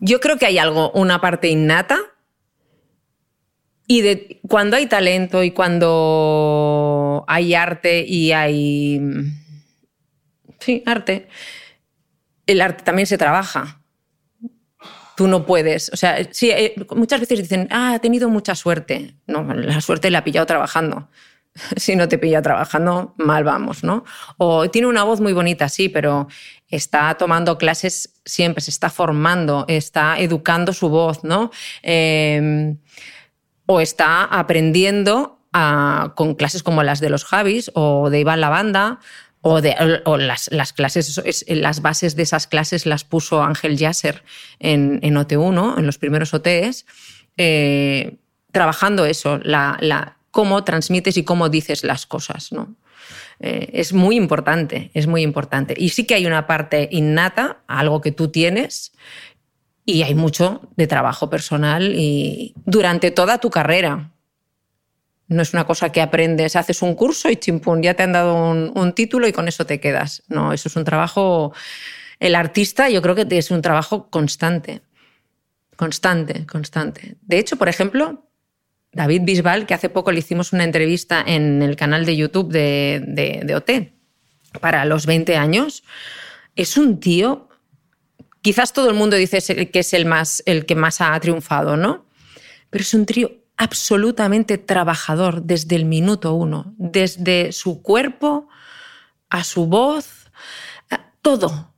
Yo 0.00 0.20
creo 0.20 0.38
que 0.38 0.46
hay 0.46 0.58
algo, 0.58 0.90
una 0.92 1.20
parte 1.20 1.48
innata. 1.48 1.98
Y 3.86 4.00
de 4.00 4.40
cuando 4.48 4.76
hay 4.76 4.86
talento 4.86 5.42
y 5.42 5.50
cuando 5.50 7.24
hay 7.28 7.54
arte 7.54 8.04
y 8.06 8.32
hay. 8.32 9.00
Sí, 10.58 10.82
arte. 10.86 11.28
El 12.46 12.60
arte 12.60 12.82
también 12.82 13.06
se 13.06 13.18
trabaja 13.18 13.80
tú 15.16 15.28
no 15.28 15.46
puedes. 15.46 15.90
O 15.92 15.96
sea, 15.96 16.26
sí, 16.32 16.50
eh, 16.50 16.74
muchas 16.94 17.20
veces 17.20 17.38
dicen, 17.38 17.68
ah, 17.70 17.94
ha 17.94 17.98
tenido 18.00 18.28
mucha 18.28 18.54
suerte. 18.54 19.14
No, 19.26 19.44
la 19.54 19.80
suerte 19.80 20.10
la 20.10 20.18
ha 20.18 20.24
pillado 20.24 20.46
trabajando. 20.46 21.08
si 21.76 21.96
no 21.96 22.08
te 22.08 22.18
pilla 22.18 22.42
trabajando, 22.42 23.14
mal 23.16 23.44
vamos, 23.44 23.84
¿no? 23.84 24.04
O 24.38 24.68
tiene 24.70 24.88
una 24.88 25.04
voz 25.04 25.20
muy 25.20 25.32
bonita, 25.32 25.68
sí, 25.68 25.88
pero 25.88 26.28
está 26.74 27.14
tomando 27.14 27.58
clases 27.58 28.20
siempre, 28.24 28.60
se 28.60 28.70
está 28.70 28.90
formando, 28.90 29.64
está 29.68 30.18
educando 30.18 30.72
su 30.72 30.88
voz, 30.88 31.24
¿no? 31.24 31.50
Em, 31.82 32.78
o 33.66 33.80
está 33.80 34.24
aprendiendo 34.24 35.40
con 36.16 36.34
clases 36.34 36.64
como 36.64 36.82
las 36.82 36.98
de 36.98 37.10
los 37.10 37.24
Javis 37.24 37.70
o 37.74 38.10
de 38.10 38.18
Iván 38.20 38.40
Lavanda 38.40 38.98
o, 39.40 39.60
de, 39.60 39.76
las, 40.18 40.50
las, 40.50 40.72
clases, 40.72 41.44
las 41.46 41.80
bases 41.80 42.16
de 42.16 42.22
esas 42.24 42.46
clases 42.48 42.86
las 42.86 43.04
puso 43.04 43.42
Ángel 43.42 43.76
Yasser 43.76 44.24
en, 44.58 44.98
en 45.02 45.14
OT1, 45.14 45.78
en 45.78 45.86
los 45.86 45.98
primeros 45.98 46.34
OTs, 46.34 46.86
eh, 47.36 48.16
trabajando 48.50 49.04
eso, 49.04 49.38
la, 49.44 49.76
la, 49.80 50.16
cómo 50.30 50.64
transmites 50.64 51.16
y 51.18 51.24
cómo 51.24 51.50
dices 51.50 51.84
las 51.84 52.06
cosas. 52.06 52.52
¿no? 52.52 52.74
Eh, 53.40 53.70
es 53.72 53.92
muy 53.92 54.16
importante, 54.16 54.90
es 54.94 55.06
muy 55.06 55.22
importante. 55.22 55.74
Y 55.76 55.90
sí 55.90 56.06
que 56.06 56.14
hay 56.14 56.26
una 56.26 56.46
parte 56.46 56.88
innata, 56.90 57.62
algo 57.66 58.00
que 58.00 58.12
tú 58.12 58.28
tienes, 58.28 58.92
y 59.84 60.02
hay 60.02 60.14
mucho 60.14 60.68
de 60.76 60.86
trabajo 60.86 61.28
personal 61.28 61.94
y 61.94 62.54
durante 62.64 63.10
toda 63.10 63.38
tu 63.38 63.50
carrera. 63.50 64.10
No 65.26 65.42
es 65.42 65.52
una 65.52 65.64
cosa 65.64 65.90
que 65.90 66.02
aprendes, 66.02 66.56
haces 66.56 66.82
un 66.82 66.94
curso 66.94 67.30
y 67.30 67.36
chimpún, 67.36 67.82
ya 67.82 67.94
te 67.94 68.02
han 68.02 68.12
dado 68.12 68.50
un, 68.50 68.92
título 68.92 69.26
y 69.26 69.32
con 69.32 69.48
eso 69.48 69.64
te 69.66 69.80
quedas. 69.80 70.22
No, 70.28 70.52
eso 70.52 70.68
es 70.68 70.76
un 70.76 70.84
trabajo. 70.84 71.52
El 72.20 72.34
artista, 72.34 72.88
yo 72.90 73.00
creo 73.02 73.14
que 73.14 73.26
es 73.30 73.50
un 73.50 73.62
trabajo 73.62 74.10
constante. 74.10 74.82
Constante, 75.76 76.46
constante. 76.46 77.16
De 77.22 77.38
hecho, 77.38 77.56
por 77.56 77.68
ejemplo, 77.68 78.28
David 78.94 79.22
Bisbal, 79.24 79.66
que 79.66 79.74
hace 79.74 79.88
poco 79.88 80.12
le 80.12 80.20
hicimos 80.20 80.52
una 80.52 80.64
entrevista 80.64 81.22
en 81.26 81.62
el 81.62 81.76
canal 81.76 82.06
de 82.06 82.16
YouTube 82.16 82.50
de, 82.50 83.02
de, 83.44 83.54
OT 83.54 83.92
para 84.60 84.84
los 84.84 85.06
20 85.06 85.36
años, 85.36 85.82
es 86.54 86.76
un 86.76 87.00
tío. 87.00 87.48
Quizás 88.40 88.72
todo 88.72 88.88
el 88.88 88.94
mundo 88.94 89.16
dice 89.16 89.40
que 89.70 89.78
es 89.78 89.92
el, 89.94 90.06
más, 90.06 90.42
el 90.46 90.66
que 90.66 90.74
más 90.74 91.00
ha 91.00 91.18
triunfado, 91.18 91.76
¿no? 91.76 92.06
Pero 92.70 92.82
es 92.82 92.94
un 92.94 93.06
tío 93.06 93.32
absolutamente 93.56 94.58
trabajador 94.58 95.42
desde 95.42 95.76
el 95.76 95.84
minuto 95.84 96.34
uno, 96.34 96.74
desde 96.76 97.52
su 97.52 97.82
cuerpo 97.82 98.48
a 99.30 99.44
su 99.44 99.66
voz, 99.66 100.30
todo, 101.22 101.74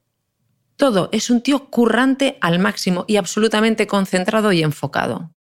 todo. 0.76 1.08
Es 1.12 1.30
un 1.30 1.40
tío 1.40 1.70
currante 1.70 2.36
al 2.40 2.58
máximo 2.58 3.04
y 3.06 3.16
absolutamente 3.16 3.86
concentrado 3.86 4.52
y 4.52 4.62
enfocado. 4.62 5.35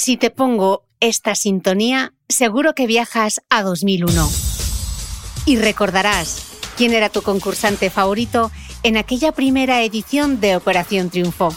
Si 0.00 0.16
te 0.16 0.30
pongo 0.30 0.86
esta 1.00 1.34
sintonía, 1.34 2.14
seguro 2.26 2.74
que 2.74 2.86
viajas 2.86 3.42
a 3.50 3.62
2001. 3.62 4.30
Y 5.44 5.58
recordarás 5.58 6.42
quién 6.78 6.94
era 6.94 7.10
tu 7.10 7.20
concursante 7.20 7.90
favorito 7.90 8.50
en 8.82 8.96
aquella 8.96 9.32
primera 9.32 9.82
edición 9.82 10.40
de 10.40 10.56
Operación 10.56 11.10
Triunfo 11.10 11.54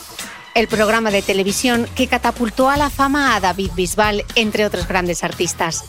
el 0.55 0.67
programa 0.67 1.09
de 1.09 1.21
televisión 1.21 1.87
que 1.95 2.07
catapultó 2.07 2.69
a 2.69 2.75
la 2.75 2.89
fama 2.89 3.33
a 3.33 3.39
David 3.39 3.71
Bisbal, 3.77 4.25
entre 4.35 4.65
otros 4.65 4.89
grandes 4.89 5.23
artistas. 5.23 5.85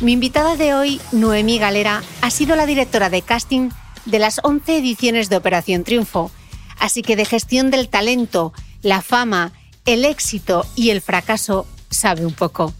Mi 0.00 0.10
invitada 0.14 0.56
de 0.56 0.74
hoy, 0.74 1.00
Noemí 1.12 1.60
Galera, 1.60 2.02
ha 2.22 2.30
sido 2.32 2.56
la 2.56 2.66
directora 2.66 3.08
de 3.08 3.22
casting 3.22 3.70
de 4.04 4.18
las 4.18 4.40
11 4.42 4.78
ediciones 4.78 5.28
de 5.28 5.36
Operación 5.36 5.84
Triunfo, 5.84 6.32
así 6.76 7.02
que 7.02 7.14
de 7.14 7.24
gestión 7.24 7.70
del 7.70 7.88
talento, 7.88 8.52
la 8.82 9.00
fama, 9.00 9.52
el 9.86 10.04
éxito 10.04 10.66
y 10.74 10.90
el 10.90 11.00
fracaso 11.00 11.68
sabe 11.90 12.26
un 12.26 12.32
poco. 12.32 12.74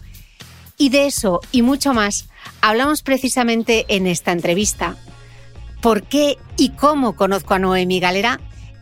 Y 0.77 0.89
de 0.89 1.07
eso 1.07 1.39
y 1.51 1.61
mucho 1.61 1.93
más 1.93 2.27
hablamos 2.61 3.01
precisamente 3.01 3.85
en 3.89 4.07
esta 4.07 4.31
entrevista. 4.31 4.97
¿Por 5.81 6.03
qué 6.03 6.37
y 6.57 6.69
cómo 6.69 7.15
conozco 7.15 7.53
a 7.53 7.59
Noemí 7.59 7.99
Galera? 7.99 8.39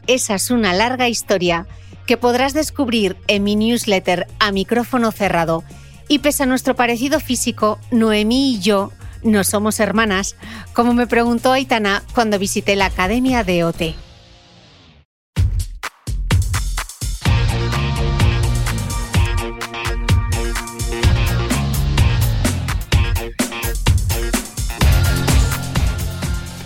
Esa 0.08 0.36
es 0.36 0.52
una 0.52 0.74
larga 0.74 1.08
historia 1.08 1.68
que 2.08 2.18
podrás 2.18 2.54
descubrir 2.54 3.18
en 3.28 3.44
mi 3.44 3.56
newsletter 3.56 4.28
a 4.40 4.52
micrófono 4.52 5.12
cerrado. 5.12 5.64
Y 6.08 6.20
pese 6.20 6.44
a 6.44 6.46
nuestro 6.46 6.76
parecido 6.76 7.20
físico, 7.20 7.80
Noemí 7.92 8.56
y 8.56 8.60
yo 8.60 8.92
no 9.24 9.44
somos 9.44 9.80
hermanas, 9.80 10.36
como 10.74 10.94
me 10.94 11.08
preguntó 11.08 11.54
Aitana 11.54 12.04
cuando 12.14 12.40
visité 12.40 12.76
la 12.76 12.88
Academia 12.88 13.44
de 13.44 13.64
OT. 13.64 13.82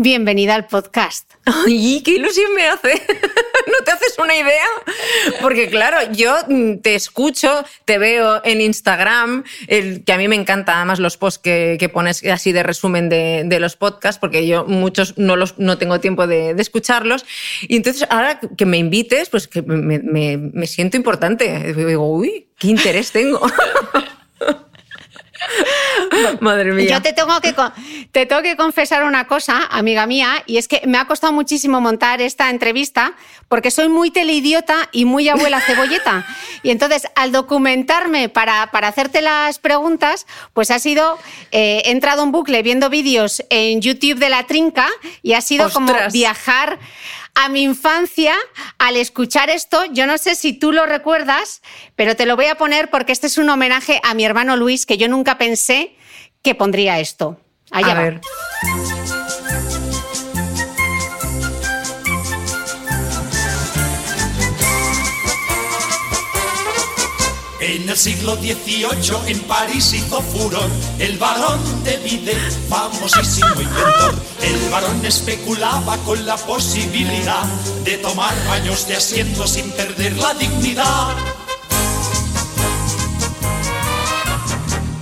bienvenida 0.00 0.54
al 0.54 0.66
podcast. 0.66 1.28
¡Ay, 1.44 2.00
qué 2.04 2.12
ilusión 2.12 2.54
me 2.54 2.68
hace! 2.68 2.92
¿No 3.66 3.84
te 3.84 3.90
haces 3.90 4.16
una 4.18 4.36
idea? 4.36 4.64
Porque 5.40 5.68
claro, 5.68 6.12
yo 6.12 6.36
mm, 6.48 6.76
te 6.76 6.94
escucho, 6.94 7.64
te 7.84 7.98
veo 7.98 8.40
en 8.44 8.60
Instagram, 8.60 9.42
el, 9.66 10.04
que 10.04 10.12
a 10.12 10.16
mí 10.16 10.28
me 10.28 10.36
encanta 10.36 10.76
además 10.76 11.00
los 11.00 11.16
posts 11.16 11.40
que, 11.40 11.90
pones 11.92 12.24
así 12.24 12.52
de 12.52 12.62
resumen 12.62 13.08
de, 13.08 13.58
los 13.58 13.74
podcasts, 13.74 14.20
porque 14.20 14.46
yo 14.46 14.64
muchos 14.66 15.18
no, 15.18 15.34
los, 15.34 15.58
no 15.58 15.78
tengo 15.78 15.98
tiempo 15.98 16.28
de, 16.28 16.50
escucharlos. 16.50 17.26
Y 17.62 17.76
entonces 17.76 18.06
ahora 18.08 18.38
que 18.38 18.66
me 18.66 18.78
invites, 18.78 19.30
pues 19.30 19.48
que 19.48 19.62
me, 19.62 19.98
me 19.98 20.66
siento 20.68 20.96
importante. 20.96 21.74
Digo, 21.74 22.08
uy, 22.08 22.46
qué 22.56 22.68
interés 22.68 23.10
tengo. 23.10 23.40
Madre 26.40 26.72
mía. 26.72 26.90
Yo 26.90 27.02
te 27.02 27.12
tengo, 27.12 27.40
que, 27.40 27.54
te 28.12 28.26
tengo 28.26 28.42
que 28.42 28.56
confesar 28.56 29.04
una 29.04 29.26
cosa, 29.26 29.66
amiga 29.70 30.06
mía, 30.06 30.42
y 30.46 30.58
es 30.58 30.68
que 30.68 30.82
me 30.86 30.98
ha 30.98 31.06
costado 31.06 31.32
muchísimo 31.32 31.80
montar 31.80 32.20
esta 32.20 32.50
entrevista 32.50 33.14
porque 33.48 33.70
soy 33.70 33.88
muy 33.88 34.10
teleidiota 34.10 34.88
y 34.92 35.04
muy 35.04 35.28
abuela 35.28 35.60
cebolleta. 35.60 36.26
Y 36.64 36.70
entonces, 36.70 37.06
al 37.14 37.30
documentarme 37.30 38.28
para, 38.28 38.72
para 38.72 38.88
hacerte 38.88 39.22
las 39.22 39.60
preguntas, 39.60 40.26
pues 40.54 40.72
ha 40.72 40.80
sido, 40.80 41.16
eh, 41.52 41.82
he 41.84 41.92
entrado 41.92 42.24
en 42.24 42.32
bucle 42.32 42.64
viendo 42.64 42.90
vídeos 42.90 43.44
en 43.48 43.80
YouTube 43.80 44.18
de 44.18 44.28
la 44.28 44.42
trinca 44.42 44.88
y 45.22 45.34
ha 45.34 45.40
sido 45.40 45.70
como 45.70 45.92
viajar 46.12 46.80
a 47.38 47.48
mi 47.48 47.62
infancia 47.62 48.34
al 48.78 48.96
escuchar 48.96 49.48
esto. 49.48 49.84
Yo 49.92 50.06
no 50.06 50.18
sé 50.18 50.34
si 50.34 50.52
tú 50.52 50.72
lo 50.72 50.86
recuerdas, 50.86 51.62
pero 51.94 52.16
te 52.16 52.26
lo 52.26 52.36
voy 52.36 52.46
a 52.46 52.56
poner 52.56 52.90
porque 52.90 53.12
este 53.12 53.28
es 53.28 53.38
un 53.38 53.48
homenaje 53.48 54.00
a 54.02 54.14
mi 54.14 54.24
hermano 54.24 54.56
Luis, 54.56 54.86
que 54.86 54.98
yo 54.98 55.08
nunca 55.08 55.38
pensé 55.38 55.96
que 56.42 56.54
pondría 56.54 56.98
esto. 56.98 57.40
Allá 57.70 57.92
a 57.92 58.02
ver. 58.02 58.20
En 67.68 67.86
el 67.88 67.96
siglo 67.98 68.34
XVIII 68.36 69.30
en 69.30 69.40
París 69.40 69.92
hizo 69.92 70.22
furor 70.22 70.70
el 70.98 71.18
varón 71.18 71.84
de 71.84 71.98
Vide, 71.98 72.34
famosísimo 72.68 73.60
inventor. 73.60 74.14
El 74.42 74.70
varón 74.70 75.04
especulaba 75.04 75.98
con 75.98 76.24
la 76.24 76.36
posibilidad 76.38 77.44
de 77.84 77.98
tomar 77.98 78.34
baños 78.48 78.88
de 78.88 78.96
asiento 78.96 79.46
sin 79.46 79.70
perder 79.72 80.16
la 80.16 80.32
dignidad. 80.34 81.14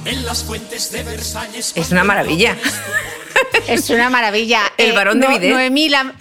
En 0.05 0.27
las 0.27 0.43
fuentes 0.43 0.91
de 0.91 1.05
Versalles. 1.05 1.73
Es 1.77 1.91
una 1.93 2.05
maravilla. 2.05 2.57
Es 3.69 3.91
una 3.91 4.09
maravilla. 4.11 4.63
El 4.77 4.93
varón 4.93 5.21
de 5.21 5.29
no- 5.29 5.35
Bidet. 5.39 5.53
Noemí, 5.53 5.89
la- 5.89 6.15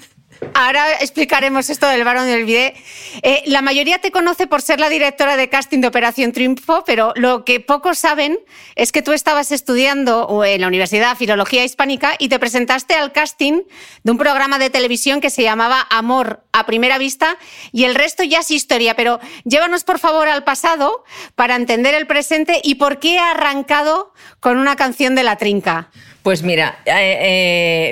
Ahora 0.54 0.94
explicaremos 1.00 1.70
esto 1.70 1.88
del 1.88 2.04
varón 2.04 2.26
del 2.28 2.46
bidet. 2.46 2.76
Eh, 3.22 3.44
la 3.46 3.62
mayoría 3.62 4.00
te 4.00 4.12
conoce 4.12 4.48
por 4.48 4.62
ser 4.62 4.80
la 4.80 4.90
directora 4.90 5.38
de 5.38 5.50
casting 5.50 5.80
de 5.80 5.88
Operación 5.88 6.32
Triunfo, 6.32 6.84
pero 6.86 7.14
lo 7.16 7.46
que 7.46 7.60
pocos 7.60 7.98
saben 7.98 8.40
es 8.76 8.92
que 8.92 9.02
tú 9.02 9.12
estabas 9.12 9.52
estudiando 9.52 10.44
en 10.44 10.62
la 10.62 10.68
Universidad 10.68 11.18
Filología 11.18 11.64
Hispánica 11.64 12.16
y 12.20 12.30
te 12.30 12.40
presentaste 12.40 12.96
al 12.96 13.12
casting 13.12 13.64
de 14.04 14.12
un 14.12 14.18
programa 14.18 14.60
de 14.60 14.70
televisión 14.70 15.22
que 15.22 15.30
se 15.30 15.44
llamaba 15.44 15.88
Amor 15.90 16.44
a 16.52 16.66
primera 16.66 16.98
vista 16.98 17.38
y 17.72 17.86
el 17.86 17.96
resto 17.96 18.24
ya 18.24 18.40
es 18.40 18.52
historia, 18.52 18.96
pero 18.96 19.20
llévanos 19.44 19.84
por 19.84 20.00
favor 20.00 20.28
al 20.28 20.44
pasado 20.44 21.04
para 21.36 21.56
entender 21.56 21.94
el 21.94 22.08
presente 22.08 22.60
y 22.64 22.76
por 22.76 23.00
qué 23.00 23.20
ha 23.20 23.32
arrancado 23.32 24.14
con 24.40 24.58
una 24.58 24.76
canción 24.76 25.16
de 25.16 25.24
la 25.24 25.38
trinca. 25.38 25.90
Pues 26.26 26.42
mira, 26.42 26.80
eh, 26.86 26.92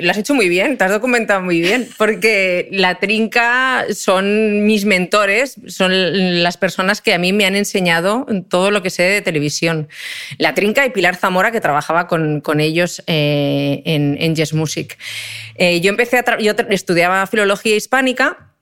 lo 0.02 0.10
has 0.10 0.18
hecho 0.18 0.34
muy 0.34 0.48
bien, 0.48 0.76
te 0.76 0.82
has 0.82 0.90
documentado 0.90 1.40
muy 1.40 1.60
bien, 1.60 1.88
porque 1.96 2.68
la 2.72 2.96
trinca 2.96 3.86
son 3.94 4.66
mis 4.66 4.86
mentores, 4.86 5.54
son 5.68 6.42
las 6.42 6.56
personas 6.56 7.00
que 7.00 7.14
a 7.14 7.18
mí 7.18 7.32
me 7.32 7.46
han 7.46 7.54
enseñado 7.54 8.26
todo 8.48 8.72
lo 8.72 8.82
que 8.82 8.90
sé 8.90 9.04
de 9.04 9.22
televisión. 9.22 9.86
La 10.38 10.52
trinca 10.52 10.84
y 10.84 10.90
Pilar 10.90 11.14
Zamora, 11.14 11.52
que 11.52 11.60
trabajaba 11.60 12.08
con, 12.08 12.40
con 12.40 12.58
ellos 12.58 13.04
eh, 13.06 13.82
en, 13.84 14.16
en 14.20 14.34
Yes 14.34 14.52
Music. 14.52 14.98
Eh, 15.54 15.80
yo 15.80 15.90
empecé 15.90 16.18
a 16.18 16.38
yo 16.40 16.54
estudiaba 16.70 17.28
filología 17.28 17.76
hispánica 17.76 18.53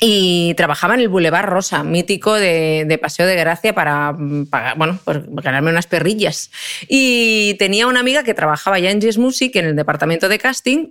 y 0.00 0.54
trabajaba 0.54 0.94
en 0.94 1.00
el 1.00 1.08
Boulevard 1.08 1.46
Rosa, 1.46 1.82
mítico 1.84 2.34
de, 2.34 2.84
de 2.88 2.98
Paseo 2.98 3.26
de 3.26 3.36
Gracia, 3.36 3.74
para, 3.74 4.12
mm, 4.12 4.46
pagar- 4.46 4.76
bueno, 4.78 4.98
pues 5.04 5.18
ganarme 5.26 5.70
unas 5.70 5.86
perrillas. 5.86 6.50
Y 6.88 7.54
tenía 7.58 7.86
una 7.86 8.00
amiga 8.00 8.22
que 8.24 8.32
trabajaba 8.34 8.78
ya 8.78 8.90
en 8.90 9.00
Yes 9.00 9.18
Music, 9.18 9.54
en 9.56 9.66
el 9.66 9.76
departamento 9.76 10.28
de 10.28 10.38
casting, 10.38 10.86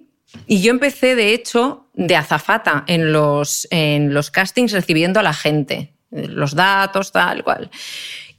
y 0.46 0.62
yo 0.62 0.70
empecé, 0.70 1.16
de 1.16 1.34
hecho, 1.34 1.88
de 1.96 2.16
azafata 2.16 2.84
en 2.86 3.12
los, 3.12 3.68
en 3.72 4.14
los 4.14 4.30
castings 4.30 4.72
recibiendo 4.74 5.20
a 5.20 5.24
la 5.24 5.34
gente, 5.34 5.94
los 6.12 6.54
datos, 6.54 7.12
tal 7.12 7.44
cual. 7.44 7.72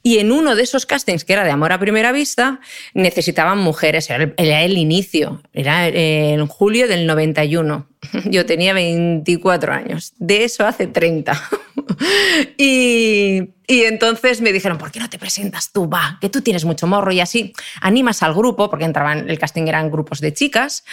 Y 0.03 0.17
en 0.17 0.31
uno 0.31 0.55
de 0.55 0.63
esos 0.63 0.85
castings, 0.85 1.25
que 1.25 1.33
era 1.33 1.43
de 1.43 1.51
Amor 1.51 1.71
a 1.73 1.79
Primera 1.79 2.11
Vista, 2.11 2.59
necesitaban 2.93 3.59
mujeres. 3.59 4.09
Era 4.09 4.61
el, 4.63 4.77
inicio, 4.77 5.41
era 5.53 5.87
eh, 5.87 6.33
en 6.33 6.47
julio 6.47 6.87
del 6.87 7.05
91. 7.05 7.87
Yo 8.25 8.45
tenía 8.45 8.73
24 8.73 9.73
años. 9.73 10.13
De 10.17 10.43
eso 10.43 10.65
hace 10.65 10.87
30. 10.87 11.39
y, 12.57 13.49
entonces 13.67 14.41
me 14.41 14.51
dijeron, 14.51 14.77
¿por 14.77 14.91
qué 14.91 14.99
no 14.99 15.09
te 15.09 15.19
presentas 15.19 15.71
tú? 15.71 15.87
Va, 15.87 16.17
que 16.19 16.29
tú 16.29 16.41
tienes 16.41 16.65
mucho 16.65 16.87
morro 16.87 17.11
y 17.11 17.19
así 17.19 17.53
animas 17.81 18.23
al 18.23 18.33
grupo, 18.33 18.69
porque 18.69 18.85
entraban, 18.85 19.29
el 19.29 19.39
casting 19.39 19.67
eran 19.67 19.91
grupos 19.91 20.19
de 20.19 20.33
chicas. 20.33 20.83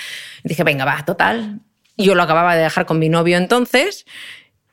Dije, 0.44 0.64
venga, 0.64 0.84
va, 0.84 1.04
total. 1.04 1.60
Yo 1.96 2.14
lo 2.14 2.22
acababa 2.22 2.54
de 2.54 2.62
dejar 2.62 2.86
con 2.86 2.98
mi 2.98 3.08
novio 3.08 3.36
entonces. 3.38 4.06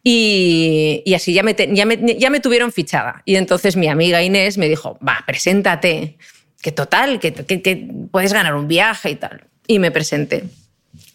Y, 0.07 1.01
así 1.15 1.33
ya 1.33 1.41
me, 1.41 1.55
ya, 1.73 1.83
me, 1.87 1.97
ya 2.19 2.29
me 2.29 2.39
tuvieron 2.39 2.71
fichada. 2.71 3.23
Y 3.25 3.37
entonces 3.37 3.75
mi 3.75 3.87
amiga 3.87 4.21
Inés 4.21 4.59
me 4.59 4.69
dijo, 4.69 4.99
va, 5.05 5.23
preséntate, 5.25 6.17
que 6.61 6.71
total, 6.71 7.19
que, 7.19 7.33
que- 7.33 7.63
que 7.63 7.87
puedes 8.11 8.31
ganar 8.31 8.53
un 8.53 8.67
viaje 8.67 9.09
y 9.09 9.15
tal. 9.15 9.45
Y 9.65 9.79
me 9.79 9.89
presenté. 9.89 10.43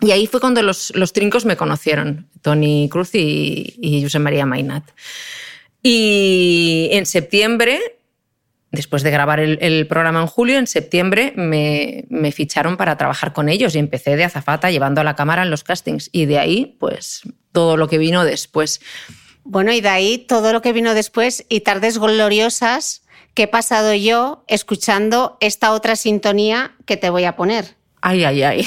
Y 0.01 0.11
ahí 0.11 0.27
fue 0.27 0.41
cuando 0.41 0.61
los, 0.63 0.93
los 0.97 1.13
trincos 1.13 1.45
me 1.45 1.57
conocieron, 1.57 2.27
Tony 2.43 2.89
Cruz 2.91 3.15
y, 3.15 3.75
y 3.81 4.03
José 4.03 4.19
María 4.19 4.45
Mainat. 4.45 4.83
Y 5.85 6.89
en 6.91 7.07
septiembre, 7.07 7.79
después 8.71 9.03
de 9.03 9.11
grabar 9.11 9.41
el, 9.41 9.59
el 9.61 9.87
programa 9.87 10.21
en 10.21 10.27
julio, 10.27 10.59
en 10.59 10.67
septiembre 10.67 11.33
me, 11.37 12.05
me 12.09 12.33
ficharon 12.33 12.77
para 12.77 12.97
trabajar 12.97 13.33
con 13.33 13.49
ellos 13.49 13.75
y 13.75 13.79
empecé 13.79 14.17
de 14.17 14.25
azafata 14.25 14.71
llevando 14.71 15.01
a 15.01 15.05
la 15.05 15.17
cámara 15.17 15.43
en 15.43 15.51
los 15.51 15.65
castings. 15.65 16.09
Y 16.13 16.27
de 16.27 16.39
ahí, 16.39 16.77
pues, 16.79 17.23
todo 17.53 17.77
lo 17.77 17.89
que 17.89 17.99
vino 17.99 18.25
después. 18.25 18.81
Bueno, 19.45 19.73
y 19.73 19.81
de 19.81 19.89
ahí 19.89 20.19
todo 20.19 20.53
lo 20.53 20.63
que 20.63 20.73
vino 20.73 20.95
después 20.95 21.45
y 21.49 21.61
tardes 21.61 21.99
gloriosas 21.99 23.03
que 23.35 23.45
he 23.45 23.49
pasado 23.49 23.95
yo 23.95 24.45
escuchando 24.49 25.37
esta 25.41 25.73
otra 25.73 25.97
sintonía 25.97 26.77
que 26.85 26.97
te 26.97 27.11
voy 27.11 27.25
a 27.25 27.37
poner. 27.37 27.77
Ay, 28.01 28.25
ay, 28.25 28.43
ay. 28.43 28.67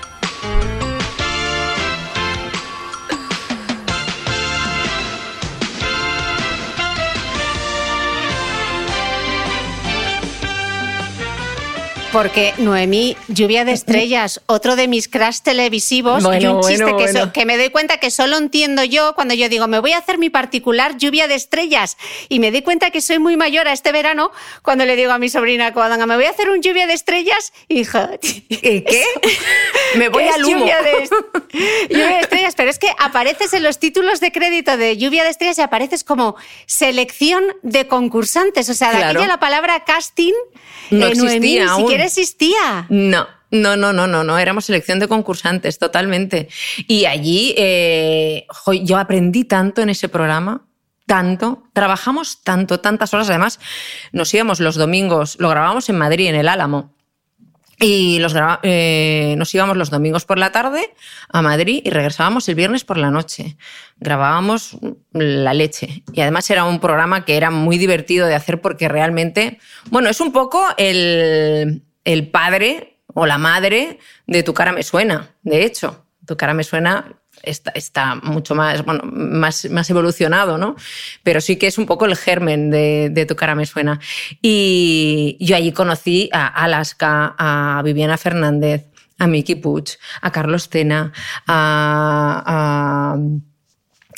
Porque 12.11 12.53
Noemí, 12.57 13.15
Lluvia 13.29 13.63
de 13.63 13.71
Estrellas, 13.71 14.41
otro 14.47 14.75
de 14.75 14.89
mis 14.89 15.07
crash 15.07 15.39
televisivos 15.39 16.21
y 16.23 16.45
un 16.45 16.59
chiste 16.61 16.83
bueno, 16.83 16.97
que, 16.97 17.07
so- 17.07 17.13
bueno. 17.13 17.33
que 17.33 17.45
me 17.45 17.57
doy 17.57 17.69
cuenta 17.69 17.97
que 17.99 18.11
solo 18.11 18.37
entiendo 18.37 18.83
yo 18.83 19.15
cuando 19.15 19.33
yo 19.33 19.47
digo, 19.47 19.67
me 19.69 19.79
voy 19.79 19.93
a 19.93 19.99
hacer 19.99 20.17
mi 20.17 20.29
particular 20.29 20.97
Lluvia 20.97 21.29
de 21.29 21.35
Estrellas. 21.35 21.95
Y 22.27 22.39
me 22.39 22.51
doy 22.51 22.63
cuenta 22.63 22.91
que 22.91 22.99
soy 22.99 23.19
muy 23.19 23.37
mayor 23.37 23.69
a 23.69 23.71
este 23.73 23.93
verano 23.93 24.31
cuando 24.61 24.85
le 24.85 24.97
digo 24.97 25.13
a 25.13 25.19
mi 25.19 25.29
sobrina 25.29 25.71
Covadonga, 25.73 26.05
me 26.05 26.15
voy 26.15 26.25
a 26.25 26.31
hacer 26.31 26.49
un 26.49 26.61
Lluvia 26.61 26.85
de 26.85 26.93
Estrellas. 26.93 27.53
Hija, 27.69 28.11
¿Qué? 28.49 29.05
Me 29.95 30.09
voy 30.09 30.23
al 30.25 30.43
humo. 30.43 30.59
Lluvia 30.59 30.81
de, 30.81 31.09
lluvia 31.89 32.07
de 32.07 32.19
estrellas, 32.21 32.53
pero 32.55 32.69
es 32.69 32.79
que 32.79 32.87
apareces 32.97 33.53
en 33.53 33.63
los 33.63 33.77
títulos 33.77 34.19
de 34.21 34.31
crédito 34.31 34.77
de 34.77 34.97
lluvia 34.97 35.23
de 35.23 35.29
estrellas 35.29 35.57
y 35.57 35.61
apareces 35.61 36.03
como 36.05 36.35
selección 36.65 37.43
de 37.61 37.87
concursantes. 37.87 38.69
O 38.69 38.73
sea, 38.73 38.91
de 38.91 38.97
Claro. 38.97 39.19
aquí 39.19 39.25
a 39.25 39.27
la 39.27 39.39
palabra 39.39 39.83
casting, 39.83 40.31
No 40.91 41.07
eh, 41.07 41.15
Noemí 41.15 41.57
existía 41.57 41.63
ni 41.65 41.69
aún. 41.69 41.87
Existía. 42.03 42.85
No. 42.89 43.27
No, 43.51 43.75
no, 43.75 43.91
no, 43.91 44.07
no, 44.07 44.23
no, 44.23 44.39
éramos 44.39 44.65
selección 44.65 44.99
de 44.99 45.09
concursantes, 45.09 45.77
totalmente. 45.77 46.47
Y 46.87 47.03
allí 47.03 47.53
eh, 47.57 48.47
yo 48.83 48.97
aprendí 48.97 49.43
tanto 49.43 49.81
en 49.81 49.89
ese 49.89 50.07
programa, 50.07 50.65
tanto, 51.05 51.63
trabajamos 51.73 52.43
tanto, 52.43 52.79
tantas 52.79 53.13
horas. 53.13 53.29
Además, 53.29 53.59
nos 54.13 54.33
íbamos 54.33 54.61
los 54.61 54.75
domingos, 54.75 55.35
lo 55.37 55.49
grabábamos 55.49 55.89
en 55.89 55.97
Madrid, 55.97 56.29
en 56.29 56.35
el 56.35 56.47
Álamo. 56.47 56.95
Y 57.77 58.19
los 58.19 58.33
eh, 58.61 59.33
nos 59.37 59.53
íbamos 59.55 59.75
los 59.75 59.89
domingos 59.89 60.23
por 60.23 60.37
la 60.37 60.51
tarde 60.51 60.93
a 61.29 61.41
Madrid 61.41 61.81
y 61.83 61.89
regresábamos 61.89 62.47
el 62.47 62.55
viernes 62.55 62.85
por 62.85 62.97
la 62.97 63.09
noche. 63.09 63.57
Grabábamos 63.99 64.77
la 65.11 65.53
leche. 65.55 66.03
Y 66.13 66.21
además 66.21 66.49
era 66.51 66.63
un 66.63 66.79
programa 66.79 67.25
que 67.25 67.35
era 67.35 67.49
muy 67.49 67.79
divertido 67.79 68.27
de 68.27 68.35
hacer 68.35 68.61
porque 68.61 68.87
realmente, 68.87 69.57
bueno, 69.89 70.09
es 70.09 70.21
un 70.21 70.31
poco 70.31 70.63
el, 70.77 71.81
el 72.03 72.29
padre 72.29 72.99
o 73.07 73.25
la 73.25 73.37
madre 73.37 73.99
de 74.27 74.43
Tu 74.43 74.53
cara 74.53 74.71
me 74.71 74.83
suena, 74.83 75.35
de 75.43 75.65
hecho. 75.65 76.05
Tu 76.25 76.37
cara 76.37 76.53
me 76.53 76.63
suena 76.63 77.21
está, 77.43 78.15
mucho 78.15 78.55
más, 78.55 78.83
bueno, 78.85 79.03
más, 79.03 79.89
evolucionado, 79.89 80.57
¿no? 80.57 80.75
Pero 81.23 81.41
sí 81.41 81.57
que 81.57 81.67
es 81.67 81.77
un 81.77 81.85
poco 81.85 82.05
el 82.05 82.15
germen 82.15 82.69
de, 82.69 83.25
Tu 83.27 83.35
cara 83.35 83.55
me 83.55 83.65
suena. 83.65 83.99
Y 84.41 85.37
yo 85.39 85.55
allí 85.55 85.71
conocí 85.71 86.29
a 86.31 86.47
Alaska, 86.47 87.35
a 87.37 87.81
Viviana 87.83 88.17
Fernández, 88.17 88.87
a 89.17 89.27
Miki 89.27 89.55
Puig, 89.55 89.97
a 90.21 90.31
Carlos 90.31 90.69
Tena, 90.69 91.11
a, 91.47 92.43
a 92.45 93.17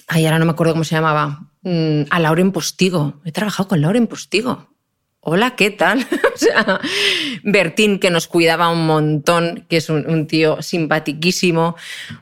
ay, 0.07 0.25
ahora 0.25 0.39
no 0.39 0.45
me 0.45 0.51
acuerdo 0.51 0.73
cómo 0.73 0.83
se 0.83 0.95
llamaba, 0.95 1.47
mm, 1.63 2.03
a 2.09 2.19
Lauren 2.19 2.51
Postigo. 2.51 3.21
He 3.25 3.31
trabajado 3.31 3.69
con 3.69 3.81
Lauren 3.81 4.07
Postigo. 4.07 4.72
Hola, 5.25 5.55
¿qué 5.55 5.71
tal? 5.71 5.99
o 6.35 6.37
sea, 6.37 6.81
Bertín, 7.43 7.99
que 7.99 8.09
nos 8.09 8.27
cuidaba 8.27 8.69
un 8.69 8.85
montón, 8.85 9.65
que 9.69 9.77
es 9.77 9.89
un, 9.89 10.27
tío 10.27 10.61
simpatiquísimo. 10.61 11.77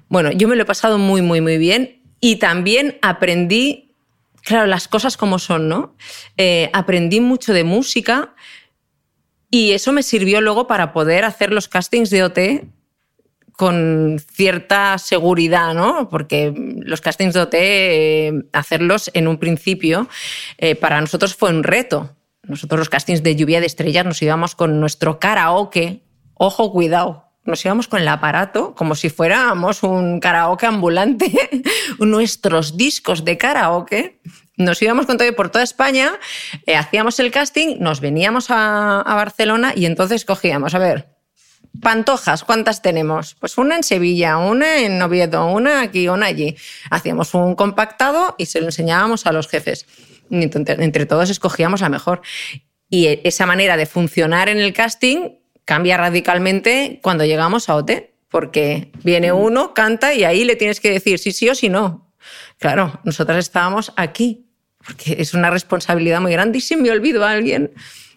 Bueno, 0.07 0.31
yo 0.31 0.47
me 0.47 0.55
lo 0.55 0.61
he 0.61 0.65
pasado 0.67 0.99
muy, 0.99 1.23
muy, 1.23 1.41
muy 1.41 1.57
bien 1.57 1.99
y 2.19 2.35
también 2.35 2.99
aprendí, 3.01 3.95
claro, 4.43 4.67
las 4.67 4.87
cosas 4.87 5.17
como 5.17 5.39
son, 5.39 5.67
¿no? 5.67 5.95
Eh, 6.37 6.69
aprendí 6.73 7.21
mucho 7.21 7.53
de 7.53 7.63
música 7.63 8.35
y 9.49 9.71
eso 9.71 9.93
me 9.93 10.03
sirvió 10.03 10.39
luego 10.39 10.67
para 10.67 10.93
poder 10.93 11.25
hacer 11.25 11.51
los 11.51 11.67
castings 11.67 12.11
de 12.11 12.23
OT 12.23 12.39
con 13.53 14.21
cierta 14.31 14.99
seguridad, 14.99 15.73
¿no? 15.73 16.07
Porque 16.07 16.53
los 16.55 17.01
castings 17.01 17.33
de 17.33 17.39
OT, 17.39 17.53
eh, 17.55 18.43
hacerlos 18.53 19.09
en 19.15 19.27
un 19.27 19.39
principio, 19.39 20.07
eh, 20.59 20.75
para 20.75 21.01
nosotros 21.01 21.35
fue 21.35 21.49
un 21.49 21.63
reto. 21.63 22.15
Nosotros 22.43 22.79
los 22.79 22.89
castings 22.89 23.23
de 23.23 23.35
lluvia 23.35 23.59
de 23.59 23.67
estrellas 23.67 24.05
nos 24.05 24.21
íbamos 24.21 24.55
con 24.55 24.79
nuestro 24.79 25.19
karaoke. 25.19 26.03
Ojo, 26.33 26.71
cuidado. 26.71 27.27
nos 27.43 27.63
íbamos 27.65 27.87
con 27.87 28.01
el 28.01 28.07
aparato 28.07 28.75
como 28.75 28.95
si 28.95 29.09
fuéramos 29.09 29.83
un 29.83 30.19
karaoke 30.19 30.65
ambulante, 30.65 31.31
nuestros 31.99 32.77
discos 32.77 33.25
de 33.25 33.37
karaoke. 33.37 34.21
Nos 34.57 34.81
íbamos 34.81 35.05
con 35.05 35.17
por 35.35 35.49
toda 35.49 35.63
España, 35.63 36.11
eh, 36.65 36.75
hacíamos 36.75 37.19
el 37.19 37.31
casting, 37.31 37.77
nos 37.79 37.99
veníamos 37.99 38.51
a, 38.51 39.01
a 39.01 39.15
Barcelona 39.15 39.73
y 39.75 39.85
entonces 39.85 40.23
cogíamos, 40.23 40.75
a 40.75 40.79
ver, 40.79 41.11
Pantojas, 41.79 42.43
¿cuántas 42.43 42.81
tenemos? 42.81 43.35
Pues 43.39 43.57
una 43.57 43.77
en 43.77 43.83
Sevilla, 43.83 44.37
una 44.37 44.79
en 44.79 45.01
Oviedo, 45.01 45.47
una 45.47 45.81
aquí, 45.81 46.09
una 46.09 46.25
allí. 46.25 46.55
Hacíamos 46.89 47.33
un 47.33 47.55
compactado 47.55 48.35
y 48.37 48.47
se 48.47 48.59
lo 48.59 48.67
enseñábamos 48.67 49.25
a 49.25 49.31
los 49.31 49.47
jefes. 49.47 49.87
Entre 50.31 51.05
todos 51.05 51.29
escogíamos 51.29 51.81
la 51.81 51.89
mejor. 51.89 52.21
Y 52.89 53.19
esa 53.23 53.45
manera 53.45 53.77
de 53.77 53.85
funcionar 53.85 54.49
en 54.49 54.57
el 54.57 54.73
casting 54.73 55.35
cambia 55.65 55.97
radicalmente 55.97 56.99
cuando 57.01 57.25
llegamos 57.25 57.69
a 57.69 57.75
OT, 57.75 57.91
porque 58.29 58.91
viene 59.03 59.31
uno, 59.31 59.73
canta 59.73 60.13
y 60.13 60.23
ahí 60.23 60.45
le 60.45 60.55
tienes 60.55 60.79
que 60.79 60.89
decir 60.89 61.19
sí, 61.19 61.31
sí 61.31 61.49
o 61.49 61.55
sí 61.55 61.69
no. 61.69 62.11
Claro, 62.57 62.99
nosotras 63.03 63.39
estábamos 63.39 63.93
aquí, 63.95 64.47
porque 64.85 65.17
es 65.19 65.33
una 65.33 65.49
responsabilidad 65.49 66.21
muy 66.21 66.31
grande 66.31 66.57
y 66.57 66.61
si 66.61 66.75
me 66.75 66.91
olvido 66.91 67.25
a 67.25 67.31
alguien, 67.31 67.71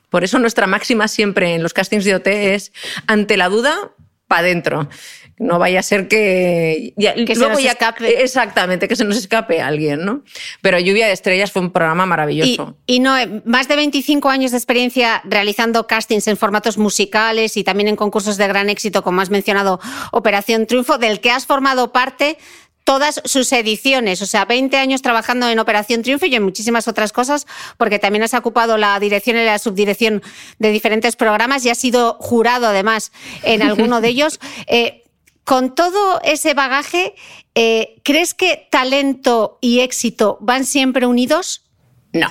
por 0.09 0.25
eso 0.25 0.39
nuestra 0.39 0.67
máxima 0.67 1.09
siempre 1.09 1.55
en 1.55 1.63
los 1.63 1.75
castings 1.75 2.05
de 2.05 2.15
OT 2.15 2.27
es, 2.27 2.73
ante 3.07 3.37
la 3.37 3.49
duda, 3.49 3.93
para 4.29 4.41
adentro. 4.41 4.89
No 5.37 5.59
vaya 5.59 5.81
a 5.81 5.83
ser 5.83 6.07
que, 6.07 6.95
que 6.97 7.35
se 7.35 7.49
nos 7.49 7.59
escape. 7.59 8.23
Exactamente, 8.23 8.87
que 8.87 8.95
se 8.95 9.05
nos 9.05 9.17
escape 9.17 9.61
alguien, 9.61 10.05
¿no? 10.05 10.23
Pero 10.61 10.79
Lluvia 10.79 11.07
de 11.07 11.13
Estrellas 11.13 11.51
fue 11.51 11.63
un 11.63 11.73
programa 11.73 12.07
maravilloso. 12.07 12.77
Y, 12.87 13.01
no, 13.01 13.15
más 13.45 13.67
de 13.67 13.77
25 13.77 14.29
años 14.29 14.53
de 14.53 14.59
experiencia 14.59 15.23
realizando 15.25 15.87
castings 15.87 16.29
en 16.29 16.37
formatos 16.37 16.79
musicales 16.79 17.57
y 17.57 17.65
también 17.65 17.89
en 17.89 17.97
concursos 17.97 18.37
de 18.37 18.47
gran 18.47 18.71
éxito, 18.71 19.03
como 19.03 19.21
has 19.21 19.31
mencionado, 19.31 19.81
Operación 20.13 20.67
Triunfo, 20.67 20.99
del 20.99 21.21
que 21.21 21.31
has 21.31 21.47
formado 21.47 21.93
parte 21.93 22.39
todas 22.85 23.23
sus 23.25 23.51
ediciones, 23.53 24.21
o 24.23 24.27
sea, 24.27 24.45
20 24.45 24.77
años 24.77 25.03
trabajando 25.03 25.49
en 25.49 25.59
Operación 25.59 26.03
Triunfo 26.03 26.27
y 26.27 26.35
en 26.35 26.43
muchísimas 26.43 26.87
otras 26.87 27.13
cosas, 27.13 27.47
porque 27.79 27.99
también 27.99 28.23
has 28.23 28.35
ocupado 28.35 28.77
la 28.77 29.01
dirección 29.01 29.39
y 29.39 29.45
la 29.45 29.59
subdirección 29.59 30.23
de 30.59 30.71
diferentes 30.71 31.17
programas 31.17 31.65
y 31.65 31.71
has 31.71 31.79
sido 31.79 32.19
jurado 32.21 32.67
además 32.67 33.11
en 33.43 33.63
alguno 33.63 34.01
de 34.01 34.09
ellos. 34.09 34.39
Eh, 34.67 35.04
con 35.45 35.75
todo 35.75 36.21
ese 36.25 36.55
bagaje, 36.55 37.15
eh, 37.55 38.01
¿crees 38.03 38.35
que 38.35 38.67
talento 38.71 39.59
y 39.61 39.81
éxito 39.81 40.39
van 40.41 40.65
siempre 40.65 41.07
unidos? 41.07 41.71
No, 42.13 42.31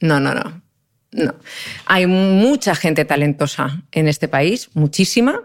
no, 0.00 0.20
no, 0.20 0.34
no. 0.34 0.62
No. 1.12 1.34
Hay 1.84 2.06
mucha 2.06 2.74
gente 2.74 3.04
talentosa 3.04 3.82
en 3.92 4.08
este 4.08 4.28
país, 4.28 4.70
muchísima, 4.72 5.42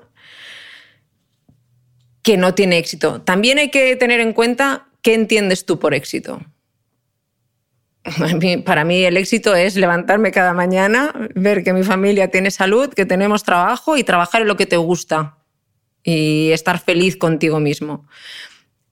que 2.22 2.38
no 2.38 2.54
tiene 2.54 2.78
éxito. 2.78 3.22
También 3.22 3.58
hay 3.58 3.70
que 3.70 3.98
tener 3.98 4.22
en 4.22 4.32
cuenta 4.32 4.88
qué 5.02 5.14
entiendes 5.14 5.66
tú 5.66 5.78
por 5.78 5.94
éxito. 5.94 6.42
Para 8.66 8.86
mí 8.86 9.04
el 9.04 9.18
éxito 9.18 9.56
es 9.56 9.76
levantarme 9.76 10.32
cada 10.32 10.54
mañana, 10.54 11.14
ver 11.36 11.66
que 11.66 11.74
mi 11.74 11.84
familia 11.84 12.32
tiene 12.32 12.50
salud, 12.50 12.94
que 12.94 13.06
tenemos 13.06 13.44
trabajo 13.44 13.98
y 13.98 14.06
trabajar 14.06 14.44
en 14.44 14.48
lo 14.48 14.56
que 14.56 14.66
te 14.66 14.78
gusta 14.78 15.37
y 16.08 16.52
estar 16.54 16.80
feliz 16.80 17.18
contigo 17.18 17.60
mismo. 17.60 18.08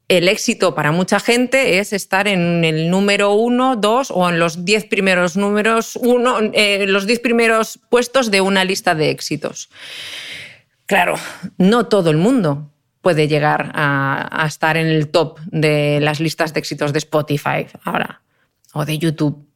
El 0.10 0.28
éxito 0.28 0.76
para 0.76 0.92
mucha 0.92 1.22
gente 1.22 1.80
es 1.80 1.94
estar 1.94 2.28
en 2.28 2.66
el 2.66 2.90
número 2.90 3.32
uno, 3.32 3.78
dos 3.78 4.12
o 4.12 4.28
en 4.30 4.38
los 4.38 4.66
diez 4.66 4.84
primeros 4.86 5.38
números, 5.38 5.96
uno, 5.96 6.40
eh, 6.54 6.86
los 6.88 7.08
diez 7.08 7.22
primeros 7.22 7.80
puestos 7.90 8.32
de 8.32 8.42
una 8.42 8.66
lista 8.66 8.96
de 8.96 9.12
éxitos. 9.12 9.70
Claro, 10.88 11.16
no 11.58 11.88
todo 11.88 12.12
el 12.12 12.18
mundo 12.18 12.70
puede 13.00 13.30
llegar 13.30 13.72
a, 13.76 14.44
estar 14.46 14.76
en 14.76 14.88
el 14.88 15.08
top 15.08 15.40
de 15.46 16.00
las 16.02 16.20
listas 16.20 16.54
de 16.54 16.60
éxitos 16.60 16.92
de 16.92 17.00
Spotify 17.00 17.66
ahora 17.86 18.22
o 18.74 18.84
de 18.84 18.98
YouTube. 18.98 19.48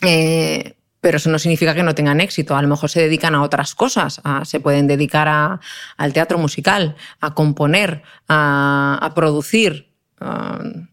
Eh, 0.00 0.74
pero 1.02 1.16
eso 1.16 1.28
no 1.30 1.38
significa 1.40 1.74
que 1.74 1.82
no 1.82 1.96
tengan 1.96 2.20
éxito. 2.20 2.54
A 2.56 2.62
lo 2.62 2.68
mejor 2.68 2.88
se 2.88 3.02
dedican 3.02 3.34
a 3.34 3.42
otras 3.42 3.74
cosas. 3.74 4.22
se 4.44 4.60
pueden 4.60 4.86
dedicar 4.86 5.58
al 5.96 6.12
teatro 6.12 6.38
musical, 6.38 6.94
a 7.20 7.34
componer, 7.34 8.02
a, 8.28 9.12
producir. 9.12 9.88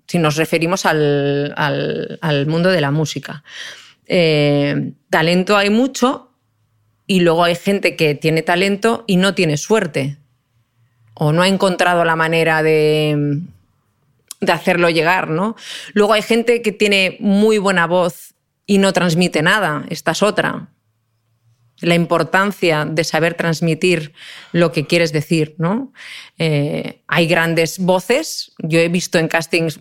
si 0.07 0.17
nos 0.17 0.35
referimos 0.35 0.87
al, 0.87 2.45
mundo 2.47 2.69
de 2.69 2.81
la 2.81 2.89
música. 2.89 3.43
Eh, 4.07 4.93
talento 5.11 5.55
hay 5.55 5.69
mucho 5.69 6.31
y 7.05 7.19
luego 7.19 7.43
hay 7.43 7.53
gente 7.53 7.95
que 7.95 8.15
tiene 8.15 8.41
talento 8.41 9.03
y 9.05 9.17
no 9.17 9.35
tiene 9.35 9.57
suerte 9.57 10.17
o 11.13 11.31
no 11.33 11.43
ha 11.43 11.47
encontrado 11.47 12.03
la 12.03 12.15
manera 12.15 12.63
de, 12.63 13.41
de 14.41 14.51
hacerlo 14.51 14.89
llegar, 14.89 15.29
¿no? 15.29 15.55
Luego 15.93 16.13
hay 16.13 16.23
gente 16.23 16.63
que 16.63 16.71
tiene 16.71 17.17
muy 17.19 17.59
buena 17.59 17.85
voz 17.85 18.33
y 18.69 18.77
no 18.77 18.93
transmite 18.93 19.41
nada. 19.41 19.83
Esta 19.89 20.11
es 20.11 20.21
otra. 20.21 20.69
La 21.81 21.95
importancia 21.95 22.85
de 22.85 23.03
saber 23.03 23.33
transmitir 23.33 24.13
lo 24.51 24.71
que 24.71 24.85
quieres 24.85 25.11
decir, 25.11 25.55
¿no? 25.57 25.91
Eh, 26.37 27.01
hay 27.07 27.25
grandes 27.25 27.79
voces. 27.79 28.51
Yo 28.59 28.77
he 28.77 28.87
visto 28.87 29.17
en 29.17 29.27
castings 29.27 29.79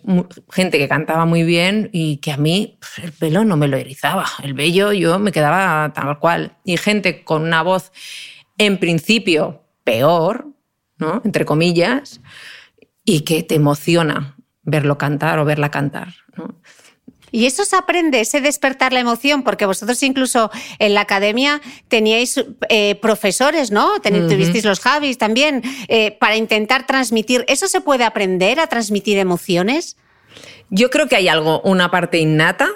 gente 0.51 0.79
que 0.79 0.87
cantaba 0.87 1.25
muy 1.25 1.43
bien 1.43 1.91
y 1.93 2.17
que 2.17 2.31
a 2.31 2.37
mí 2.37 2.79
pues, 2.79 3.05
el 3.05 3.11
pelo 3.11 3.45
no 3.45 3.57
me 3.57 3.67
lo 3.67 3.77
erizaba. 3.77 4.25
El 4.41 4.55
vello 4.55 4.91
yo 4.91 5.19
me 5.19 5.31
quedaba 5.31 5.93
tal 5.93 6.17
cual. 6.17 6.57
Y 6.63 6.77
gente 6.77 7.23
con 7.23 7.43
una 7.43 7.61
voz 7.61 7.91
en 8.57 8.79
principio 8.79 9.65
peor, 9.83 10.47
entre 11.23 11.45
comillas, 11.45 12.21
y 13.05 13.21
que 13.21 13.43
te 13.43 13.53
emociona 13.53 14.35
verlo 14.63 14.97
cantar 14.97 15.37
o 15.37 15.45
verla 15.45 15.69
cantar. 15.69 16.15
Y 17.31 17.45
eso 17.45 17.65
se 17.65 17.75
aprende, 17.75 18.19
ese 18.21 18.41
despertar 18.41 18.93
la 18.93 18.99
emoción, 18.99 19.43
porque 19.43 19.65
vosotros 19.65 20.01
incluso 20.03 20.51
en 20.79 20.93
la 20.93 21.01
academia 21.01 21.61
teníais 21.87 22.43
eh, 22.69 22.95
profesores, 22.95 23.71
¿no? 23.71 23.99
Tuvisteis 24.01 24.65
los 24.65 24.79
Javis 24.79 25.17
también, 25.17 25.61
eh, 25.87 26.11
para 26.11 26.35
intentar 26.35 26.85
transmitir. 26.85 27.45
¿Eso 27.47 27.67
se 27.67 27.81
puede 27.81 28.03
aprender 28.03 28.59
a 28.59 28.67
transmitir 28.67 29.17
emociones? 29.17 29.97
Yo 30.69 30.89
creo 30.89 31.07
que 31.07 31.15
hay 31.15 31.27
algo, 31.27 31.61
una 31.61 31.91
parte 31.91 32.19
innata. 32.19 32.69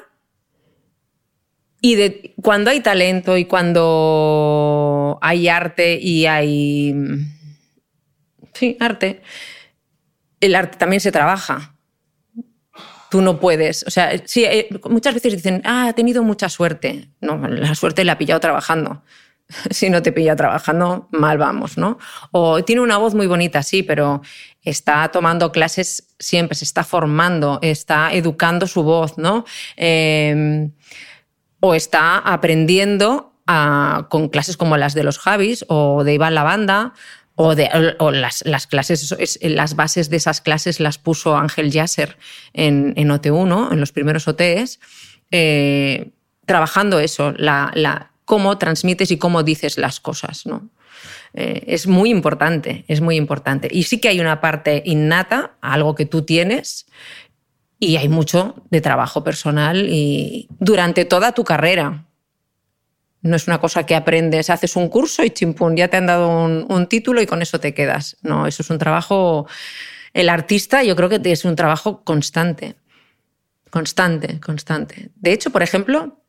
Y 1.81 1.95
de, 1.95 2.33
cuando 2.41 2.71
hay 2.71 2.79
talento 2.79 3.35
y 3.37 3.43
cuando 3.43 5.19
hay 5.21 5.49
arte 5.49 5.99
y 6.01 6.25
hay 6.25 6.95
Sí, 8.53 8.77
arte. 8.79 9.21
El 10.39 10.55
arte 10.55 10.77
también 10.77 10.99
se 10.99 11.11
trabaja. 11.11 11.72
Tú 13.13 13.21
no 13.21 13.39
puedes. 13.39 13.83
O 13.83 13.91
sea, 13.91 14.19
sí, 14.25 14.43
eh, 14.43 14.69
muchas 14.89 15.13
veces 15.13 15.33
dicen, 15.33 15.61
ah, 15.65 15.89
ha 15.89 15.93
tenido 15.93 16.23
mucha 16.23 16.49
suerte. 16.49 17.09
No, 17.21 17.37
la 17.47 17.75
suerte 17.75 18.03
la 18.03 18.13
ha 18.13 18.17
pillado 18.17 18.39
trabajando. 18.39 19.03
Si 19.69 19.91
no 19.91 20.01
te 20.01 20.11
pilla 20.11 20.35
trabajando, 20.35 21.09
mal 21.11 21.37
vamos, 21.37 21.77
¿no? 21.77 21.99
O 22.31 22.63
tiene 22.63 22.81
una 22.81 22.97
voz 22.97 23.13
muy 23.13 23.27
bonita, 23.27 23.61
sí, 23.61 23.83
pero 23.83 24.23
está 24.63 25.07
tomando 25.09 25.51
clases 25.51 26.07
siempre, 26.17 26.55
se 26.55 26.65
está 26.65 26.83
formando, 26.83 27.59
está 27.61 28.11
educando 28.13 28.65
su 28.65 28.81
voz, 28.81 29.19
¿no? 29.19 29.45
Em, 29.75 30.71
o 31.59 31.75
está 31.75 32.17
aprendiendo 32.17 33.33
con 34.09 34.29
clases 34.29 34.57
como 34.57 34.75
las 34.75 34.95
de 34.95 35.03
los 35.03 35.19
Javis 35.19 35.65
o 35.67 36.03
de 36.03 36.15
Iván 36.15 36.33
Lavanda 36.33 36.93
o, 37.35 37.55
de, 37.55 37.69
las, 38.45 38.67
clases, 38.67 39.39
las 39.41 39.75
bases 39.75 40.09
de 40.09 40.17
esas 40.17 40.41
clases 40.41 40.79
las 40.79 40.97
puso 40.97 41.35
Ángel 41.35 41.71
Yasser 41.71 42.17
en, 42.53 42.93
en 42.95 43.09
OT1, 43.09 43.73
en 43.73 43.79
los 43.79 43.91
primeros 43.91 44.27
OTs, 44.27 44.79
eh, 45.31 46.11
trabajando 46.45 46.99
eso, 46.99 47.33
la, 47.37 48.11
cómo 48.25 48.57
transmites 48.57 49.09
y 49.11 49.17
cómo 49.17 49.41
dices 49.41 49.77
las 49.77 49.99
cosas. 49.99 50.45
¿no? 50.45 50.69
Eh, 51.33 51.63
es 51.67 51.87
muy 51.87 52.11
importante, 52.11 52.85
es 52.87 53.01
muy 53.01 53.15
importante. 53.15 53.67
Y 53.71 53.83
sí 53.83 53.99
que 53.99 54.09
hay 54.09 54.19
una 54.19 54.39
parte 54.39 54.83
innata, 54.85 55.53
algo 55.61 55.95
que 55.95 56.05
tú 56.05 56.21
tienes, 56.21 56.85
y 57.79 57.97
hay 57.97 58.07
mucho 58.07 58.63
de 58.69 58.79
trabajo 58.79 59.23
personal 59.23 59.89
y 59.89 60.47
durante 60.59 61.03
toda 61.03 61.33
tu 61.33 61.43
carrera. 61.43 62.05
No 63.23 63.37
es 63.37 63.47
una 63.47 63.59
cosa 63.59 63.85
que 63.85 63.95
aprendes, 63.95 64.49
haces 64.49 64.75
un 64.75 64.89
curso 64.89 65.23
y 65.23 65.31
chimpún, 65.31 65.77
ya 65.77 65.87
te 65.87 65.95
han 65.95 66.07
dado 66.07 66.29
un, 66.29 66.87
título 66.87 67.21
y 67.21 67.25
con 67.25 67.41
eso 67.41 67.57
te 67.57 67.73
quedas. 67.73 68.17
No, 68.21 68.45
eso 68.45 68.61
es 68.63 68.69
un 68.69 68.77
trabajo. 68.77 69.47
El 70.13 70.27
artista, 70.27 70.83
yo 70.83 70.95
creo 70.97 71.07
que 71.07 71.21
es 71.23 71.45
un 71.45 71.55
trabajo 71.55 72.03
constante. 72.03 72.75
Constante, 73.69 74.41
constante. 74.41 75.09
De 75.15 75.31
hecho, 75.31 75.51
por 75.51 75.63
ejemplo, 75.63 76.21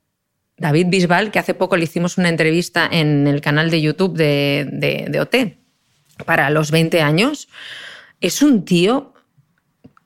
David 0.57 0.87
Bisbal, 0.89 1.33
que 1.33 1.41
hace 1.41 1.53
poco 1.53 1.77
le 1.77 1.85
hicimos 1.85 2.17
una 2.17 2.29
entrevista 2.29 2.89
en 2.91 3.27
el 3.27 3.41
canal 3.41 3.71
de 3.71 3.83
YouTube 3.83 4.17
de, 4.17 4.69
de, 4.71 5.21
OT 5.21 5.59
para 6.25 6.49
los 6.51 6.71
20 6.71 7.03
años, 7.03 7.49
es 8.21 8.41
un 8.41 8.65
tío. 8.65 9.15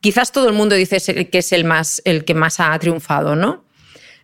Quizás 0.00 0.32
todo 0.32 0.48
el 0.48 0.54
mundo 0.54 0.74
dice 0.74 1.28
que 1.28 1.38
es 1.38 1.52
el, 1.52 1.64
más, 1.64 2.00
el 2.06 2.24
que 2.24 2.32
más 2.32 2.60
ha 2.60 2.78
triunfado, 2.78 3.36
¿no? 3.36 3.64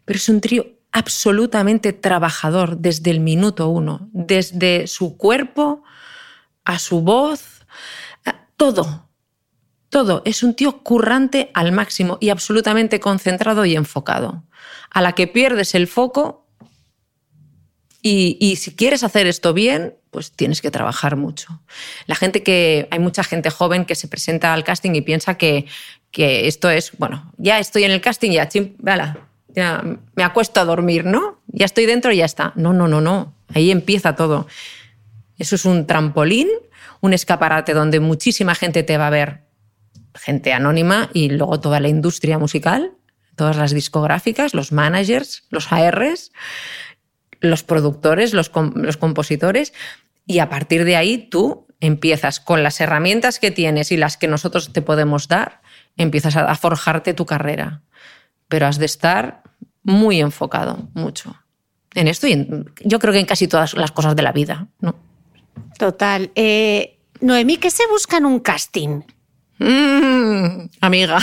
Pero 0.06 0.16
es 0.16 0.28
un 0.30 0.40
tío 0.40 0.73
absolutamente 0.94 1.92
trabajador 1.92 2.78
desde 2.78 3.10
el 3.10 3.18
minuto 3.18 3.68
uno, 3.68 4.08
desde 4.12 4.86
su 4.86 5.16
cuerpo 5.16 5.82
a 6.64 6.78
su 6.78 7.00
voz, 7.00 7.66
todo, 8.56 9.08
todo. 9.88 10.22
Es 10.24 10.44
un 10.44 10.54
tío 10.54 10.84
currante 10.84 11.50
al 11.52 11.72
máximo 11.72 12.16
y 12.20 12.30
absolutamente 12.30 13.00
concentrado 13.00 13.64
y 13.64 13.74
enfocado. 13.74 14.44
A 14.88 15.02
la 15.02 15.14
que 15.14 15.26
pierdes 15.26 15.74
el 15.74 15.88
foco 15.88 16.46
y, 18.00 18.36
y, 18.38 18.56
si 18.56 18.76
quieres 18.76 19.02
hacer 19.02 19.26
esto 19.26 19.52
bien, 19.52 19.96
pues 20.10 20.30
tienes 20.30 20.60
que 20.60 20.70
trabajar 20.70 21.16
mucho. 21.16 21.60
La 22.06 22.14
gente 22.14 22.44
que, 22.44 22.86
hay 22.92 23.00
mucha 23.00 23.24
gente 23.24 23.50
joven 23.50 23.84
que 23.84 23.96
se 23.96 24.06
presenta 24.06 24.54
al 24.54 24.62
casting 24.62 24.94
y 24.94 25.00
piensa 25.00 25.38
que, 25.38 25.66
que 26.12 26.46
esto 26.46 26.70
es, 26.70 26.92
bueno, 26.98 27.32
ya 27.36 27.58
estoy 27.58 27.82
en 27.82 27.90
el 27.90 28.00
casting, 28.00 28.30
ya, 28.30 28.48
chim, 28.48 28.76
ya 29.54 29.82
me 30.14 30.24
acuesto 30.24 30.60
a 30.60 30.64
dormir, 30.64 31.04
¿no? 31.04 31.40
Ya 31.46 31.66
estoy 31.66 31.86
dentro 31.86 32.12
y 32.12 32.18
ya 32.18 32.24
está. 32.24 32.52
No, 32.56 32.72
no, 32.72 32.88
no, 32.88 33.00
no. 33.00 33.34
Ahí 33.54 33.70
empieza 33.70 34.16
todo. 34.16 34.46
Eso 35.38 35.54
es 35.54 35.64
un 35.64 35.86
trampolín, 35.86 36.48
un 37.00 37.12
escaparate 37.12 37.74
donde 37.74 38.00
muchísima 38.00 38.54
gente 38.54 38.82
te 38.82 38.98
va 38.98 39.08
a 39.08 39.10
ver, 39.10 39.42
gente 40.14 40.52
anónima 40.52 41.10
y 41.12 41.30
luego 41.30 41.60
toda 41.60 41.80
la 41.80 41.88
industria 41.88 42.38
musical, 42.38 42.92
todas 43.36 43.56
las 43.56 43.72
discográficas, 43.72 44.54
los 44.54 44.72
managers, 44.72 45.44
los 45.50 45.72
ARs 45.72 46.30
los 47.44 47.62
productores, 47.62 48.34
los, 48.34 48.50
los 48.74 48.96
compositores, 48.96 49.72
y 50.26 50.38
a 50.38 50.48
partir 50.48 50.84
de 50.84 50.96
ahí 50.96 51.18
tú 51.18 51.66
empiezas 51.80 52.40
con 52.40 52.62
las 52.62 52.80
herramientas 52.80 53.38
que 53.38 53.50
tienes 53.50 53.92
y 53.92 53.96
las 53.96 54.16
que 54.16 54.26
nosotros 54.28 54.72
te 54.72 54.82
podemos 54.82 55.28
dar, 55.28 55.60
empiezas 55.96 56.36
a 56.36 56.54
forjarte 56.54 57.14
tu 57.14 57.26
carrera. 57.26 57.82
Pero 58.48 58.66
has 58.66 58.78
de 58.78 58.86
estar 58.86 59.42
muy 59.84 60.20
enfocado, 60.20 60.88
mucho. 60.94 61.36
En 61.94 62.08
esto 62.08 62.26
y 62.26 62.48
yo 62.80 62.98
creo 62.98 63.12
que 63.12 63.20
en 63.20 63.26
casi 63.26 63.46
todas 63.46 63.74
las 63.74 63.92
cosas 63.92 64.16
de 64.16 64.22
la 64.22 64.32
vida. 64.32 64.66
¿no? 64.80 64.96
Total. 65.78 66.30
Eh, 66.34 66.98
Noemí, 67.20 67.58
¿qué 67.58 67.70
se 67.70 67.86
busca 67.86 68.16
en 68.16 68.26
un 68.26 68.40
casting? 68.40 69.02
Mm, 69.58 70.68
amiga. 70.80 71.18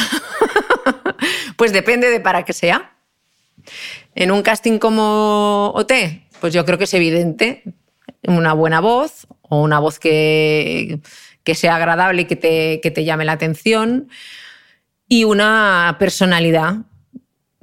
pues 1.58 1.74
depende 1.74 2.10
de 2.10 2.20
para 2.22 2.46
qué 2.46 2.54
sea. 2.54 2.96
En 4.16 4.32
un 4.32 4.42
casting 4.42 4.80
como 4.80 5.72
OT, 5.76 5.92
pues 6.40 6.54
yo 6.54 6.66
creo 6.66 6.78
que 6.78 6.86
es 6.86 6.94
evidente 6.94 7.64
una 8.24 8.54
buena 8.54 8.80
voz 8.80 9.28
o 9.42 9.62
una 9.62 9.80
voz 9.80 10.00
que, 10.00 11.02
que 11.44 11.56
sea 11.56 11.76
agradable 11.76 12.24
y 12.24 12.26
que 12.26 12.36
te, 12.36 12.80
que 12.82 12.92
te 12.92 13.04
llame 13.04 13.26
la 13.26 13.34
atención 13.34 14.10
y 15.08 15.26
una 15.26 15.98
personalidad 16.00 16.78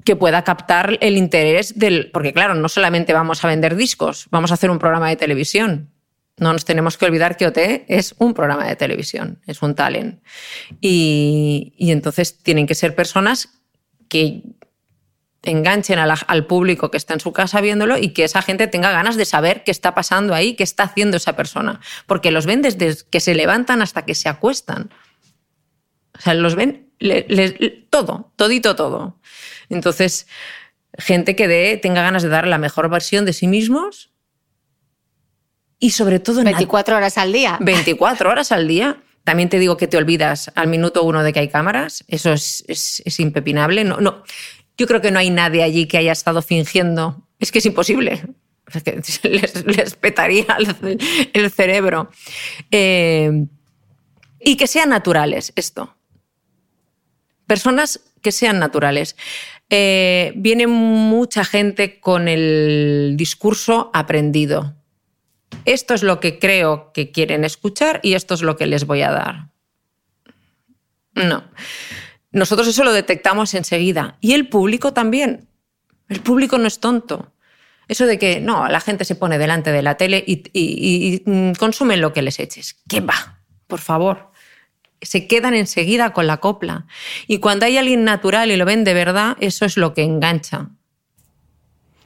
que 0.08 0.16
pueda 0.16 0.42
captar 0.42 0.96
el 1.02 1.18
interés 1.18 1.78
del... 1.78 2.10
Porque 2.12 2.32
claro, 2.32 2.54
no 2.54 2.70
solamente 2.70 3.12
vamos 3.12 3.44
a 3.44 3.48
vender 3.48 3.76
discos, 3.76 4.26
vamos 4.30 4.50
a 4.50 4.54
hacer 4.54 4.70
un 4.70 4.78
programa 4.78 5.10
de 5.10 5.16
televisión. 5.16 5.90
No 6.38 6.54
nos 6.54 6.64
tenemos 6.64 6.96
que 6.96 7.04
olvidar 7.04 7.36
que 7.36 7.46
OT 7.46 7.84
es 7.88 8.14
un 8.16 8.32
programa 8.32 8.66
de 8.66 8.74
televisión, 8.74 9.42
es 9.46 9.60
un 9.60 9.74
talent. 9.74 10.22
Y, 10.80 11.74
y 11.76 11.90
entonces 11.90 12.38
tienen 12.38 12.66
que 12.66 12.74
ser 12.74 12.94
personas 12.94 13.50
que 14.08 14.44
enganchen 15.42 15.98
al 15.98 16.46
público 16.46 16.90
que 16.90 16.96
está 16.96 17.12
en 17.12 17.20
su 17.20 17.34
casa 17.34 17.60
viéndolo 17.60 17.98
y 17.98 18.14
que 18.14 18.24
esa 18.24 18.40
gente 18.40 18.66
tenga 18.66 18.90
ganas 18.90 19.16
de 19.16 19.26
saber 19.26 19.62
qué 19.62 19.72
está 19.72 19.94
pasando 19.94 20.32
ahí, 20.32 20.54
qué 20.54 20.64
está 20.64 20.84
haciendo 20.84 21.18
esa 21.18 21.36
persona. 21.36 21.80
Porque 22.06 22.30
los 22.30 22.46
ven 22.46 22.62
desde 22.62 22.96
que 23.10 23.20
se 23.20 23.34
levantan 23.34 23.82
hasta 23.82 24.06
que 24.06 24.14
se 24.14 24.30
acuestan. 24.30 24.88
O 26.18 26.22
sea, 26.22 26.32
los 26.32 26.54
ven 26.54 26.87
todo, 27.90 28.32
todito 28.36 28.76
todo. 28.76 29.18
Entonces, 29.68 30.26
gente 30.98 31.36
que 31.36 31.48
de, 31.48 31.76
tenga 31.76 32.02
ganas 32.02 32.22
de 32.22 32.28
dar 32.28 32.46
la 32.46 32.58
mejor 32.58 32.88
versión 32.90 33.24
de 33.24 33.32
sí 33.32 33.46
mismos 33.46 34.10
y 35.78 35.90
sobre 35.90 36.18
todo... 36.18 36.42
24 36.42 36.96
horas 36.96 37.18
al 37.18 37.32
día. 37.32 37.58
24 37.60 38.30
horas 38.30 38.52
al 38.52 38.66
día. 38.66 39.00
También 39.24 39.48
te 39.48 39.58
digo 39.58 39.76
que 39.76 39.86
te 39.86 39.96
olvidas 39.96 40.50
al 40.54 40.68
minuto 40.68 41.02
uno 41.02 41.22
de 41.22 41.32
que 41.32 41.40
hay 41.40 41.48
cámaras. 41.48 42.04
Eso 42.08 42.32
es, 42.32 42.64
es, 42.66 43.02
es 43.04 43.20
impepinable. 43.20 43.84
No, 43.84 43.98
no. 43.98 44.22
Yo 44.76 44.86
creo 44.86 45.00
que 45.00 45.10
no 45.10 45.18
hay 45.18 45.30
nadie 45.30 45.62
allí 45.62 45.86
que 45.86 45.98
haya 45.98 46.12
estado 46.12 46.42
fingiendo. 46.42 47.26
Es 47.38 47.52
que 47.52 47.58
es 47.58 47.66
imposible. 47.66 48.22
les, 49.22 49.94
petaría 49.96 50.46
el, 51.32 51.50
cerebro. 51.50 52.10
Eh, 52.70 53.46
y 54.40 54.56
que 54.56 54.66
sean 54.66 54.90
naturales 54.90 55.52
esto. 55.56 55.96
Personas 57.48 58.00
que 58.22 58.30
sean 58.30 58.58
naturales. 58.60 59.16
Eh, 59.70 60.32
viene 60.36 60.66
mucha 60.66 61.44
gente 61.44 61.98
con 61.98 62.28
el 62.28 63.14
discurso 63.16 63.90
aprendido. 63.94 64.76
Esto 65.64 65.94
es 65.94 66.02
lo 66.02 66.20
que 66.20 66.38
creo 66.38 66.92
que 66.92 67.10
quieren 67.10 67.44
escuchar 67.44 68.00
y 68.02 68.14
esto 68.14 68.34
es 68.34 68.42
lo 68.42 68.56
que 68.56 68.66
les 68.66 68.84
voy 68.84 69.02
a 69.02 69.10
dar. 69.10 69.48
No. 71.14 71.42
Nosotros 72.32 72.68
eso 72.68 72.84
lo 72.84 72.92
detectamos 72.92 73.54
enseguida. 73.54 74.18
Y 74.20 74.34
el 74.34 74.48
público 74.48 74.92
también. 74.92 75.48
El 76.08 76.20
público 76.20 76.58
no 76.58 76.66
es 76.66 76.80
tonto. 76.80 77.32
Eso 77.88 78.04
de 78.04 78.18
que 78.18 78.40
no, 78.40 78.68
la 78.68 78.80
gente 78.80 79.06
se 79.06 79.14
pone 79.14 79.38
delante 79.38 79.72
de 79.72 79.82
la 79.82 79.96
tele 79.96 80.22
y, 80.26 80.42
y, 80.52 81.22
mm, 81.24 81.52
consumen 81.52 82.02
lo 82.02 82.12
que 82.12 82.20
les 82.20 82.38
eches. 82.38 82.76
¿Qué 82.86 83.00
va? 83.00 83.40
Por 83.66 83.80
favor. 83.80 84.27
Se 85.00 85.26
quedan 85.26 85.54
enseguida 85.54 86.12
con 86.12 86.26
la 86.26 86.38
copla. 86.38 86.86
Y 87.26 87.38
cuando 87.38 87.66
hay 87.66 87.76
alguien 87.78 88.04
natural 88.04 88.50
y 88.50 88.56
lo 88.56 88.64
ven 88.64 88.84
de 88.84 88.94
verdad, 88.94 89.36
eso 89.40 89.64
es 89.64 89.76
lo 89.76 89.94
que 89.94 90.02
engancha. 90.02 90.70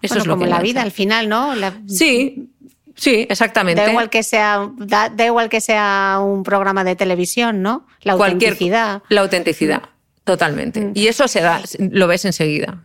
Eso 0.02 0.18
es 0.18 0.26
lo 0.26 0.35
como 0.35 0.46
la 0.46 0.61
vida 0.61 0.83
al 0.83 0.90
final, 0.90 1.28
¿no? 1.28 1.55
Sí, 1.87 2.48
Sí, 2.94 3.26
exactamente. 3.28 3.81
Da 3.81 3.90
igual 3.90 4.11
que 4.11 4.22
sea, 4.22 4.70
da, 4.76 5.11
igual 5.24 5.48
que 5.48 5.61
sea 5.61 6.18
un 6.22 6.42
programa 6.42 6.85
de 6.85 6.94
televisión, 6.96 7.62
¿no? 7.62 7.87
La 8.02 8.12
autenticidad. 8.12 9.02
la 9.09 9.22
autenticidad. 9.22 9.83
Totalmente. 10.24 10.81
Mm. 10.81 10.92
Y 10.94 11.07
eso 11.09 11.26
se 11.26 11.40
da, 11.40 11.62
lo 11.78 12.07
ves 12.07 12.24
enseguida. 12.24 12.83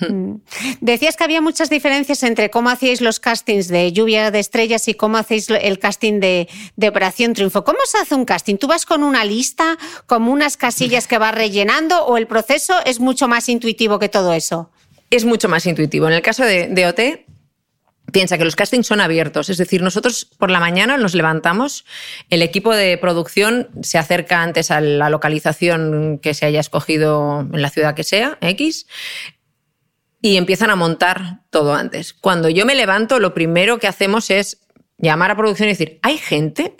Mm. 0.00 0.36
Decías 0.80 1.16
que 1.16 1.24
había 1.24 1.40
muchas 1.40 1.70
diferencias 1.70 2.22
entre 2.22 2.50
cómo 2.50 2.70
hacíais 2.70 3.00
los 3.00 3.20
castings 3.20 3.68
de 3.68 3.92
Lluvia 3.92 4.30
de 4.30 4.38
Estrellas 4.38 4.88
y 4.88 4.94
cómo 4.94 5.18
hacéis 5.18 5.48
el 5.50 5.78
casting 5.78 6.20
de, 6.20 6.48
de, 6.76 6.88
Operación 6.88 7.34
Triunfo. 7.34 7.64
¿Cómo 7.64 7.78
se 7.84 7.98
hace 7.98 8.14
un 8.14 8.24
casting? 8.24 8.56
¿Tú 8.56 8.66
vas 8.66 8.86
con 8.86 9.02
una 9.02 9.24
lista, 9.24 9.78
como 10.06 10.32
unas 10.32 10.56
casillas 10.56 11.06
que 11.06 11.18
vas 11.18 11.34
rellenando 11.34 12.04
o 12.06 12.16
el 12.16 12.26
proceso 12.26 12.74
es 12.84 13.00
mucho 13.00 13.28
más 13.28 13.48
intuitivo 13.48 13.98
que 13.98 14.08
todo 14.08 14.32
eso? 14.32 14.70
Es 15.10 15.24
mucho 15.24 15.48
más 15.48 15.66
intuitivo. 15.66 16.06
En 16.08 16.14
el 16.14 16.22
caso 16.22 16.44
de, 16.44 16.68
de 16.68 16.86
OT, 16.86 17.00
Piensa 18.12 18.38
que 18.38 18.44
los 18.44 18.56
castings 18.56 18.86
son 18.86 19.00
abiertos, 19.00 19.50
es 19.50 19.56
decir, 19.56 19.82
nosotros 19.82 20.24
por 20.24 20.50
la 20.50 20.60
mañana 20.60 20.96
nos 20.96 21.14
levantamos, 21.14 21.84
el 22.28 22.42
equipo 22.42 22.74
de 22.74 22.98
producción 22.98 23.68
se 23.82 23.98
acerca 23.98 24.42
antes 24.42 24.70
a 24.70 24.80
la 24.80 25.10
localización 25.10 26.18
que 26.18 26.34
se 26.34 26.46
haya 26.46 26.60
escogido 26.60 27.40
en 27.40 27.62
la 27.62 27.70
ciudad 27.70 27.94
que 27.94 28.04
sea, 28.04 28.38
X, 28.40 28.86
y 30.20 30.36
empiezan 30.36 30.70
a 30.70 30.76
montar 30.76 31.42
todo 31.50 31.74
antes. 31.74 32.12
Cuando 32.12 32.48
yo 32.48 32.66
me 32.66 32.74
levanto, 32.74 33.18
lo 33.18 33.34
primero 33.34 33.78
que 33.78 33.88
hacemos 33.88 34.30
es 34.30 34.60
llamar 34.98 35.30
a 35.30 35.36
producción 35.36 35.68
y 35.68 35.72
decir, 35.72 35.98
¿hay 36.02 36.18
gente? 36.18 36.74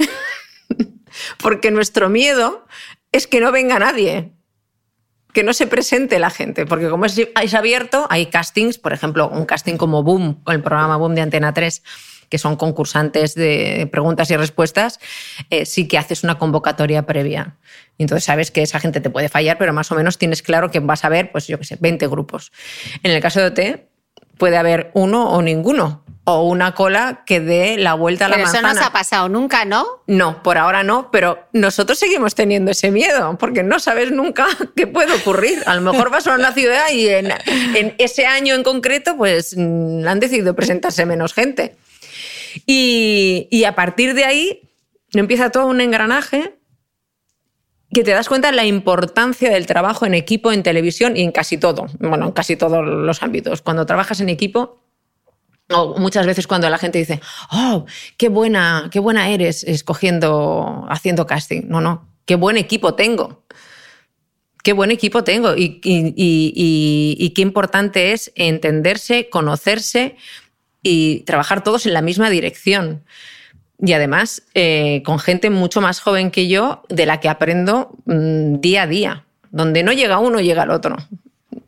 Porque 1.43 1.71
nuestro 1.71 2.09
miedo 2.09 2.67
es 3.13 3.27
que 3.27 3.41
no 3.41 3.53
venga 3.53 3.79
nadie 3.79 4.33
que 5.33 5.43
no 5.43 5.53
se 5.53 5.67
presente 5.67 6.19
la 6.19 6.31
gente, 6.31 6.67
porque 6.67 6.89
como 6.89 7.07
es, 7.07 7.55
abierto, 7.55 8.07
hay 8.11 8.27
castings, 8.27 8.79
por 8.79 8.93
ejemplo, 8.93 9.29
un 9.29 9.47
casting 9.47 9.77
como 9.77 10.03
Boom, 10.03 10.43
el 10.47 10.63
programa 10.63 10.97
Boom 10.97 11.15
de 11.15 11.21
Antena 11.21 11.55
3, 11.55 11.83
que 12.31 12.39
son 12.39 12.57
concursantes 12.57 13.35
de 13.35 13.87
preguntas 13.93 14.31
y 14.31 14.37
respuestas, 14.37 15.01
eh, 15.51 15.67
sí 15.67 15.87
que 15.87 15.99
haces 15.99 16.25
una 16.25 16.39
convocatoria 16.39 17.05
previa. 17.05 17.57
entonces 17.99 18.25
sabes 18.25 18.51
que 18.51 18.63
esa 18.63 18.81
gente 18.81 19.01
te 19.01 19.11
puede 19.11 19.29
fallar, 19.29 19.59
pero 19.59 19.75
más 19.75 19.93
o 19.93 19.95
menos 19.95 20.17
tienes 20.17 20.43
claro 20.43 20.71
que 20.71 20.81
vas 20.81 21.05
a 21.05 21.11
ver, 21.11 21.33
pues 21.33 21.47
yo 21.47 21.59
qué 21.59 21.65
sé, 21.65 21.77
20 21.79 22.07
grupos. 22.07 22.53
En 23.03 23.11
el 23.11 23.21
caso 23.21 23.41
de 23.41 23.47
OT, 23.47 23.91
puede 24.39 24.57
haber 24.57 24.91
uno 24.95 25.29
o 25.31 25.43
ninguno 25.43 26.03
o 26.25 26.43
una 26.45 26.75
cola 26.75 27.23
que 27.27 27.41
dé 27.41 27.77
la 27.77 27.95
vuelta 27.95 28.27
a 28.27 28.29
la 28.29 28.39
manzana. 28.39 28.59
Pero 28.59 28.69
eso 28.69 28.75
no 28.75 28.83
se 28.83 28.89
ha 28.89 28.93
pasado 28.93 29.29
nunca, 29.29 29.65
¿no? 29.65 29.85
No, 30.07 30.43
por 30.43 30.59
ahora 30.59 30.83
no, 30.83 31.11
pero 31.11 31.47
nosotros 31.53 31.99
seguimos 31.99 32.35
teniendo 32.35 32.71
ese 32.71 32.91
miedo, 32.91 33.37
porque 33.39 33.63
no 33.63 33.79
sabes 33.79 34.13
nunca 34.13 34.47
qué 34.77 34.87
puede 34.87 35.13
ocurrir. 35.15 35.63
A 35.67 35.75
lo 35.75 35.81
mejor 35.81 36.11
vas 36.11 36.27
a 36.27 36.35
una 36.35 36.53
ciudad 36.53 36.91
y 36.93 37.09
en, 37.09 37.33
ese 37.99 38.27
año 38.27 38.55
en 38.55 38.63
concreto, 38.63 39.17
pues 39.17 39.55
mm, 39.57 40.07
han 40.07 40.21
decidido 40.21 40.55
presentarse 40.55 41.07
menos 41.07 41.35
gente. 41.35 41.77
Y, 42.67 43.65
a 43.65 43.75
partir 43.75 44.15
de 44.15 44.25
ahí 44.25 44.71
empieza 45.13 45.51
todo 45.51 45.67
un 45.67 45.81
engranaje 45.81 46.57
que 47.93 48.05
te 48.05 48.13
das 48.13 48.29
cuenta 48.29 48.51
de 48.51 48.57
la 48.57 48.65
importancia 48.65 49.51
del 49.51 49.67
trabajo 49.67 50.07
en 50.07 50.15
equipo 50.15 50.53
en 50.53 50.63
televisión 50.63 51.17
y 51.17 51.23
en 51.23 51.33
casi 51.33 51.59
todo, 51.59 51.87
bueno, 51.99 52.27
en 52.27 52.33
casi 52.33 52.57
todos 52.57 52.85
los 52.85 53.23
ámbitos. 53.23 53.63
Cuando 53.63 53.85
trabajas 53.85 54.21
en 54.21 54.29
equipo, 54.29 54.81
o 55.73 55.99
muchas 55.99 56.27
veces 56.27 56.47
cuando 56.47 56.71
la 56.71 56.79
gente 56.79 56.99
dice, 56.99 57.21
oh, 57.51 57.87
qué 58.17 58.29
buena, 58.29 58.89
qué 58.93 59.01
buena 59.01 59.29
eres 59.31 59.65
escogiendo, 59.65 60.87
haciendo 60.89 61.27
casting. 61.27 61.63
No, 61.67 61.81
no, 61.81 62.09
qué 62.27 62.37
buen 62.37 62.57
equipo 62.57 62.95
tengo. 62.95 63.45
Qué 64.63 64.75
buen 64.75 64.91
equipo 64.91 65.25
tengo 65.25 65.55
y 65.57 65.81
qué 67.35 67.43
importante 67.43 68.13
es 68.13 68.31
entenderse, 68.35 69.31
conocerse 69.31 70.17
y 70.83 71.21
trabajar 71.21 71.63
todos 71.63 71.87
en 71.87 71.95
la 71.95 72.03
misma 72.03 72.31
dirección. 72.31 73.05
y 73.83 73.95
además 73.95 74.43
eh, 74.55 75.03
con 75.07 75.19
gente 75.19 75.49
mucho 75.49 75.81
más 75.81 76.01
joven 76.01 76.31
que 76.31 76.49
yo, 76.49 76.83
de 76.89 77.07
la 77.07 77.19
que 77.21 77.29
aprendo 77.29 77.93
mm, 78.05 78.61
día 78.61 78.83
a 78.83 78.87
día. 78.87 79.25
Donde 79.51 79.83
no 79.83 79.93
llega 79.93 80.19
uno, 80.19 80.41
llega 80.41 80.65
el 80.65 80.71
otro. 80.71 80.97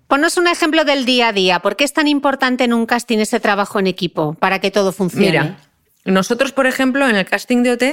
Ponos 0.06 0.36
un 0.36 0.46
ejemplo 0.46 0.84
del 0.84 1.06
día 1.06 1.28
a 1.28 1.32
día. 1.32 1.60
¿Por 1.60 1.74
qué 1.74 1.84
es 1.84 1.94
tan 1.94 2.06
importante 2.06 2.64
en 2.64 2.74
un 2.74 2.84
casting 2.84 3.18
ese 3.18 3.40
trabajo 3.40 3.78
en 3.78 3.86
equipo 3.86 4.34
para 4.34 4.60
que 4.60 4.70
todo 4.70 4.92
funcione? 4.92 5.26
Mira, 5.26 5.58
nosotros, 6.04 6.52
por 6.52 6.66
ejemplo, 6.66 7.08
en 7.08 7.16
el 7.16 7.24
casting 7.24 7.62
de 7.62 7.72
OT 7.72 7.84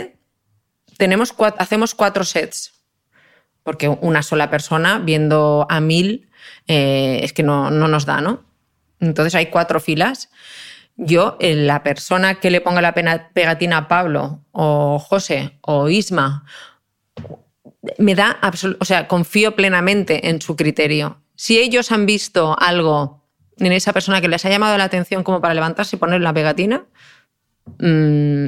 tenemos, 0.97 1.33
hacemos 1.57 1.95
cuatro 1.95 2.25
sets. 2.25 2.73
Porque 3.63 3.87
una 3.87 4.21
sola 4.21 4.49
persona 4.49 4.99
viendo 4.99 5.65
a 5.69 5.79
mil 5.79 6.29
eh, 6.67 7.21
es 7.23 7.31
que 7.31 7.43
no, 7.43 7.71
no 7.71 7.87
nos 7.87 8.05
da, 8.05 8.19
¿no? 8.19 8.43
Entonces 8.99 9.33
hay 9.35 9.45
cuatro 9.45 9.79
filas 9.79 10.29
yo, 11.01 11.37
eh, 11.39 11.55
la 11.55 11.81
persona 11.81 12.41
que 12.41 12.51
le 12.51 12.59
ponga 12.59 12.81
la 12.81 12.93
pegatina 12.93 13.77
a 13.77 13.87
Pablo 13.87 14.43
o 14.51 14.99
José 14.99 15.57
o 15.61 15.87
Isma, 15.87 16.43
me 17.97 18.15
da 18.15 18.37
o 18.79 18.85
sea, 18.85 19.07
confío 19.07 19.55
plenamente 19.55 20.29
en 20.29 20.41
su 20.41 20.57
criterio. 20.57 21.21
Si 21.35 21.57
ellos 21.57 21.93
han 21.93 22.05
visto 22.05 22.53
algo 22.59 23.23
en 23.57 23.71
esa 23.71 23.93
persona 23.93 24.19
que 24.19 24.27
les 24.27 24.43
ha 24.45 24.49
llamado 24.49 24.77
la 24.77 24.83
atención 24.83 25.23
como 25.23 25.39
para 25.39 25.53
levantarse 25.53 25.95
y 25.95 25.99
poner 25.99 26.19
la 26.19 26.33
pegatina, 26.33 26.85
mm, 27.77 28.45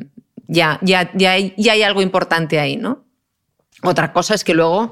ya, 0.48 0.78
ya, 0.82 1.10
ya, 1.14 1.38
ya 1.38 1.72
hay 1.72 1.84
algo 1.84 2.02
importante 2.02 2.60
ahí, 2.60 2.76
¿no? 2.76 3.06
Otra 3.82 4.12
cosa 4.12 4.36
es 4.36 4.44
que 4.44 4.54
luego 4.54 4.92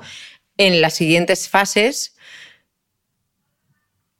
en 0.55 0.79
las 0.79 0.93
siguientes 0.93 1.49
fases 1.49 2.15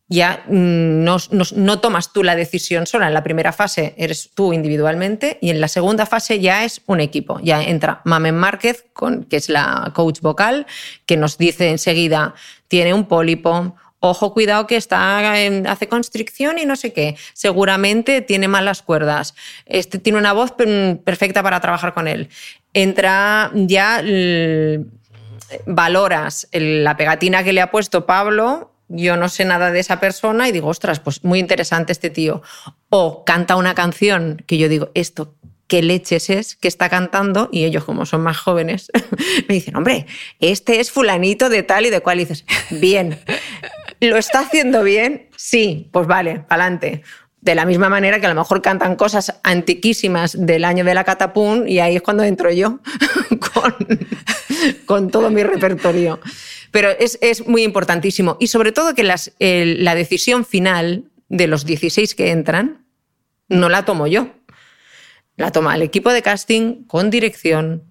ya 0.10 0.44
mm, 0.48 1.04
no, 1.04 1.80
tomas 1.80 2.12
tú 2.12 2.24
la 2.24 2.36
decisión 2.36 2.88
sola. 2.88 3.08
En 3.08 3.14
la 3.14 3.24
primera 3.24 3.54
fase 3.54 3.94
eres 3.96 4.32
tú 4.34 4.54
individualmente 4.54 5.38
y 5.40 5.52
en 5.52 5.62
la 5.62 5.68
segunda 5.68 6.08
fase 6.08 6.40
ya 6.40 6.66
es 6.66 6.82
un 6.88 7.00
equipo. 7.00 7.40
Ya 7.44 7.64
entra 7.64 8.02
Mamen 8.06 8.36
Márquez, 8.36 8.86
que 9.30 9.38
es 9.38 9.50
la 9.50 9.92
coach 9.94 10.20
vocal, 10.22 10.66
que 11.06 11.16
nos 11.16 11.38
dice 11.38 11.70
enseguida, 11.70 12.34
tiene 12.68 12.94
un 12.96 13.08
pólipo, 13.08 13.76
ojo, 14.00 14.34
cuidado 14.34 14.66
que 14.66 14.78
está 14.78 15.32
hace 15.68 15.88
constricción 15.88 16.58
y 16.58 16.66
no 16.66 16.76
sé 16.76 16.92
qué. 16.92 17.16
Seguramente 17.34 18.22
tiene 18.22 18.48
malas 18.48 18.82
cuerdas. 18.82 19.36
Este 19.68 20.00
tiene 20.00 20.18
una 20.18 20.34
voz 20.34 20.54
perfecta 20.54 21.44
para 21.44 21.60
trabajar 21.60 21.94
con 21.94 22.08
él. 22.08 22.30
Entra 22.74 23.52
ya 23.54 24.02
valoras 25.68 26.48
la 26.52 26.98
pegatina 26.98 27.44
que 27.44 27.54
le 27.54 27.62
ha 27.62 27.70
puesto 27.70 28.08
Pablo 28.08 28.72
yo 28.90 29.16
no 29.16 29.30
sé 29.30 29.46
nada 29.46 29.72
de 29.72 29.80
esa 29.80 30.00
persona 30.00 30.50
y 30.50 30.52
digo, 30.52 30.68
ostras, 30.68 31.00
pues 31.00 31.24
muy 31.24 31.40
interesante 31.40 31.92
este 31.92 32.10
tío. 32.10 32.42
O 32.90 33.24
canta 33.24 33.56
una 33.56 33.76
canción 33.76 34.44
que 34.48 34.58
yo 34.58 34.68
digo, 34.68 34.90
esto, 34.96 35.36
¿qué 35.68 35.84
leches 35.84 36.30
es 36.30 36.56
que 36.56 36.68
está 36.68 36.90
cantando? 36.90 37.50
Y 37.52 37.64
ellos, 37.64 37.86
como 37.86 38.06
son 38.06 38.22
más 38.22 38.38
jóvenes, 38.38 38.92
me 39.48 39.54
dicen, 39.54 39.76
hombre, 39.78 40.08
este 40.40 40.80
es 40.80 40.92
fulanito 40.92 41.50
de 41.50 41.64
tal 41.64 41.86
y 41.86 41.92
de 41.92 42.02
cual. 42.02 42.20
Y 42.20 42.26
dices, 42.26 42.46
bien, 42.72 43.20
¿lo 44.02 44.18
está 44.18 44.40
haciendo 44.40 44.84
bien? 44.84 45.30
Sí, 45.38 45.88
pues 45.94 46.08
vale, 46.08 46.46
adelante. 46.50 47.04
De 47.42 47.56
la 47.56 47.66
misma 47.66 47.88
manera 47.88 48.20
que 48.20 48.26
a 48.26 48.30
lo 48.30 48.36
mejor 48.36 48.62
cantan 48.62 48.96
cosas 48.96 49.40
antiquísimas 49.44 50.36
del 50.38 50.66
año 50.66 50.84
de 50.84 50.94
la 50.94 51.06
catapún 51.06 51.70
y 51.70 51.80
ahí 51.80 51.96
es 51.96 52.02
cuando 52.02 52.24
entro 52.24 52.52
yo 52.52 52.80
con, 53.54 53.76
con 54.86 55.10
todo 55.10 55.30
mi 55.30 55.44
repertorio. 55.44 56.20
Pero 56.72 56.90
es, 56.90 57.48
muy 57.48 57.64
importantísimo. 57.64 58.38
Y 58.40 58.48
sobre 58.48 58.72
todo 58.72 58.94
que 58.94 59.04
la 59.04 59.96
decisión 59.96 60.46
final 60.46 61.06
de 61.30 61.48
los 61.48 61.66
16 61.66 62.14
que 62.16 62.32
entran 62.32 62.86
no 63.48 63.70
la 63.70 63.86
tomo 63.86 64.08
yo. 64.08 64.30
La 65.36 65.52
toma 65.52 65.76
el 65.76 65.82
equipo 65.82 66.12
de 66.12 66.22
casting 66.22 66.84
con 66.84 67.10
dirección, 67.10 67.84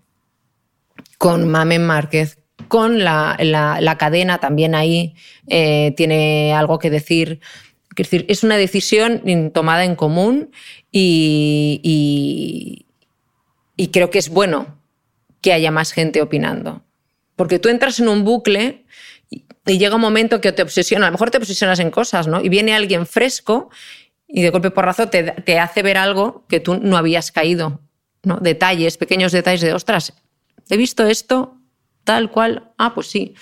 con 1.16 1.48
Mamen 1.48 1.86
Márquez, 1.86 2.38
con 2.68 3.02
la, 3.02 3.96
cadena 3.98 4.38
también 4.38 4.74
ahí 4.74 5.14
eh, 5.46 5.94
tiene 5.96 6.52
algo 6.54 6.78
que 6.78 6.90
decir. 6.90 7.40
Es 8.02 8.10
decir, 8.10 8.26
es 8.28 8.44
una 8.44 8.56
decisión 8.56 9.50
tomada 9.52 9.84
en 9.84 9.96
común 9.96 10.50
y, 10.92 11.80
y 13.78 13.88
creo 13.88 14.10
que 14.10 14.18
es 14.18 14.28
bueno 14.28 14.78
que 15.40 15.52
haya 15.52 15.70
más 15.70 15.92
gente 15.92 16.20
opinando. 16.20 16.82
Porque 17.36 17.58
tú 17.58 17.68
entras 17.68 18.00
en 18.00 18.08
un 18.08 18.24
bucle 18.24 18.84
y, 19.30 19.44
llega 19.64 19.94
un 19.94 20.00
momento 20.00 20.40
que 20.40 20.52
te 20.52 20.62
obsesiona, 20.62 21.06
a 21.06 21.10
lo 21.10 21.12
mejor 21.12 21.30
te 21.30 21.38
obsesionas 21.38 21.78
en 21.78 21.90
cosas, 21.90 22.26
¿no? 22.26 22.40
Y 22.42 22.48
viene 22.48 22.74
alguien 22.74 23.06
fresco 23.06 23.70
y 24.26 24.42
de 24.42 24.50
golpe 24.50 24.70
porrazo 24.70 25.08
te, 25.08 25.22
te 25.22 25.58
hace 25.58 25.82
ver 25.82 25.96
algo 25.96 26.44
que 26.48 26.58
tú 26.58 26.78
no 26.82 26.96
habías 26.96 27.30
caído, 27.30 27.80
¿no? 28.24 28.38
Detalles, 28.38 28.96
pequeños 28.96 29.30
detalles 29.30 29.60
de, 29.60 29.72
ostras, 29.72 30.14
he 30.68 30.76
visto 30.76 31.06
esto 31.06 31.56
tal 32.02 32.30
cual, 32.30 32.72
ah, 32.78 32.94
pues 32.94 33.06
sí. 33.06 33.34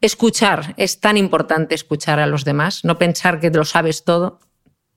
Escuchar, 0.00 0.74
es 0.76 1.00
tan 1.00 1.16
importante 1.16 1.74
escuchar 1.74 2.20
a 2.20 2.26
los 2.26 2.44
demás, 2.44 2.84
no 2.84 2.98
pensar 2.98 3.40
que 3.40 3.50
lo 3.50 3.64
sabes 3.64 4.04
todo. 4.04 4.38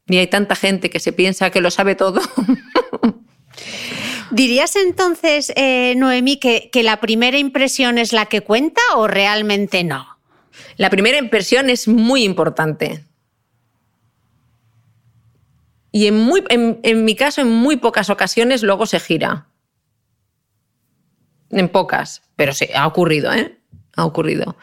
Y 0.08 0.18
hay 0.18 0.28
tanta 0.28 0.56
gente 0.56 0.90
que 0.90 1.00
se 1.00 1.14
piensa 1.14 1.50
que 1.50 1.62
lo 1.62 1.72
sabe 1.72 1.96
todo. 1.96 2.22
¿Dirías 4.32 4.76
entonces, 4.76 5.52
eh, 5.56 5.94
Noemí, 5.98 6.38
que, 6.38 6.70
que 6.72 6.84
la 6.84 7.02
primera 7.02 7.38
impresión 7.38 7.98
es 7.98 8.14
la 8.14 8.28
que 8.28 8.42
cuenta 8.42 8.82
o 8.96 9.08
realmente 9.08 9.84
no? 9.84 10.20
La 10.78 10.90
primera 10.90 11.18
impresión 11.18 11.70
es 11.70 11.88
muy 11.88 12.24
importante. 12.24 13.06
Y 15.92 16.08
en, 16.08 16.18
muy, 16.18 16.44
en, 16.50 17.06
mi 17.06 17.16
caso, 17.16 17.42
en 17.42 17.52
muy 17.52 17.78
pocas 17.78 18.10
ocasiones 18.10 18.64
luego 18.64 18.86
se 18.86 19.00
gira. 19.00 19.48
En 21.50 21.68
pocas, 21.68 22.22
pero 22.38 22.54
sí, 22.54 22.70
ha 22.74 22.88
ocurrido, 22.88 23.34
¿eh? 23.34 23.58
Ha 23.95 24.06
ocurrido. 24.06 24.56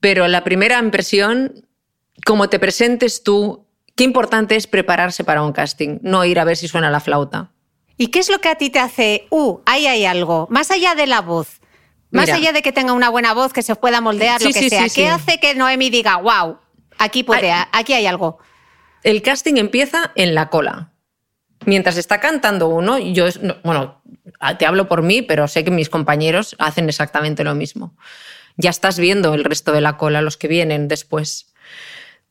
Pero 0.00 0.28
la 0.28 0.44
primera 0.44 0.78
impresión, 0.78 1.66
como 2.24 2.48
te 2.48 2.58
presentes 2.58 3.22
tú, 3.22 3.66
qué 3.94 4.04
importante 4.04 4.56
es 4.56 4.66
prepararse 4.66 5.24
para 5.24 5.42
un 5.42 5.52
casting, 5.52 5.98
no 6.02 6.24
ir 6.24 6.38
a 6.38 6.44
ver 6.44 6.56
si 6.56 6.68
suena 6.68 6.90
la 6.90 7.00
flauta. 7.00 7.50
¿Y 7.96 8.08
qué 8.08 8.18
es 8.18 8.28
lo 8.28 8.40
que 8.40 8.48
a 8.48 8.56
ti 8.56 8.70
te 8.70 8.78
hace, 8.78 9.26
uh, 9.30 9.60
ahí 9.64 9.86
hay 9.86 10.04
algo, 10.04 10.46
más 10.50 10.70
allá 10.70 10.94
de 10.94 11.06
la 11.06 11.22
voz? 11.22 11.60
Más 12.10 12.30
allá 12.30 12.52
de 12.52 12.62
que 12.62 12.72
tenga 12.72 12.92
una 12.92 13.10
buena 13.10 13.34
voz, 13.34 13.52
que 13.52 13.62
se 13.62 13.74
pueda 13.74 14.00
moldear, 14.00 14.40
lo 14.40 14.50
que 14.50 14.70
sea. 14.70 14.86
¿Qué 14.88 15.08
hace 15.08 15.38
que 15.38 15.54
Noemi 15.54 15.90
diga, 15.90 16.16
wow, 16.16 16.58
aquí, 16.98 17.24
puede, 17.24 17.52
aquí 17.72 17.92
hay 17.92 18.06
algo? 18.06 18.38
El 19.02 19.22
casting 19.22 19.56
empieza 19.56 20.12
en 20.14 20.34
la 20.34 20.48
cola. 20.48 20.92
Mientras 21.64 21.96
está 21.96 22.20
cantando 22.20 22.68
uno, 22.68 22.98
yo, 22.98 23.26
bueno, 23.64 24.02
te 24.58 24.66
hablo 24.66 24.88
por 24.88 25.02
mí, 25.02 25.22
pero 25.22 25.48
sé 25.48 25.64
que 25.64 25.70
mis 25.70 25.88
compañeros 25.88 26.54
hacen 26.58 26.88
exactamente 26.88 27.44
lo 27.44 27.54
mismo. 27.54 27.96
Ya 28.56 28.70
estás 28.70 28.98
viendo 28.98 29.34
el 29.34 29.44
resto 29.44 29.72
de 29.72 29.80
la 29.80 29.96
cola, 29.96 30.22
los 30.22 30.36
que 30.36 30.48
vienen 30.48 30.88
después. 30.88 31.52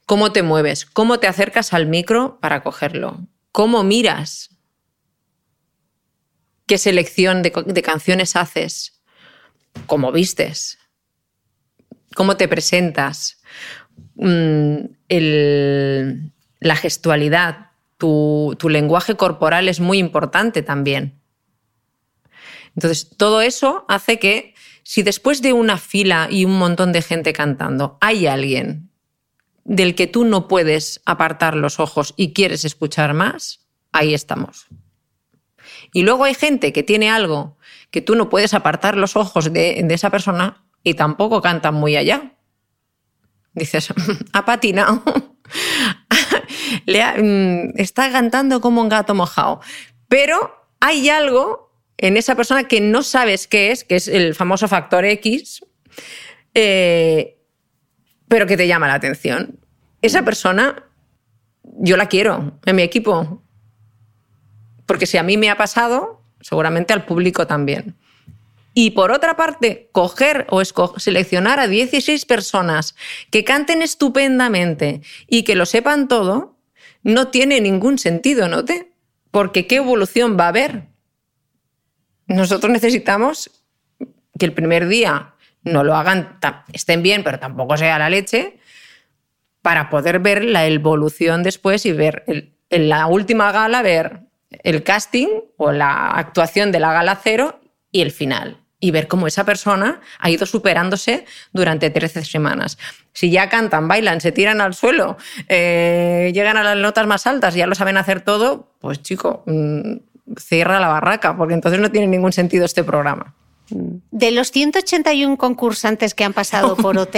¿Cómo 0.06 0.32
te 0.32 0.44
mueves? 0.44 0.86
¿Cómo 0.86 1.20
te 1.20 1.28
acercas 1.28 1.74
al 1.74 1.88
micro 1.88 2.40
para 2.40 2.62
cogerlo? 2.64 3.20
¿Cómo 3.52 3.84
miras? 3.84 4.56
qué 6.66 6.78
selección 6.78 7.42
de, 7.44 7.52
canciones 7.82 8.36
haces, 8.36 9.00
cómo 9.86 10.12
vistes, 10.12 10.80
cómo 12.16 12.38
te 12.38 12.48
presentas, 12.48 13.42
mm, 14.16 14.78
la 16.60 16.76
gestualidad, 16.76 17.72
tu, 17.98 18.56
tu 18.58 18.70
lenguaje 18.70 19.16
corporal 19.16 19.70
es 19.70 19.80
muy 19.80 20.00
importante 20.00 20.64
también. 20.64 21.22
Entonces, 22.76 23.10
todo 23.16 23.42
eso 23.42 23.86
hace 23.88 24.20
que 24.20 24.55
si 24.88 25.02
después 25.02 25.42
de 25.42 25.52
una 25.52 25.80
fila 25.80 26.28
y 26.30 26.46
un 26.46 26.60
montón 26.60 26.92
de 26.92 27.02
gente 27.02 27.34
cantando 27.34 27.98
hay 28.02 28.28
alguien 28.28 28.92
del 29.64 29.96
que 29.96 30.06
tú 30.06 30.26
no 30.26 30.48
puedes 30.48 31.02
apartar 31.06 31.56
los 31.56 31.80
ojos 31.80 32.14
y 32.16 32.34
quieres 32.34 32.66
escuchar 32.66 33.16
más, 33.16 33.66
ahí 33.92 34.14
estamos. 34.14 34.68
Y 35.92 36.04
luego 36.04 36.24
hay 36.26 36.36
gente 36.36 36.72
que 36.72 36.84
tiene 36.84 37.10
algo 37.10 37.58
que 37.90 38.02
tú 38.02 38.16
no 38.16 38.30
puedes 38.30 38.54
apartar 38.54 38.96
los 38.96 39.16
ojos 39.16 39.52
de, 39.52 39.84
esa 39.90 40.12
persona 40.12 40.64
y 40.84 40.94
tampoco 40.94 41.42
cantan 41.42 41.74
muy 41.74 41.98
allá. 41.98 42.36
Dices, 43.54 43.92
ha 44.34 44.46
patinado. 44.46 45.04
Mm, 46.88 47.80
está 47.80 48.12
cantando 48.12 48.62
como 48.62 48.82
un 48.82 48.90
gato 48.90 49.14
mojado. 49.14 49.62
Pero 50.08 50.68
hay 50.80 51.10
algo 51.10 51.65
en 51.98 52.18
esa 52.18 52.36
persona 52.36 52.66
que 52.66 52.82
no 52.82 53.04
sabes 53.04 53.48
qué 53.48 53.72
es, 53.72 53.84
que 53.84 53.96
es 53.96 54.08
el 54.08 54.36
famoso 54.36 54.68
factor 54.68 55.06
X, 55.06 55.64
eh, 56.54 57.38
pero 58.28 58.48
que 58.48 58.58
te 58.58 58.68
llama 58.68 58.88
la 58.88 58.96
atención. 58.96 59.60
Esa 60.02 60.24
persona, 60.24 60.84
yo 61.64 61.98
la 61.98 62.08
quiero 62.08 62.60
en 62.66 62.76
mi 62.76 62.82
equipo. 62.82 63.42
Porque 64.86 65.06
si 65.06 65.18
a 65.18 65.24
mí 65.24 65.38
me 65.38 65.50
ha 65.50 65.58
pasado, 65.58 66.22
seguramente 66.42 66.94
al 66.94 67.06
público 67.06 67.48
también. 67.48 67.96
Y 68.74 68.92
por 68.92 69.12
otra 69.12 69.38
parte, 69.38 69.90
coger 69.94 70.46
o 70.50 70.62
seleccionar 70.98 71.60
a 71.60 71.68
16 71.68 72.26
personas 72.26 72.96
que 73.32 73.46
canten 73.46 73.82
estupendamente 73.82 75.02
y 75.28 75.44
que 75.44 75.56
lo 75.56 75.66
sepan 75.66 76.10
todo, 76.10 76.58
no 77.02 77.30
tiene 77.30 77.62
ningún 77.62 77.98
sentido, 77.98 78.50
¿no? 78.50 78.66
Porque 79.32 79.66
¿qué 79.66 79.78
evolución 79.78 80.38
va 80.38 80.46
a 80.46 80.50
haber? 80.50 80.95
Nosotros 82.28 82.72
necesitamos 82.72 83.52
que 84.38 84.46
el 84.46 84.54
primer 84.54 84.88
día 84.88 85.34
no 85.64 85.84
lo 85.84 85.96
hagan, 85.96 86.40
estén 86.74 87.02
bien, 87.02 87.24
pero 87.24 87.40
tampoco 87.40 87.78
sea 87.78 87.98
la 87.98 88.10
leche, 88.10 88.60
para 89.62 89.90
poder 89.90 90.20
ver 90.20 90.46
la 90.46 90.66
evolución 90.68 91.42
después 91.42 91.86
y 91.86 91.92
ver 91.92 92.24
en 92.28 92.90
la 92.90 93.08
última 93.08 93.52
gala, 93.52 93.82
ver 93.82 94.22
el 94.64 94.84
casting 94.84 95.28
o 95.58 95.72
la 95.72 96.12
actuación 96.12 96.72
de 96.72 96.80
la 96.80 96.94
gala 96.94 97.20
cero 97.22 97.60
y 97.92 98.02
el 98.02 98.12
final. 98.12 98.62
Y 98.80 98.92
ver 98.92 99.08
cómo 99.08 99.26
esa 99.26 99.46
persona 99.46 100.02
ha 100.20 100.30
ido 100.30 100.46
superándose 100.46 101.26
durante 101.54 101.90
13 101.90 102.24
semanas. 102.26 102.78
Si 103.14 103.32
ya 103.32 103.50
cantan, 103.50 103.88
bailan, 103.88 104.22
se 104.22 104.32
tiran 104.32 104.62
al 104.62 104.76
suelo, 104.76 105.18
eh, 105.48 106.32
llegan 106.34 106.58
a 106.58 106.64
las 106.64 106.78
notas 106.78 107.08
más 107.08 107.26
altas 107.26 107.56
ya 107.56 107.66
lo 107.66 107.74
saben 107.74 107.98
hacer 107.98 108.22
todo, 108.22 108.76
pues 108.80 109.02
chico, 109.02 109.44
mm, 109.48 109.96
cierra 110.40 110.80
la 110.80 110.88
barraca, 110.88 111.38
porque 111.38 111.54
entonces 111.54 111.80
no 111.80 111.92
tiene 111.92 112.08
ningún 112.08 112.34
sentido 112.34 112.66
este 112.66 112.84
programa. 112.84 113.36
De 113.70 114.32
los 114.32 114.52
181 114.52 115.38
concursantes 115.38 116.14
que 116.14 116.24
han 116.24 116.34
pasado 116.34 116.76
por 116.78 116.98
OT, 116.98 117.16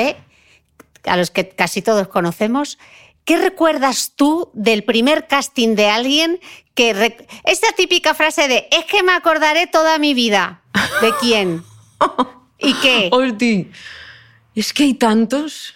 a 1.05 1.17
los 1.17 1.31
que 1.31 1.49
casi 1.49 1.81
todos 1.81 2.07
conocemos, 2.07 2.77
¿qué 3.25 3.37
recuerdas 3.37 4.13
tú 4.15 4.49
del 4.53 4.83
primer 4.83 5.27
casting 5.27 5.75
de 5.75 5.89
alguien 5.89 6.39
que... 6.73 7.17
Esta 7.43 7.67
típica 7.75 8.13
frase 8.13 8.47
de, 8.47 8.67
es 8.71 8.85
que 8.85 9.03
me 9.03 9.13
acordaré 9.13 9.67
toda 9.67 9.97
mi 9.99 10.13
vida. 10.13 10.61
¿De 11.01 11.11
quién? 11.19 11.63
¿Y 12.59 12.73
qué? 12.75 13.09
Es 14.55 14.73
que 14.73 14.85
hay 14.85 14.95
tantos. 14.95 15.75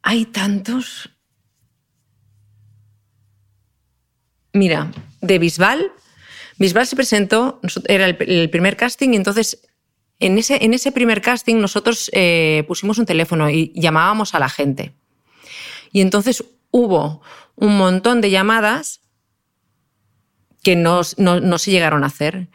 Hay 0.00 0.26
tantos. 0.26 1.10
Mira, 4.52 4.92
de 5.20 5.38
Bisbal 5.38 5.92
Bisbal 6.58 6.86
se 6.86 6.96
presentó, 6.96 7.60
era 7.86 8.06
el, 8.06 8.50
primer 8.50 8.76
casting 8.76 9.10
y 9.10 9.16
entonces 9.16 9.62
en 10.18 10.38
ese, 10.38 10.64
en 10.64 10.74
ese 10.74 10.90
primer 10.90 11.22
casting 11.22 11.56
nosotros 11.56 12.10
eh, 12.12 12.64
pusimos 12.66 12.98
un 12.98 13.06
teléfono 13.06 13.48
y 13.48 13.72
llamábamos 13.76 14.34
a 14.34 14.40
la 14.40 14.48
gente. 14.48 14.92
Y 15.92 16.00
entonces 16.00 16.44
hubo 16.72 17.22
un 17.54 17.78
montón 17.78 18.20
de 18.20 18.30
llamadas 18.30 19.00
que 20.64 20.74
no, 20.74 21.02
no, 21.16 21.58
se 21.58 21.70
llegaron 21.70 22.02
a 22.02 22.08
hacer. 22.08 22.48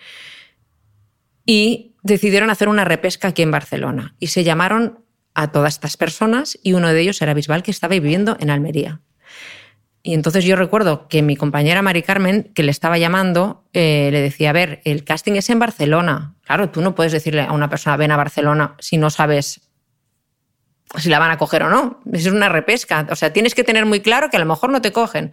Y 1.45 1.95
decidieron 2.03 2.49
hacer 2.49 2.67
una 2.67 2.83
repesca 2.83 3.29
aquí 3.29 3.41
en 3.41 3.51
Barcelona. 3.51 4.15
Y 4.19 4.27
se 4.27 4.43
llamaron 4.43 4.99
a 5.33 5.51
todas 5.51 5.75
estas 5.75 5.95
personas 5.95 6.59
y 6.61 6.73
uno 6.73 6.89
de 6.89 7.01
ellos 7.01 7.21
era 7.21 7.33
Bisbal, 7.33 7.63
que 7.63 7.71
estaba 7.71 7.93
viviendo 7.93 8.35
en 8.39 8.49
Almería. 8.49 9.01
Y 10.05 10.13
entonces 10.13 10.43
yo 10.43 10.57
recuerdo 10.57 11.07
que 11.07 11.21
mi 11.21 11.37
compañera 11.37 11.81
Mari 11.81 12.03
Carmen, 12.03 12.51
que 12.53 12.61
le 12.63 12.71
estaba 12.71 12.97
llamando, 12.97 13.63
eh, 13.71 14.09
le 14.11 14.19
decía, 14.19 14.49
a 14.49 14.53
ver, 14.53 14.81
el 14.83 15.05
casting 15.05 15.33
es 15.33 15.49
en 15.49 15.59
Barcelona. 15.59 16.35
Claro, 16.41 16.69
tú 16.69 16.81
no 16.81 16.93
puedes 16.93 17.13
decirle 17.13 17.41
a 17.41 17.53
una 17.53 17.69
persona, 17.69 17.95
ven 17.95 18.11
a 18.11 18.17
Barcelona, 18.17 18.75
si 18.79 18.97
no 18.97 19.09
sabes 19.09 19.61
si 20.97 21.09
la 21.09 21.19
van 21.19 21.31
a 21.31 21.37
coger 21.37 21.63
o 21.63 21.69
no. 21.69 22.01
Es 22.11 22.27
una 22.27 22.49
repesca. 22.49 23.07
O 23.09 23.15
sea, 23.15 23.31
tienes 23.31 23.55
que 23.55 23.63
tener 23.63 23.85
muy 23.85 24.01
claro 24.01 24.29
que 24.29 24.37
a 24.37 24.39
lo 24.39 24.45
mejor 24.45 24.69
no 24.69 24.81
te 24.81 24.91
cogen. 24.91 25.31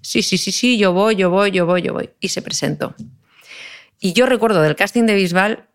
Sí, 0.00 0.22
sí, 0.22 0.36
sí, 0.36 0.50
sí, 0.50 0.78
yo 0.78 0.92
voy, 0.92 1.14
yo 1.14 1.30
voy, 1.30 1.52
yo 1.52 1.64
voy, 1.64 1.82
yo 1.82 1.92
voy. 1.92 2.10
Y 2.20 2.28
se 2.28 2.42
presentó. 2.42 2.94
Y 4.00 4.12
yo 4.14 4.26
recuerdo 4.26 4.60
del 4.62 4.74
casting 4.74 5.04
de 5.04 5.14
Bisbal 5.14 5.68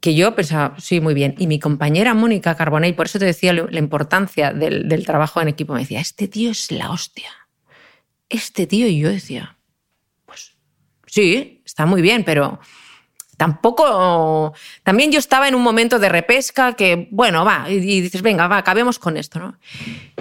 que 0.00 0.14
yo 0.14 0.34
pensaba, 0.34 0.74
sí, 0.78 1.00
muy 1.00 1.14
bien. 1.14 1.34
Y 1.38 1.46
mi 1.46 1.58
compañera 1.58 2.14
Mónica 2.14 2.56
Carbonell, 2.56 2.94
por 2.94 3.06
eso 3.06 3.18
te 3.18 3.26
decía 3.26 3.52
la 3.52 3.78
importancia 3.78 4.52
del, 4.52 5.04
trabajo 5.04 5.40
en 5.40 5.48
equipo, 5.48 5.74
me 5.74 5.80
decía, 5.80 6.00
este 6.00 6.26
tío 6.26 6.50
es 6.50 6.72
la 6.72 6.90
hostia. 6.90 7.30
Este 8.28 8.66
tío, 8.66 8.86
y 8.86 8.98
yo 8.98 9.10
decía, 9.10 9.58
pues 10.24 10.56
sí, 11.06 11.62
está 11.66 11.84
muy 11.84 12.00
bien, 12.00 12.24
pero 12.24 12.60
tampoco. 13.40 14.52
También 14.82 15.10
yo 15.10 15.18
estaba 15.18 15.48
en 15.48 15.54
un 15.54 15.62
momento 15.62 15.98
de 15.98 16.10
repesca 16.10 16.74
que, 16.74 17.08
bueno, 17.10 17.42
va, 17.42 17.70
y, 17.70 18.02
dices, 18.02 18.20
venga, 18.20 18.46
va, 18.48 18.58
acabemos 18.58 18.98
con 18.98 19.16
esto, 19.16 19.38
¿no? 19.38 19.58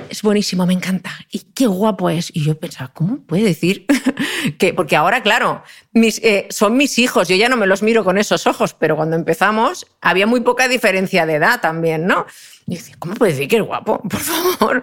Es 0.08 0.22
buenísimo, 0.22 0.66
me 0.66 0.72
encanta. 0.72 1.12
Y 1.30 1.40
qué 1.54 1.68
guapo 1.68 2.10
es. 2.10 2.32
Y 2.34 2.46
yo 2.46 2.58
pensaba, 2.58 2.94
¿cómo 2.94 3.18
puede 3.18 3.44
decir 3.44 3.86
que.? 4.58 4.74
Porque 4.74 4.96
ahora, 4.96 5.22
claro, 5.22 5.64
mis, 5.92 6.20
eh, 6.24 6.48
son 6.50 6.78
mis 6.78 6.98
hijos, 6.98 7.28
yo 7.28 7.36
ya 7.36 7.50
no 7.50 7.58
me 7.58 7.68
los 7.68 7.84
miro 7.84 8.06
con 8.06 8.18
esos 8.18 8.48
ojos, 8.48 8.74
pero 8.74 8.96
cuando 8.96 9.18
empezamos 9.18 9.86
había 10.00 10.26
muy 10.26 10.40
poca 10.40 10.70
diferencia 10.70 11.26
de 11.26 11.34
edad 11.34 11.60
también, 11.60 12.08
¿no? 12.08 12.26
Y 12.68 12.76
decía, 12.76 12.96
¿cómo 13.00 13.16
puede 13.16 13.34
decir 13.34 13.50
que 13.50 13.58
es 13.58 13.64
guapo? 13.64 14.02
Por 14.02 14.20
favor. 14.22 14.82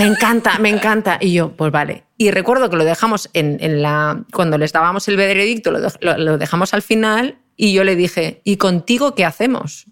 Me 0.00 0.06
encanta, 0.06 0.58
me 0.58 0.70
encanta. 0.70 1.18
Y 1.20 1.34
yo, 1.34 1.54
pues 1.54 1.70
vale. 1.70 2.04
Y 2.16 2.30
recuerdo 2.30 2.70
que 2.70 2.76
lo 2.76 2.84
dejamos 2.84 3.28
en, 3.34 3.82
la. 3.82 4.24
Cuando 4.32 4.56
les 4.56 4.72
dábamos 4.72 5.06
el 5.08 5.16
veredicto, 5.16 5.70
lo, 5.70 6.38
dejamos 6.38 6.72
al 6.72 6.80
final 6.80 7.38
y 7.54 7.74
yo 7.74 7.84
le 7.84 7.96
dije, 7.96 8.40
¿y 8.42 8.56
contigo 8.56 9.14
qué 9.14 9.26
hacemos? 9.26 9.86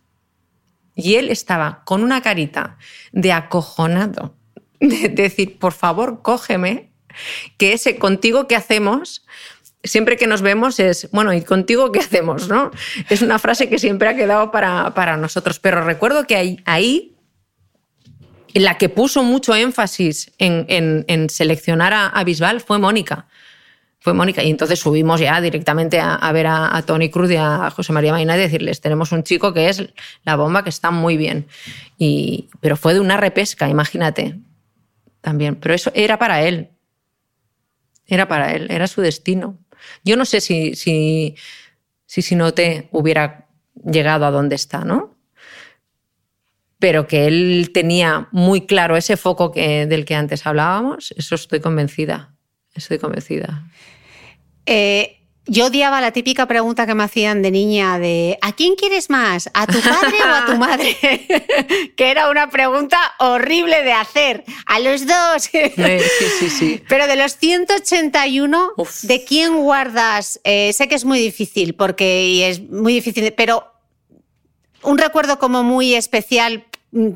Y 0.94 1.16
él 1.16 1.30
estaba 1.30 1.82
con 1.84 2.02
una 2.02 2.22
carita 2.22 2.78
de 3.12 3.32
acojonado, 3.32 4.34
de 4.80 5.10
decir, 5.10 5.58
por 5.58 5.74
favor, 5.74 6.22
cógeme, 6.22 6.90
que 7.58 7.74
ese 7.74 7.98
contigo 7.98 8.48
qué 8.48 8.56
hacemos 8.56 9.26
siempre 9.84 10.16
que 10.16 10.26
nos 10.26 10.42
vemos 10.42 10.80
es, 10.80 11.08
bueno, 11.12 11.32
¿y 11.34 11.42
contigo 11.42 11.92
qué 11.92 12.00
hacemos? 12.00 12.48
¿no? 12.48 12.70
Es 13.10 13.20
una 13.20 13.38
frase 13.38 13.68
que 13.68 13.78
siempre 13.78 14.08
ha 14.08 14.16
quedado 14.16 14.50
para, 14.50 14.94
para 14.94 15.18
nosotros. 15.18 15.60
Pero 15.60 15.82
recuerdo 15.82 16.26
que 16.26 16.36
ahí, 16.36 16.60
ahí 16.64 17.17
la 18.54 18.78
que 18.78 18.88
puso 18.88 19.22
mucho 19.22 19.54
énfasis 19.54 20.32
en, 20.38 21.28
seleccionar 21.28 21.92
a, 21.94 22.24
Bisbal 22.24 22.60
fue 22.60 22.78
Mónica. 22.78 23.26
Fue 24.00 24.14
Mónica. 24.14 24.42
Y 24.42 24.50
entonces 24.50 24.78
subimos 24.78 25.20
ya 25.20 25.40
directamente 25.40 26.00
a, 26.00 26.32
ver 26.32 26.46
a, 26.46 26.82
Tony 26.86 27.10
Cruz 27.10 27.30
y 27.30 27.36
a 27.36 27.70
José 27.70 27.92
María 27.92 28.12
Maina 28.12 28.36
y 28.36 28.40
decirles, 28.40 28.80
tenemos 28.80 29.12
un 29.12 29.22
chico 29.22 29.52
que 29.52 29.68
es 29.68 29.84
la 30.24 30.36
bomba, 30.36 30.62
que 30.62 30.70
está 30.70 30.90
muy 30.90 31.16
bien. 31.16 31.46
Y, 31.98 32.48
pero 32.60 32.76
fue 32.76 32.94
de 32.94 33.00
una 33.00 33.16
repesca, 33.16 33.68
imagínate. 33.68 34.38
También. 35.20 35.56
Pero 35.56 35.74
eso 35.74 35.90
era 35.94 36.18
para 36.18 36.42
él. 36.42 36.70
Era 38.06 38.26
para 38.28 38.54
él, 38.54 38.68
era 38.70 38.86
su 38.86 39.02
destino. 39.02 39.58
Yo 40.04 40.16
no 40.16 40.24
sé 40.24 40.40
si, 40.40 40.74
si, 40.74 41.34
si, 42.06 42.22
si 42.22 42.34
no 42.34 42.54
te 42.54 42.88
hubiera 42.92 43.48
llegado 43.84 44.24
a 44.24 44.30
donde 44.30 44.56
está, 44.56 44.84
¿no? 44.84 45.17
Pero 46.78 47.06
que 47.06 47.26
él 47.26 47.70
tenía 47.74 48.28
muy 48.32 48.66
claro 48.66 48.96
ese 48.96 49.16
foco 49.16 49.50
que, 49.50 49.86
del 49.86 50.04
que 50.04 50.14
antes 50.14 50.46
hablábamos, 50.46 51.12
eso 51.16 51.34
estoy 51.34 51.60
convencida, 51.60 52.34
estoy 52.74 52.98
convencida. 52.98 53.64
Eh, 54.66 55.18
yo 55.50 55.66
odiaba 55.66 56.02
la 56.02 56.12
típica 56.12 56.46
pregunta 56.46 56.86
que 56.86 56.94
me 56.94 57.04
hacían 57.04 57.40
de 57.40 57.50
niña 57.50 57.98
de 57.98 58.38
¿a 58.42 58.52
quién 58.52 58.74
quieres 58.74 59.08
más? 59.08 59.48
¿A 59.54 59.66
tu 59.66 59.80
padre 59.80 60.16
o 60.22 60.34
a 60.34 60.44
tu 60.44 60.56
madre? 60.58 60.94
que 61.96 62.10
era 62.10 62.28
una 62.28 62.50
pregunta 62.50 62.98
horrible 63.18 63.82
de 63.82 63.92
hacer. 63.92 64.44
A 64.66 64.78
los 64.78 65.06
dos. 65.06 65.44
sí, 65.44 65.62
sí, 66.38 66.50
sí. 66.50 66.82
Pero 66.86 67.06
de 67.06 67.16
los 67.16 67.36
181, 67.36 68.74
¿de 69.04 69.24
quién 69.24 69.56
guardas? 69.56 70.38
Eh, 70.44 70.72
sé 70.74 70.86
que 70.86 70.96
es 70.96 71.06
muy 71.06 71.18
difícil 71.18 71.74
porque 71.74 72.50
es 72.50 72.60
muy 72.60 72.92
difícil, 72.92 73.32
pero 73.32 73.72
un 74.82 74.98
recuerdo 74.98 75.38
como 75.38 75.62
muy 75.62 75.94
especial 75.94 76.66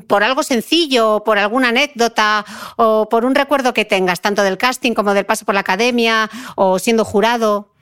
por 0.07 0.23
algo 0.23 0.43
sencillo, 0.43 1.23
por 1.25 1.37
alguna 1.37 1.69
anécdota 1.69 2.45
o 2.75 3.07
por 3.09 3.25
un 3.25 3.35
recuerdo 3.35 3.73
que 3.73 3.85
tengas, 3.85 4.21
tanto 4.21 4.43
del 4.43 4.57
casting 4.57 4.93
como 4.93 5.13
del 5.13 5.25
paso 5.25 5.45
por 5.45 5.55
la 5.55 5.61
academia 5.61 6.29
o 6.55 6.79
siendo 6.79 7.05
jurado? 7.05 7.73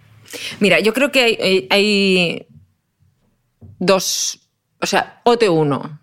Mira, 0.60 0.80
yo 0.80 0.94
creo 0.94 1.12
que 1.12 1.68
hay, 1.70 2.48
dos, 3.80 4.40
o 4.80 4.86
sea, 4.86 5.22
OT1. 5.26 6.00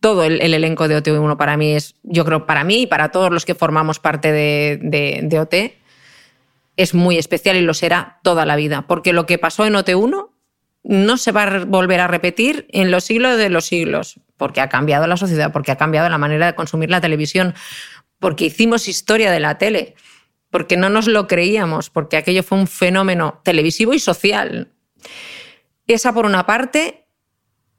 Todo 0.00 0.24
el, 0.24 0.40
elenco 0.40 0.88
de 0.88 1.00
OT1 1.00 1.36
para 1.36 1.56
mí 1.56 1.76
es, 1.76 1.94
yo 2.02 2.24
creo, 2.24 2.44
para 2.44 2.64
mí 2.64 2.82
y 2.82 2.86
para 2.88 3.10
todos 3.12 3.30
los 3.30 3.44
que 3.44 3.54
formamos 3.54 4.00
parte 4.00 4.32
de, 4.32 5.20
de 5.22 5.38
OT, 5.38 5.54
es 6.76 6.94
muy 6.94 7.18
especial 7.18 7.56
y 7.56 7.60
lo 7.60 7.74
será 7.74 8.18
toda 8.24 8.44
la 8.44 8.56
vida. 8.56 8.82
Porque 8.88 9.12
lo 9.12 9.26
que 9.26 9.38
pasó 9.38 9.64
en 9.64 9.74
OT1 9.74 10.30
no 10.84 11.16
se 11.16 11.32
va 11.32 11.44
a 11.44 11.64
volver 11.64 12.00
a 12.00 12.08
repetir 12.08 12.66
en 12.70 12.90
los 12.90 13.04
siglos 13.04 13.38
de 13.38 13.48
los 13.48 13.66
siglos, 13.66 14.18
porque 14.42 14.60
ha 14.60 14.68
cambiado 14.68 15.06
la 15.06 15.16
sociedad, 15.16 15.52
porque 15.52 15.70
ha 15.70 15.76
cambiado 15.76 16.08
la 16.08 16.18
manera 16.18 16.46
de 16.46 16.56
consumir 16.56 16.90
la 16.90 17.00
televisión, 17.00 17.54
porque 18.18 18.46
hicimos 18.46 18.88
historia 18.88 19.30
de 19.30 19.38
la 19.38 19.56
tele, 19.56 19.94
porque 20.50 20.76
no 20.76 20.90
nos 20.90 21.06
lo 21.06 21.28
creíamos, 21.28 21.90
porque 21.90 22.16
aquello 22.16 22.42
fue 22.42 22.58
un 22.58 22.66
fenómeno 22.66 23.40
televisivo 23.44 23.94
y 23.94 24.00
social. 24.00 24.72
Esa 25.86 26.12
por 26.12 26.26
una 26.26 26.44
parte, 26.44 27.06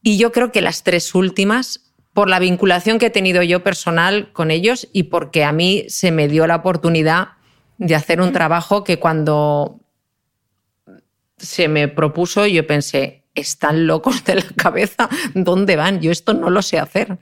y 0.01 0.17
yo 0.17 0.31
creo 0.31 0.53
que 0.53 0.61
las 0.61 0.83
tres 0.83 1.13
últimas, 1.13 1.93
por 2.13 2.29
la 2.29 2.39
vinculación 2.39 2.97
que 2.97 3.07
he 3.07 3.09
tenido 3.09 3.43
yo 3.43 3.61
personal 3.61 4.31
con 4.31 4.49
ellos 4.49 4.87
y 4.93 5.03
porque 5.03 5.43
a 5.43 5.51
mí 5.51 5.83
se 5.89 6.13
me 6.13 6.29
dio 6.29 6.47
la 6.47 6.55
oportunidad 6.55 7.31
de 7.77 7.95
hacer 7.95 8.21
un 8.21 8.31
trabajo 8.31 8.85
que 8.85 8.99
cuando 8.99 9.81
se 11.35 11.67
me 11.67 11.89
propuso 11.89 12.47
yo 12.47 12.65
pensé, 12.65 13.22
están 13.35 13.87
locos 13.87 14.23
de 14.25 14.35
la 14.35 14.45
cabeza, 14.55 15.09
¿dónde 15.33 15.75
van? 15.75 16.01
Yo 16.01 16.11
esto 16.11 16.33
no 16.33 16.49
lo 16.49 16.61
sé 16.61 16.79
hacer. 16.79 17.17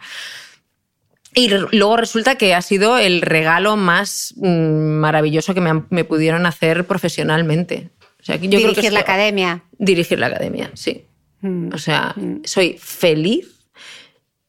Y 1.34 1.50
luego 1.50 1.96
resulta 1.96 2.36
que 2.36 2.54
ha 2.54 2.62
sido 2.62 2.98
el 2.98 3.22
regalo 3.22 3.78
más 3.78 4.34
mm, 4.38 5.00
maravilloso 5.00 5.54
que 5.54 5.62
me, 5.62 6.04
pudieron 6.04 6.46
hacer 6.46 6.86
profesionalmente. 6.86 7.90
O 8.20 8.24
sea, 8.24 8.36
yo 8.36 8.50
dirigir 8.50 8.72
creo 8.72 8.84
que 8.84 8.92
la 8.92 9.00
academia. 9.00 9.64
Dirigir 9.78 10.20
la 10.20 10.28
academia, 10.28 10.72
sí. 10.74 11.06
Mm. 11.40 11.74
O 11.74 11.78
sea, 11.78 12.14
soy 12.44 12.78
feliz 12.78 13.66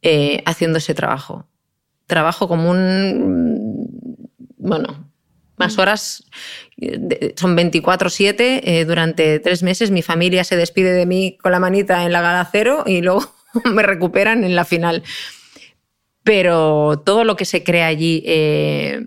eh, 0.03 0.43
haciendo 0.45 0.79
ese 0.79 0.95
trabajo. 0.95 1.47
Trabajo 2.07 2.49
como 2.49 2.71
un. 2.71 3.89
Bueno, 4.59 5.02
más 5.65 5.79
horas. 5.79 6.25
Son 7.37 7.57
24-7 7.57 8.35
eh, 8.65 8.85
durante 8.87 9.39
tres 9.41 9.63
meses. 9.63 9.91
Mi 9.91 10.03
familia 10.03 10.45
se 10.45 10.57
despide 10.57 10.93
de 10.93 11.07
mí 11.07 11.37
con 11.43 11.53
la 11.53 11.61
manita 11.61 12.05
en 12.05 12.13
la 12.13 12.21
gala 12.21 12.49
cero 12.51 12.85
y 12.87 13.01
luego 13.03 13.33
me 13.73 13.83
recuperan 13.83 14.45
en 14.45 14.55
la 14.57 14.65
final. 14.65 15.03
Pero 16.25 17.03
todo 17.05 17.25
lo 17.25 17.37
que 17.37 17.45
se 17.45 17.63
crea 17.65 17.87
allí. 17.87 18.23
eh, 18.27 19.07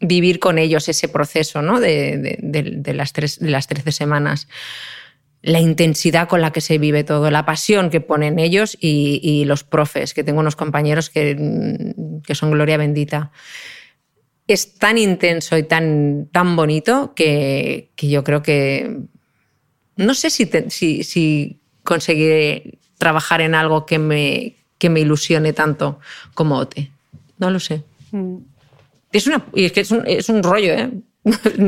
vivir 0.00 0.38
con 0.38 0.58
ellos 0.58 0.88
ese 0.90 1.08
proceso 1.08 1.62
¿no? 1.62 1.80
de, 1.80 2.18
de- 2.18 2.38
de- 2.42 2.70
de 2.76 2.94
las 2.94 3.14
tres, 3.14 3.38
de 3.38 3.48
las 3.48 3.68
13 3.68 3.90
semanas 3.90 4.48
la 5.40 5.60
intensidad 5.60 6.28
con 6.28 6.40
la 6.42 6.52
que 6.52 6.60
se 6.60 6.76
vive 6.78 7.04
todo, 7.04 7.30
la 7.30 7.44
pasión 7.46 7.88
que 7.90 8.00
ponen 8.02 8.38
ellos 8.38 8.76
y, 8.80 9.20
y 9.22 9.44
los 9.46 9.62
profes, 9.64 10.12
que 10.12 10.24
tengo 10.24 10.40
unos 10.40 10.56
compañeros 10.56 11.08
que, 11.10 11.36
mm, 11.38 12.20
que 12.22 12.34
son 12.34 12.50
gloria 12.50 12.76
bendita. 12.76 13.30
Es 14.46 14.74
tan 14.74 14.98
intenso 14.98 15.56
y 15.56 15.62
tan, 15.62 16.28
tan 16.30 16.54
bonito 16.56 17.12
que, 17.14 17.88
que 17.96 18.08
yo 18.08 18.22
creo 18.24 18.42
que 18.42 18.98
no 19.96 20.12
sé 20.14 20.28
si, 20.30 20.44
te- 20.46 20.70
si, 20.70 21.02
si 21.04 21.60
conseguiré 21.82 22.78
trabajar 22.98 23.40
en 23.40 23.54
algo 23.54 23.86
que 23.86 23.98
me, 23.98 24.54
que 24.78 24.90
me 24.90 25.00
ilusione 25.00 25.52
tanto 25.52 25.98
como 26.34 26.58
OTE. 26.58 26.90
No 27.38 27.50
lo 27.50 27.58
sé. 27.60 27.82
Mm. 28.10 28.36
Es, 29.12 29.26
una, 29.26 29.44
y 29.54 29.64
es 29.64 29.72
que 29.72 29.80
es 29.80 29.90
un, 29.90 30.02
es 30.06 30.28
un 30.28 30.42
rollo, 30.42 30.72
¿eh? 30.74 30.90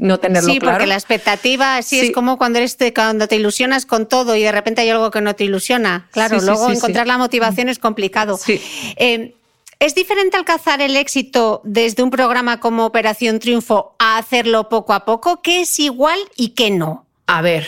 no 0.00 0.18
tenerlo 0.18 0.50
Sí, 0.50 0.58
claro. 0.58 0.76
porque 0.78 0.86
la 0.86 0.94
expectativa 0.94 1.82
sí, 1.82 2.00
Sí. 2.00 2.06
es 2.06 2.12
como 2.12 2.38
cuando 2.38 2.58
eres 2.60 2.78
te- 2.78 2.94
cuando 2.94 3.28
te 3.28 3.36
ilusionas 3.36 3.84
con 3.84 4.08
todo 4.08 4.36
y 4.36 4.42
de 4.42 4.52
repente 4.52 4.80
hay 4.80 4.88
algo 4.88 5.10
que 5.10 5.20
no 5.20 5.34
te 5.34 5.44
ilusiona. 5.44 6.08
Claro, 6.12 6.40
Sí, 6.40 6.46
luego 6.46 6.70
encontrar 6.72 7.06
la 7.06 7.18
motivación 7.18 7.68
es 7.68 7.78
complicado. 7.78 8.38
Sí. 8.38 8.58
Eh, 8.96 9.34
¿Es 9.82 9.96
diferente 9.96 10.36
alcanzar 10.36 10.80
el 10.80 10.94
éxito 10.94 11.60
desde 11.64 12.04
un 12.04 12.10
programa 12.10 12.60
como 12.60 12.86
Operación 12.86 13.40
Triunfo 13.40 13.96
a 13.98 14.16
hacerlo 14.16 14.68
poco 14.68 14.92
a 14.92 15.04
poco? 15.04 15.42
¿Qué 15.42 15.62
es 15.62 15.80
igual 15.80 16.20
y 16.36 16.50
qué 16.50 16.70
no? 16.70 17.04
A 17.26 17.42
ver. 17.42 17.66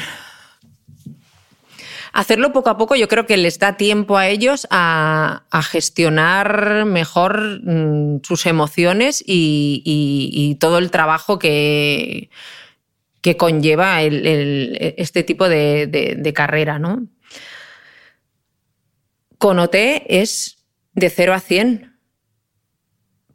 Hacerlo 2.13 2.53
poco 2.53 2.71
a 2.71 2.77
poco 2.77 2.95
yo 2.95 3.09
creo 3.09 3.27
que 3.27 3.37
les 3.37 3.59
da 3.59 3.77
tiempo 3.77 4.17
a 4.17 4.29
ellos 4.29 4.69
a, 4.71 5.43
gestionar 5.69 6.85
mejor 6.85 7.61
mm, 7.65 8.21
sus 8.23 8.47
emociones 8.47 9.21
y, 9.27 10.57
todo 10.61 10.79
el 10.79 10.93
trabajo 10.93 11.41
que, 11.41 12.31
conlleva 13.37 14.03
este 14.03 15.25
tipo 15.25 15.49
de, 15.49 16.33
carrera. 16.33 16.79
¿no? 16.79 17.09
Con 19.37 19.59
OT 19.59 19.75
es 20.07 20.59
de 20.93 21.11
0 21.11 21.35
a 21.35 21.41
100. 21.41 21.94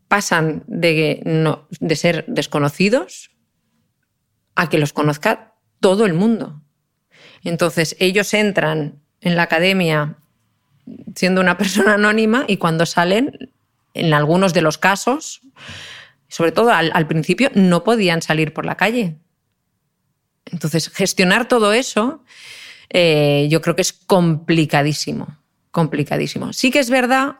Pasan 0.09 0.63
de, 0.67 1.21
no- 1.23 1.67
de 1.79 1.95
ser 1.95 2.25
desconocidos 2.27 3.31
a 4.55 4.67
que 4.69 4.77
los 4.79 4.91
conozca 4.91 5.53
todo 5.79 6.05
el 6.05 6.13
mundo. 6.13 6.61
Entonces, 7.43 7.95
ellos 7.99 8.33
entran 8.33 9.01
en 9.21 9.37
la 9.37 9.43
academia 9.43 10.17
siendo 11.15 11.39
una 11.39 11.57
persona 11.59 11.93
anónima 11.93 12.43
y 12.47 12.57
cuando 12.57 12.85
salen, 12.85 13.53
en 13.93 14.13
algunos 14.13 14.53
de 14.53 14.61
los 14.61 14.77
casos, 14.77 15.39
sobre 16.27 16.51
todo 16.51 16.71
al, 16.71 16.91
al 16.93 17.07
principio, 17.07 17.49
no 17.55 17.83
podían 17.83 18.21
salir 18.21 18.53
por 18.53 18.65
la 18.65 18.75
calle. 18.75 19.17
Entonces, 20.45 20.89
gestionar 20.89 21.47
todo 21.47 21.71
eso 21.73 22.23
eh, 22.89 23.47
yo 23.51 23.61
creo 23.61 23.75
que 23.75 23.83
es 23.83 23.93
complicadísimo, 23.93 25.37
complicadísimo. 25.71 26.53
Sí 26.53 26.71
que 26.71 26.79
es 26.79 26.89
verdad 26.89 27.37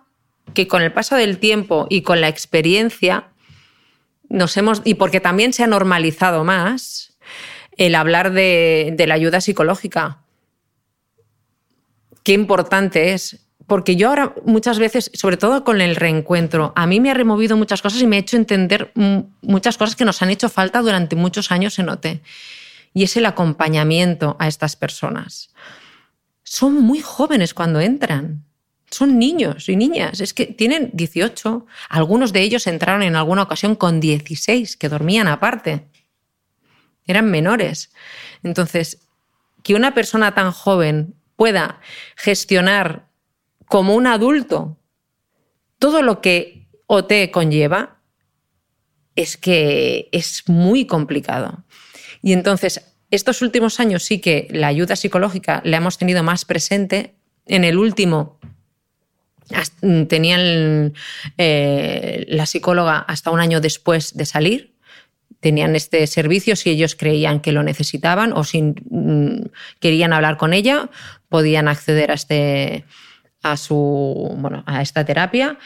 que 0.54 0.68
con 0.68 0.82
el 0.82 0.92
paso 0.92 1.16
del 1.16 1.38
tiempo 1.38 1.88
y 1.90 2.02
con 2.02 2.22
la 2.22 2.28
experiencia, 2.28 3.30
nos 4.30 4.56
hemos, 4.58 4.82
y 4.86 4.94
porque 4.94 5.20
también 5.20 5.54
se 5.54 5.64
ha 5.64 5.68
normalizado 5.68 6.44
más 6.44 7.18
el 7.80 7.96
hablar 7.96 8.32
de, 8.32 8.94
la 9.08 9.14
ayuda 9.14 9.42
psicológica. 9.42 10.20
Qué 12.24 12.34
importante 12.34 13.14
es. 13.14 13.46
Porque 13.68 13.96
yo 13.96 14.10
ahora 14.10 14.34
muchas 14.46 14.80
veces, 14.80 15.12
sobre 15.14 15.38
todo 15.38 15.64
con 15.64 15.80
el 15.80 15.96
reencuentro, 15.96 16.74
a 16.76 16.88
mí 16.88 17.00
me 17.00 17.12
ha 17.12 17.14
removido 17.14 17.56
muchas 17.56 17.84
cosas 17.84 18.02
y 18.02 18.08
me 18.08 18.16
ha 18.16 18.20
hecho 18.20 18.36
entender 18.36 18.92
muchas 19.42 19.78
cosas 19.78 19.96
que 19.96 20.06
nos 20.06 20.22
han 20.24 20.32
hecho 20.32 20.50
falta 20.50 20.82
durante 20.82 21.16
muchos 21.16 21.52
años 21.52 21.78
en 21.78 21.90
OT. 21.90 22.08
Y 22.94 23.04
es 23.04 23.16
el 23.16 23.28
acompañamiento 23.28 24.36
a 24.40 24.48
estas 24.48 24.76
personas. 24.76 25.54
Son 26.44 26.82
muy 26.82 27.00
jóvenes 27.00 27.54
cuando 27.54 27.80
entran. 27.80 28.44
Son 28.92 29.20
niños 29.20 29.70
y 29.70 29.76
niñas. 29.76 30.20
Es 30.20 30.34
que 30.34 30.46
tienen 30.46 30.90
18. 30.94 31.66
Algunos 31.90 32.34
de 32.34 32.42
ellos 32.42 32.68
entraron 32.68 33.04
en 33.04 33.16
alguna 33.16 33.44
ocasión 33.44 33.76
con 33.76 34.00
16, 34.00 34.78
que 34.78 34.90
dormían 34.90 35.28
aparte 35.28 35.86
eran 37.10 37.32
menores. 37.32 37.92
Entonces, 38.44 39.00
que 39.64 39.74
una 39.74 39.96
persona 39.96 40.36
tan 40.36 40.52
joven 40.52 41.16
pueda 41.36 41.82
gestionar 42.16 43.08
como 43.66 43.96
un 43.96 44.06
adulto 44.06 44.78
todo 45.80 46.04
lo 46.04 46.22
que 46.22 46.68
OT 46.86 47.32
conlleva, 47.32 48.02
es 49.16 49.38
que 49.38 50.10
es 50.12 50.44
muy 50.48 50.86
complicado. 50.86 51.64
Y 52.22 52.34
entonces, 52.34 52.82
estos 53.10 53.42
últimos 53.42 53.80
años 53.80 54.04
sí 54.04 54.20
que 54.20 54.48
la 54.52 54.68
ayuda 54.68 54.96
psicológica 54.96 55.62
la 55.66 55.78
hemos 55.78 55.98
tenido 55.98 56.22
más 56.22 56.46
presente. 56.46 57.16
En 57.48 57.64
el 57.64 57.80
último 57.80 58.40
tenían 60.08 60.94
eh, 61.38 62.26
la 62.28 62.46
psicóloga 62.46 63.00
hasta 63.00 63.32
un 63.32 63.40
año 63.40 63.62
después 63.62 64.16
de 64.16 64.26
salir, 64.26 64.76
tenían 65.40 65.76
este 65.76 66.06
servicio 66.08 66.56
si 66.56 66.70
ellos 66.70 66.96
creían 66.96 67.40
que 67.40 67.52
lo 67.52 67.64
necesitaban 67.64 68.34
o 68.34 68.44
si 68.44 68.62
mm, 68.62 69.46
querían 69.80 70.14
hablar 70.14 70.38
con 70.38 70.54
ella, 70.54 70.90
podían 71.30 71.68
acceder 71.68 72.12
a, 72.12 72.16
este, 72.16 72.86
a, 73.42 73.58
su, 73.58 74.36
bueno, 74.38 74.64
a 74.66 74.82
esta 74.82 75.06
terapia. 75.06 75.58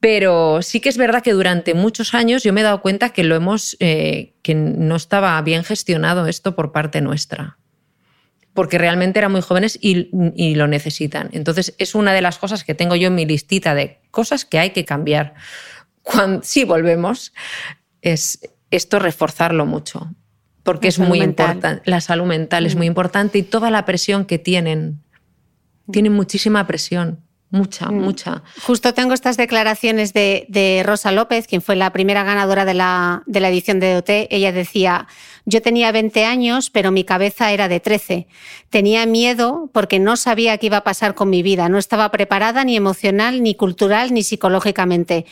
Pero 0.00 0.60
sí 0.60 0.80
que 0.80 0.90
es 0.90 0.98
verdad 0.98 1.22
que 1.22 1.32
durante 1.32 1.72
muchos 1.72 2.12
años 2.12 2.42
yo 2.42 2.52
me 2.52 2.60
he 2.60 2.64
dado 2.64 2.82
cuenta 2.82 3.08
que 3.10 3.24
lo 3.24 3.34
hemos, 3.34 3.74
eh, 3.80 4.34
que 4.42 4.54
no 4.54 4.96
estaba 4.96 5.40
bien 5.40 5.64
gestionado 5.64 6.26
esto 6.26 6.54
por 6.54 6.72
parte 6.72 7.00
nuestra. 7.00 7.56
Porque 8.54 8.78
realmente 8.78 9.18
eran 9.18 9.32
muy 9.32 9.42
jóvenes 9.42 9.78
y, 9.80 10.10
y 10.36 10.54
lo 10.54 10.68
necesitan. 10.68 11.28
Entonces 11.32 11.74
es 11.78 11.94
una 11.94 12.12
de 12.12 12.22
las 12.22 12.38
cosas 12.38 12.64
que 12.64 12.74
tengo 12.74 12.96
yo 12.96 13.08
en 13.08 13.14
mi 13.14 13.26
listita 13.26 13.74
de 13.74 14.00
cosas 14.10 14.44
que 14.44 14.58
hay 14.58 14.70
que 14.70 14.84
cambiar. 14.84 15.34
Cuando, 16.02 16.42
si 16.42 16.64
volvemos, 16.64 17.32
es 18.00 18.38
esto 18.70 18.98
reforzarlo 18.98 19.66
mucho. 19.66 20.08
Porque 20.62 20.86
La 20.86 20.88
es 20.88 20.98
muy 20.98 21.20
importante. 21.20 21.82
La 21.90 22.00
salud 22.00 22.26
mental 22.26 22.64
es 22.66 22.74
muy 22.74 22.86
importante 22.86 23.38
y 23.38 23.42
toda 23.42 23.70
la 23.70 23.84
presión 23.84 24.24
que 24.24 24.38
tienen. 24.38 25.02
Tienen 25.90 26.12
muchísima 26.12 26.66
presión. 26.66 27.23
Mucha, 27.54 27.88
mucha. 27.92 28.42
Justo 28.62 28.94
tengo 28.94 29.14
estas 29.14 29.36
declaraciones 29.36 30.12
de, 30.12 30.44
de 30.48 30.82
Rosa 30.84 31.12
López, 31.12 31.46
quien 31.46 31.62
fue 31.62 31.76
la 31.76 31.92
primera 31.92 32.24
ganadora 32.24 32.64
de 32.64 32.74
la, 32.74 33.22
de 33.26 33.38
la 33.38 33.48
edición 33.48 33.78
de 33.78 33.94
OT. 33.94 34.26
Ella 34.30 34.50
decía, 34.50 35.06
yo 35.44 35.62
tenía 35.62 35.92
20 35.92 36.24
años, 36.24 36.70
pero 36.70 36.90
mi 36.90 37.04
cabeza 37.04 37.52
era 37.52 37.68
de 37.68 37.78
13. 37.78 38.26
Tenía 38.70 39.06
miedo 39.06 39.70
porque 39.72 40.00
no 40.00 40.16
sabía 40.16 40.58
qué 40.58 40.66
iba 40.66 40.78
a 40.78 40.82
pasar 40.84 41.14
con 41.14 41.30
mi 41.30 41.44
vida. 41.44 41.68
No 41.68 41.78
estaba 41.78 42.10
preparada 42.10 42.64
ni 42.64 42.76
emocional, 42.76 43.40
ni 43.40 43.54
cultural, 43.54 44.12
ni 44.12 44.24
psicológicamente. 44.24 45.24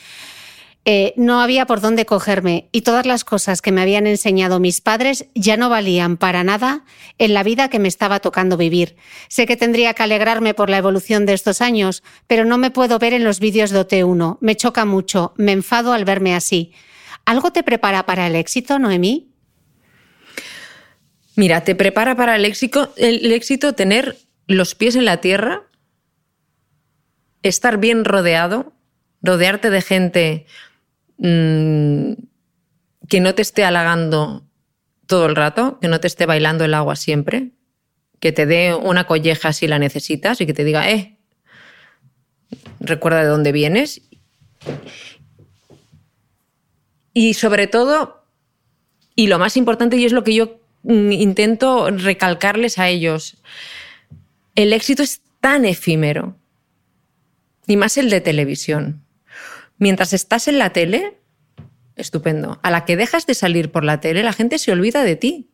Eh, 0.85 1.15
no 1.17 1.41
había 1.41 1.65
por 1.67 1.81
dónde 1.81 2.07
cogerme 2.07 2.69
y 2.73 2.83
todas 2.83 3.07
las 3.07 3.23
cosas 3.23 3.63
que 3.63 3.71
me 3.71 3.83
habían 3.83 4.09
enseñado 4.09 4.59
mis 4.59 4.81
padres 4.81 5.27
ya 5.33 5.57
no 5.57 5.69
valían 5.69 6.17
para 6.17 6.43
nada 6.43 6.85
en 7.19 7.35
la 7.35 7.45
vida 7.45 7.69
que 7.69 7.79
me 7.79 7.87
estaba 7.87 8.19
tocando 8.19 8.57
vivir. 8.57 8.97
Sé 9.29 9.47
que 9.47 9.57
tendría 9.57 9.95
que 9.95 10.03
alegrarme 10.03 10.55
por 10.55 10.71
la 10.71 10.79
evolución 10.79 11.25
de 11.25 11.35
estos 11.35 11.61
años, 11.61 12.03
pero 12.27 12.45
no 12.45 12.59
me 12.59 12.73
puedo 12.73 12.99
ver 12.99 13.13
en 13.13 13.23
los 13.23 13.39
vídeos 13.39 13.71
de 13.71 13.79
OT1. 13.79 14.39
Me 14.41 14.57
choca 14.57 14.85
mucho, 14.85 15.35
me 15.37 15.53
enfado 15.53 15.93
al 15.93 16.05
verme 16.05 16.35
así. 16.35 16.73
¿Algo 17.25 17.53
te 17.53 17.63
prepara 17.63 18.05
para 18.05 18.27
el 18.27 18.35
éxito, 18.35 18.81
Noemí? 18.81 19.31
Mira, 21.37 21.63
te 21.63 21.77
prepara 21.77 22.17
para 22.17 22.35
el 22.35 22.45
éxito, 22.45 22.93
el, 22.97 23.25
el 23.25 23.33
éxito 23.33 23.77
tener 23.77 24.17
los 24.49 24.75
pies 24.75 24.97
en 24.97 25.05
la 25.05 25.19
tierra, 25.19 25.63
estar 27.45 27.79
bien 27.79 28.05
rodeado, 28.05 28.73
rodearte 29.23 29.71
de 29.71 29.81
gente 29.81 30.47
mm, 31.23 32.13
que 33.09 33.21
no 33.21 33.35
te 33.35 33.43
esté 33.43 33.65
halagando 33.65 34.45
todo 35.07 35.27
el 35.27 35.37
rato, 35.37 35.79
que 35.81 35.89
no 35.89 36.01
te 36.01 36.07
esté 36.07 36.27
bailando 36.27 36.65
el 36.65 36.75
agua 36.75 36.97
siempre, 36.97 37.53
que 38.21 38.33
te 38.33 38.47
dé 38.47 38.75
una 38.75 39.07
colleja 39.07 39.53
si 39.53 39.67
la 39.67 39.79
necesitas 39.79 40.41
y 40.41 40.47
que 40.47 40.55
te 40.55 40.65
diga, 40.65 40.91
eh, 40.91 41.19
recuerda 42.81 43.23
de 43.23 43.29
dónde 43.29 43.53
vienes. 43.53 44.03
Y 47.15 47.35
sobre 47.35 47.67
todo, 47.67 48.25
y 49.15 49.27
lo 49.27 49.39
más 49.39 49.57
importante, 49.57 49.97
y 49.97 50.05
es 50.05 50.13
lo 50.13 50.25
que 50.25 50.35
yo 50.35 50.61
mm, 50.83 51.13
intento 51.13 51.91
recalcarles 51.91 52.79
a 52.79 52.89
ellos, 52.89 53.37
el 54.55 54.73
éxito 54.73 55.03
es 55.03 55.21
tan 55.41 55.65
efímero, 55.65 56.37
y 57.67 57.77
más 57.77 57.97
el 57.97 58.11
de 58.11 58.21
televisión. 58.21 59.05
Mientras 59.83 60.13
estás 60.13 60.47
en 60.47 60.61
la 60.61 60.71
tele, 60.71 61.19
estupendo. 61.97 62.61
A 62.63 62.71
la 62.71 62.85
que 62.85 62.95
dejas 62.95 63.27
de 63.27 63.35
salir 63.35 63.73
por 63.73 63.83
la 63.83 63.99
tele, 63.99 64.23
la 64.23 64.33
gente 64.33 64.59
se 64.59 64.71
olvida 64.71 65.03
de 65.03 65.17
ti. 65.17 65.51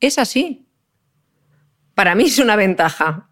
Es 0.00 0.18
así. 0.18 0.66
Para 1.94 2.14
mí 2.14 2.24
es 2.24 2.38
una 2.38 2.56
ventaja. 2.56 3.28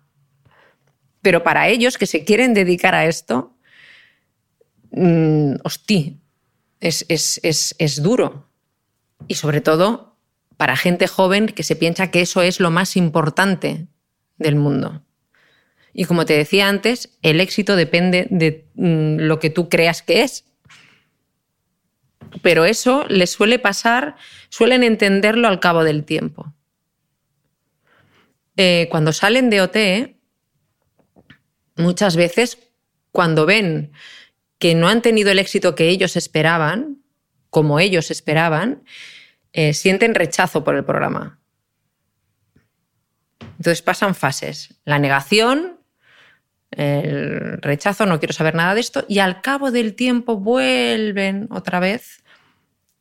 Pero 1.22 1.42
para 1.42 1.68
ellos 1.68 1.97
que 1.97 2.05
se 2.05 2.26
quieren 2.26 2.53
dedicar 2.53 2.95
a 2.95 3.07
esto, 3.07 3.57
mmm, 4.90 5.55
hostia, 5.64 6.12
es, 6.78 7.07
es, 7.09 7.74
es 7.78 8.03
duro. 8.03 8.47
Y 9.26 9.36
sobre 9.36 9.62
todo 9.62 10.18
para 10.59 10.76
gente 10.76 11.07
joven 11.07 11.47
que 11.47 11.62
se 11.62 11.74
piensa 11.74 12.11
que 12.11 12.20
eso 12.20 12.42
es 12.42 12.61
lo 12.61 12.70
más 12.70 12.99
importante 12.99 13.86
del 14.36 14.57
mundo. 14.57 15.07
Y 15.95 16.05
como 16.07 16.26
te 16.26 16.36
decía 16.36 16.68
antes, 16.68 17.16
el 17.22 17.40
éxito 17.40 17.76
depende 17.76 18.26
de 18.28 18.66
mm, 18.74 19.20
lo 19.20 19.38
que 19.38 19.49
tú 19.49 19.68
creas 19.68 20.03
que 20.03 20.22
es. 20.22 20.45
Pero 22.42 22.64
eso 22.64 23.07
les 23.09 23.30
suele 23.30 23.61
pasar, 23.61 24.16
suelen 24.49 24.82
entenderlo 24.82 25.47
al 25.47 25.61
cabo 25.61 25.84
del 25.84 26.05
tiempo. 26.05 26.53
Eh, 28.57 28.88
cuando 28.90 29.12
salen 29.12 29.51
de 29.51 29.61
OT, 29.61 29.76
muchas 31.76 32.16
veces 32.16 32.59
cuando 33.12 33.47
ven 33.47 33.92
que 34.59 34.74
no 34.74 34.88
han 34.88 35.01
tenido 35.01 35.30
el 35.30 35.38
éxito 35.38 35.76
que 35.76 35.88
ellos 35.88 36.16
esperaban, 36.16 37.03
como 37.51 37.78
ellos 37.78 38.11
esperaban, 38.11 38.82
eh, 39.53 39.74
sienten 39.74 40.16
rechazo 40.16 40.64
por 40.64 40.74
el 40.74 40.84
programa. 40.84 41.38
Entonces 43.59 43.82
pasan 43.82 44.16
fases. 44.16 44.74
La 44.84 44.99
negación, 44.99 45.78
el 46.77 47.59
rechazo, 47.62 48.07
no 48.07 48.18
quiero 48.18 48.33
saber 48.33 48.55
nada 48.55 48.75
de 48.75 48.81
esto, 48.81 49.05
y 49.09 49.18
al 49.18 49.41
cabo 49.41 49.70
del 49.70 49.95
tiempo 49.95 50.37
vuelven 50.39 51.49
otra 51.51 51.81
vez 51.81 52.25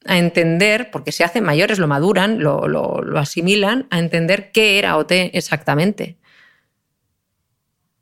a 0.05 0.17
entender, 0.17 0.91
porque 0.91 1.11
se 1.11 1.24
hacen 1.24 1.43
mayores, 1.43 1.80
lo 1.80 1.88
maduran, 1.88 2.39
lo, 2.39 3.17
asimilan, 3.17 3.88
a 3.89 3.99
entender 3.99 4.51
qué 4.51 4.80
era 4.80 4.97
OT 4.97 5.11
exactamente. 5.34 6.17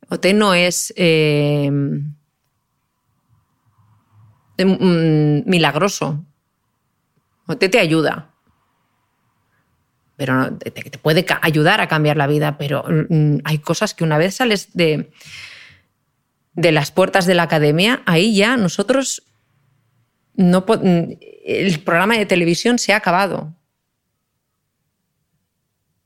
OT 0.09 0.33
no 0.33 0.53
es 0.53 0.93
eh, 0.97 1.69
milagroso. 5.45 6.25
OT 7.47 7.69
te 7.69 7.79
ayuda. 7.79 8.29
Pero 10.17 10.55
te, 10.57 10.71
te 10.71 10.97
puede 10.97 11.25
ayudar 11.41 11.81
a 11.81 11.87
cambiar 11.87 12.17
la 12.17 12.27
vida, 12.27 12.57
pero 12.57 12.83
mm, 12.87 13.37
hay 13.43 13.59
cosas 13.59 13.93
que 13.93 14.03
una 14.03 14.17
vez 14.17 14.35
sales 14.35 14.69
de, 14.73 15.11
de 16.53 16.71
las 16.71 16.91
puertas 16.91 17.25
de 17.25 17.35
la 17.35 17.43
academia, 17.43 18.01
ahí 18.05 18.35
ya 18.35 18.57
nosotros 18.57 19.23
no 20.35 20.65
el 21.45 21.79
programa 21.79 22.17
de 22.17 22.25
televisión 22.25 22.79
se 22.79 22.93
ha 22.93 22.97
acabado. 22.97 23.55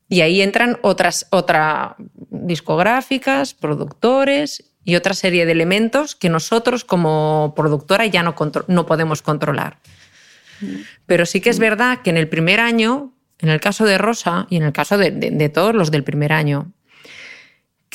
Y 0.07 0.21
ahí 0.21 0.41
entran 0.41 0.77
otras 0.83 1.27
otra, 1.31 1.95
discográficas, 2.29 3.53
productores 3.53 4.71
y 4.83 4.95
otra 4.95 5.15
serie 5.15 5.45
de 5.45 5.51
elementos 5.51 6.15
que 6.15 6.29
nosotros 6.29 6.85
como 6.85 7.53
productora 7.55 8.05
ya 8.05 8.21
no, 8.21 8.35
no 8.67 8.85
podemos 8.85 9.23
controlar. 9.23 9.79
Pero 11.07 11.25
sí 11.25 11.41
que 11.41 11.49
es 11.49 11.59
verdad 11.59 12.01
que 12.03 12.11
en 12.11 12.17
el 12.17 12.29
primer 12.29 12.59
año, 12.59 13.13
en 13.39 13.49
el 13.49 13.59
caso 13.59 13.83
de 13.85 13.97
Rosa 13.97 14.45
y 14.49 14.57
en 14.57 14.63
el 14.63 14.73
caso 14.73 14.97
de 14.97 15.49
todos 15.49 15.73
los 15.73 15.89
del 15.89 16.03
primer 16.03 16.31
año, 16.31 16.71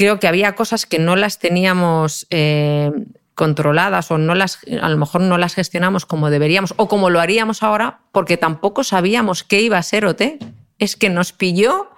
creo 0.01 0.18
que 0.18 0.28
había 0.28 0.55
cosas 0.55 0.86
que 0.86 0.98
no 0.98 1.14
las 1.14 1.38
teníamos 1.38 2.26
eh, 2.30 2.90
controladas 3.34 4.11
o 4.11 4.16
no 4.16 4.34
las, 4.34 4.61
a 4.80 4.88
lo 4.88 4.96
mejor 4.96 5.20
no 5.20 5.36
las 5.36 5.55
gestionamos 5.55 6.07
como 6.07 6.30
deberíamos 6.30 6.72
o 6.78 6.88
como 6.88 7.11
lo 7.11 7.20
haríamos 7.20 7.62
ahora 7.62 8.01
porque 8.11 8.38
tampoco 8.38 8.82
sabíamos 8.82 9.44
qué 9.44 9.61
iba 9.61 9.76
a 9.76 9.82
ser 9.82 10.07
OT. 10.07 10.22
Es 10.78 10.96
que 10.96 11.11
nos 11.11 11.34
pilló 11.34 11.90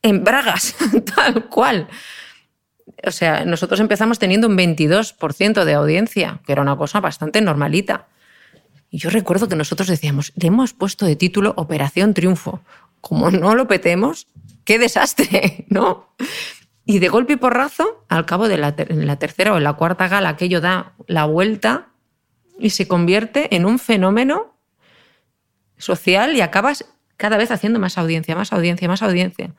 en 0.00 0.24
bragas, 0.24 0.74
tal 1.14 1.50
cual. 1.50 1.88
O 3.06 3.10
sea, 3.10 3.44
nosotros 3.44 3.78
empezamos 3.80 4.18
teniendo 4.18 4.48
un 4.48 4.56
22% 4.56 5.64
de 5.64 5.74
audiencia, 5.74 6.40
que 6.46 6.52
era 6.52 6.62
una 6.62 6.78
cosa 6.78 7.00
bastante 7.00 7.42
normalita. 7.42 8.06
Y 8.88 8.96
yo 8.96 9.10
recuerdo 9.10 9.48
que 9.48 9.56
nosotros 9.56 9.88
decíamos, 9.88 10.32
le 10.34 10.48
hemos 10.48 10.72
puesto 10.72 11.04
de 11.04 11.16
título 11.16 11.52
Operación 11.58 12.14
Triunfo. 12.14 12.62
Como 13.02 13.30
no 13.30 13.54
lo 13.54 13.68
petemos, 13.68 14.28
qué 14.64 14.78
desastre, 14.78 15.66
¿no? 15.68 16.08
Y 16.86 17.00
de 17.00 17.08
golpe 17.08 17.34
y 17.34 17.36
porrazo, 17.36 18.04
al 18.08 18.24
cabo 18.24 18.48
de 18.48 18.56
la, 18.56 18.74
la 18.88 19.16
tercera 19.18 19.52
o 19.52 19.56
en 19.58 19.64
la 19.64 19.74
cuarta 19.74 20.08
gala, 20.08 20.30
aquello 20.30 20.60
da 20.60 20.94
la 21.08 21.26
vuelta 21.26 21.88
y 22.58 22.70
se 22.70 22.88
convierte 22.88 23.54
en 23.54 23.66
un 23.66 23.78
fenómeno 23.78 24.56
social 25.78 26.36
y 26.36 26.40
acabas 26.40 26.86
cada 27.16 27.36
vez 27.36 27.50
haciendo 27.50 27.78
más 27.78 27.98
audiencia, 27.98 28.36
más 28.36 28.52
audiencia, 28.52 28.88
más 28.88 29.02
audiencia. 29.02 29.52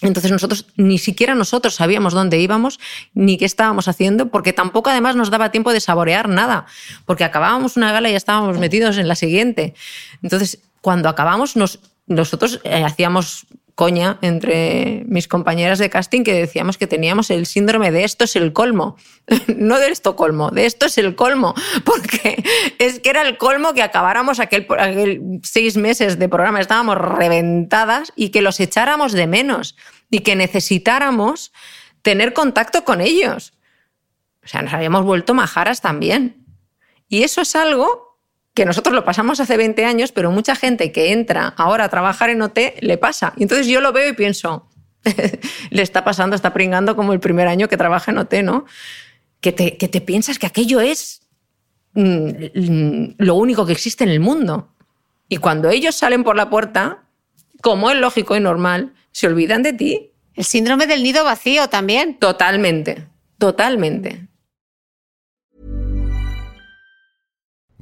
Entonces 0.00 0.32
nosotros, 0.32 0.66
ni 0.76 0.98
siquiera 0.98 1.34
nosotros 1.34 1.76
sabíamos 1.76 2.12
dónde 2.12 2.38
íbamos 2.40 2.80
ni 3.14 3.38
qué 3.38 3.44
estábamos 3.44 3.86
haciendo, 3.86 4.30
porque 4.30 4.52
tampoco 4.52 4.90
además 4.90 5.14
nos 5.14 5.30
daba 5.30 5.52
tiempo 5.52 5.72
de 5.72 5.80
saborear 5.80 6.28
nada, 6.28 6.66
porque 7.06 7.24
acabábamos 7.24 7.76
una 7.76 7.92
gala 7.92 8.08
y 8.08 8.12
ya 8.12 8.16
estábamos 8.16 8.58
metidos 8.58 8.98
en 8.98 9.06
la 9.06 9.14
siguiente. 9.14 9.74
Entonces, 10.22 10.58
cuando 10.80 11.08
acabamos, 11.08 11.54
nos, 11.54 11.78
nosotros 12.06 12.60
eh, 12.64 12.82
hacíamos 12.82 13.46
coña 13.74 14.18
entre 14.20 15.04
mis 15.06 15.28
compañeras 15.28 15.78
de 15.78 15.88
casting 15.88 16.24
que 16.24 16.34
decíamos 16.34 16.76
que 16.76 16.86
teníamos 16.86 17.30
el 17.30 17.46
síndrome 17.46 17.90
de 17.90 18.04
esto 18.04 18.24
es 18.24 18.36
el 18.36 18.52
colmo. 18.52 18.96
no 19.56 19.78
de 19.78 19.88
esto 19.88 20.16
colmo, 20.16 20.50
de 20.50 20.66
esto 20.66 20.86
es 20.86 20.98
el 20.98 21.14
colmo. 21.14 21.54
Porque 21.84 22.44
es 22.78 23.00
que 23.00 23.10
era 23.10 23.22
el 23.22 23.38
colmo 23.38 23.72
que 23.72 23.82
acabáramos 23.82 24.40
aquel, 24.40 24.66
aquel 24.78 25.40
seis 25.42 25.76
meses 25.76 26.18
de 26.18 26.28
programa, 26.28 26.60
estábamos 26.60 26.98
reventadas 26.98 28.12
y 28.16 28.30
que 28.30 28.42
los 28.42 28.60
echáramos 28.60 29.12
de 29.12 29.26
menos 29.26 29.76
y 30.10 30.20
que 30.20 30.36
necesitáramos 30.36 31.52
tener 32.02 32.32
contacto 32.32 32.84
con 32.84 33.00
ellos. 33.00 33.54
O 34.44 34.48
sea, 34.48 34.62
nos 34.62 34.74
habíamos 34.74 35.04
vuelto 35.04 35.34
majaras 35.34 35.80
también. 35.80 36.44
Y 37.08 37.22
eso 37.22 37.40
es 37.40 37.54
algo 37.56 38.11
que 38.54 38.64
nosotros 38.66 38.94
lo 38.94 39.04
pasamos 39.04 39.40
hace 39.40 39.56
20 39.56 39.84
años, 39.84 40.12
pero 40.12 40.30
mucha 40.30 40.54
gente 40.54 40.92
que 40.92 41.12
entra 41.12 41.48
ahora 41.56 41.84
a 41.84 41.88
trabajar 41.88 42.30
en 42.30 42.42
OT 42.42 42.58
le 42.80 42.98
pasa. 42.98 43.32
Y 43.36 43.44
entonces 43.44 43.66
yo 43.66 43.80
lo 43.80 43.92
veo 43.92 44.08
y 44.08 44.12
pienso, 44.12 44.68
le 45.70 45.82
está 45.82 46.04
pasando, 46.04 46.36
está 46.36 46.52
pringando 46.52 46.94
como 46.94 47.12
el 47.12 47.20
primer 47.20 47.48
año 47.48 47.68
que 47.68 47.76
trabaja 47.76 48.12
en 48.12 48.18
OT, 48.18 48.34
¿no? 48.42 48.66
Que 49.40 49.52
te, 49.52 49.76
que 49.76 49.88
te 49.88 50.00
piensas 50.00 50.38
que 50.38 50.46
aquello 50.46 50.80
es 50.80 51.22
mm, 51.94 53.14
lo 53.18 53.34
único 53.34 53.64
que 53.66 53.72
existe 53.72 54.04
en 54.04 54.10
el 54.10 54.20
mundo. 54.20 54.68
Y 55.28 55.38
cuando 55.38 55.70
ellos 55.70 55.94
salen 55.94 56.24
por 56.24 56.36
la 56.36 56.50
puerta, 56.50 57.04
como 57.62 57.90
es 57.90 57.96
lógico 57.96 58.36
y 58.36 58.40
normal, 58.40 58.92
se 59.12 59.26
olvidan 59.26 59.62
de 59.62 59.72
ti. 59.72 60.10
El 60.34 60.44
síndrome 60.44 60.86
del 60.86 61.02
nido 61.02 61.24
vacío 61.24 61.68
también. 61.68 62.18
Totalmente, 62.18 63.06
totalmente. 63.38 64.28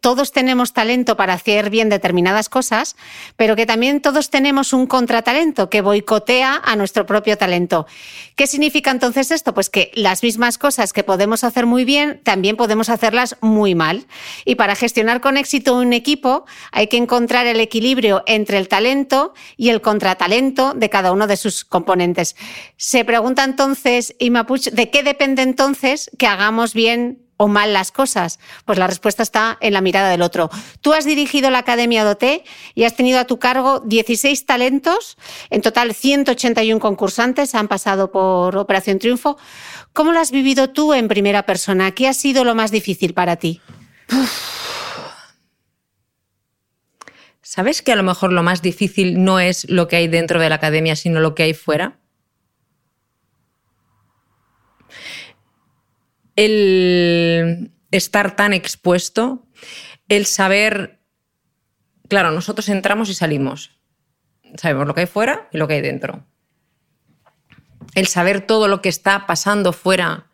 todos 0.00 0.32
tenemos 0.32 0.72
talento 0.72 1.16
para 1.16 1.34
hacer 1.34 1.70
bien 1.70 1.88
determinadas 1.88 2.48
cosas, 2.48 2.96
pero 3.36 3.56
que 3.56 3.66
también 3.66 4.00
todos 4.00 4.30
tenemos 4.30 4.72
un 4.72 4.86
contratalento 4.86 5.70
que 5.70 5.80
boicotea 5.80 6.60
a 6.64 6.76
nuestro 6.76 7.06
propio 7.06 7.36
talento. 7.36 7.86
¿Qué 8.36 8.46
significa 8.46 8.90
entonces 8.90 9.30
esto? 9.30 9.54
Pues 9.54 9.70
que 9.70 9.90
las 9.94 10.22
mismas 10.22 10.58
cosas 10.58 10.92
que 10.92 11.04
podemos 11.04 11.44
hacer 11.44 11.66
muy 11.66 11.84
bien, 11.84 12.20
también 12.22 12.56
podemos 12.56 12.88
hacerlas 12.88 13.36
muy 13.40 13.74
mal. 13.74 14.06
Y 14.44 14.54
para 14.54 14.74
gestionar 14.74 15.20
con 15.20 15.36
éxito 15.36 15.76
un 15.76 15.92
equipo 15.92 16.46
hay 16.72 16.86
que 16.86 16.96
encontrar 16.96 17.46
el 17.46 17.60
equilibrio 17.60 18.22
entre 18.26 18.58
el 18.58 18.68
talento 18.68 19.34
y 19.56 19.70
el 19.70 19.80
contratalento 19.80 20.74
de 20.74 20.90
cada 20.90 21.12
uno 21.12 21.26
de 21.26 21.36
sus 21.36 21.64
componentes. 21.64 22.36
Se 22.76 23.04
pregunta 23.04 23.44
entonces, 23.44 24.14
Ima 24.18 24.46
Puig, 24.46 24.70
¿de 24.70 24.90
qué 24.90 25.02
depende 25.02 25.42
entonces 25.42 26.10
que 26.18 26.26
hagamos 26.26 26.74
bien 26.74 27.27
o 27.38 27.48
mal 27.48 27.72
las 27.72 27.90
cosas? 27.90 28.38
Pues 28.66 28.78
la 28.78 28.86
respuesta 28.86 29.22
está 29.22 29.56
en 29.62 29.72
la 29.72 29.80
mirada 29.80 30.10
del 30.10 30.20
otro. 30.20 30.50
Tú 30.82 30.92
has 30.92 31.06
dirigido 31.06 31.50
la 31.50 31.60
Academia 31.60 32.04
Doté 32.04 32.44
y 32.74 32.84
has 32.84 32.94
tenido 32.94 33.18
a 33.18 33.24
tu 33.24 33.38
cargo 33.38 33.80
16 33.80 34.44
talentos, 34.44 35.16
en 35.48 35.62
total 35.62 35.94
181 35.94 36.78
concursantes 36.80 37.54
han 37.54 37.68
pasado 37.68 38.12
por 38.12 38.58
Operación 38.58 38.98
Triunfo. 38.98 39.38
¿Cómo 39.94 40.12
lo 40.12 40.20
has 40.20 40.30
vivido 40.30 40.68
tú 40.68 40.92
en 40.92 41.08
primera 41.08 41.44
persona? 41.44 41.92
¿Qué 41.92 42.06
ha 42.06 42.12
sido 42.12 42.44
lo 42.44 42.54
más 42.54 42.70
difícil 42.70 43.14
para 43.14 43.36
ti? 43.36 43.62
¿Sabes 47.42 47.80
que 47.80 47.92
a 47.92 47.96
lo 47.96 48.02
mejor 48.02 48.32
lo 48.32 48.42
más 48.42 48.60
difícil 48.60 49.24
no 49.24 49.40
es 49.40 49.68
lo 49.70 49.88
que 49.88 49.96
hay 49.96 50.08
dentro 50.08 50.38
de 50.38 50.50
la 50.50 50.56
academia, 50.56 50.96
sino 50.96 51.18
lo 51.20 51.34
que 51.34 51.44
hay 51.44 51.54
fuera? 51.54 51.98
El 56.38 57.72
estar 57.90 58.36
tan 58.36 58.52
expuesto, 58.52 59.48
el 60.08 60.24
saber, 60.24 61.00
claro, 62.08 62.30
nosotros 62.30 62.68
entramos 62.68 63.10
y 63.10 63.14
salimos, 63.14 63.72
sabemos 64.56 64.86
lo 64.86 64.94
que 64.94 65.00
hay 65.00 65.06
fuera 65.08 65.48
y 65.50 65.58
lo 65.58 65.66
que 65.66 65.74
hay 65.74 65.80
dentro. 65.80 66.24
El 67.96 68.06
saber 68.06 68.46
todo 68.46 68.68
lo 68.68 68.80
que 68.82 68.88
está 68.88 69.26
pasando 69.26 69.72
fuera 69.72 70.30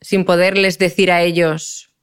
sin 0.00 0.24
poderles 0.24 0.80
decir 0.80 1.12
a 1.12 1.22
ellos, 1.22 1.94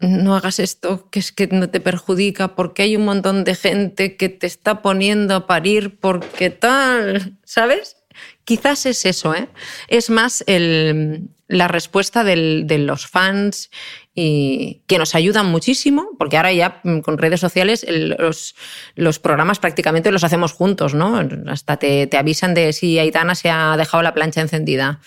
no 0.00 0.34
hagas 0.34 0.58
esto, 0.58 1.08
que 1.10 1.20
es 1.20 1.30
que 1.30 1.46
no 1.46 1.70
te 1.70 1.78
perjudica, 1.78 2.56
porque 2.56 2.82
hay 2.82 2.96
un 2.96 3.04
montón 3.04 3.44
de 3.44 3.54
gente 3.54 4.16
que 4.16 4.28
te 4.28 4.48
está 4.48 4.82
poniendo 4.82 5.36
a 5.36 5.46
parir 5.46 6.00
porque 6.00 6.50
tal, 6.50 7.38
¿sabes? 7.44 8.01
Quizás 8.44 8.86
es 8.86 9.04
eso, 9.04 9.34
¿eh? 9.34 9.48
Es 9.88 10.10
más 10.10 10.44
la 10.48 11.68
respuesta 11.68 12.24
de 12.24 12.78
los 12.78 13.06
fans 13.06 13.70
que 14.14 14.98
nos 14.98 15.14
ayudan 15.14 15.46
muchísimo, 15.46 16.10
porque 16.18 16.36
ahora 16.36 16.52
ya 16.52 16.80
mm, 16.82 17.00
con 17.00 17.18
redes 17.18 17.40
sociales 17.40 17.86
los, 17.88 19.18
programas 19.20 19.58
prácticamente 19.58 20.12
los 20.12 20.24
hacemos 20.24 20.52
juntos, 20.52 20.94
¿no? 20.94 21.20
Hasta 21.46 21.76
te, 21.76 22.08
avisan 22.16 22.54
de 22.54 22.72
si 22.72 22.98
Aitana 22.98 23.34
se 23.34 23.50
ha 23.50 23.76
dejado 23.76 24.02
la 24.02 24.14
plancha 24.14 24.40
encendida. 24.40 25.00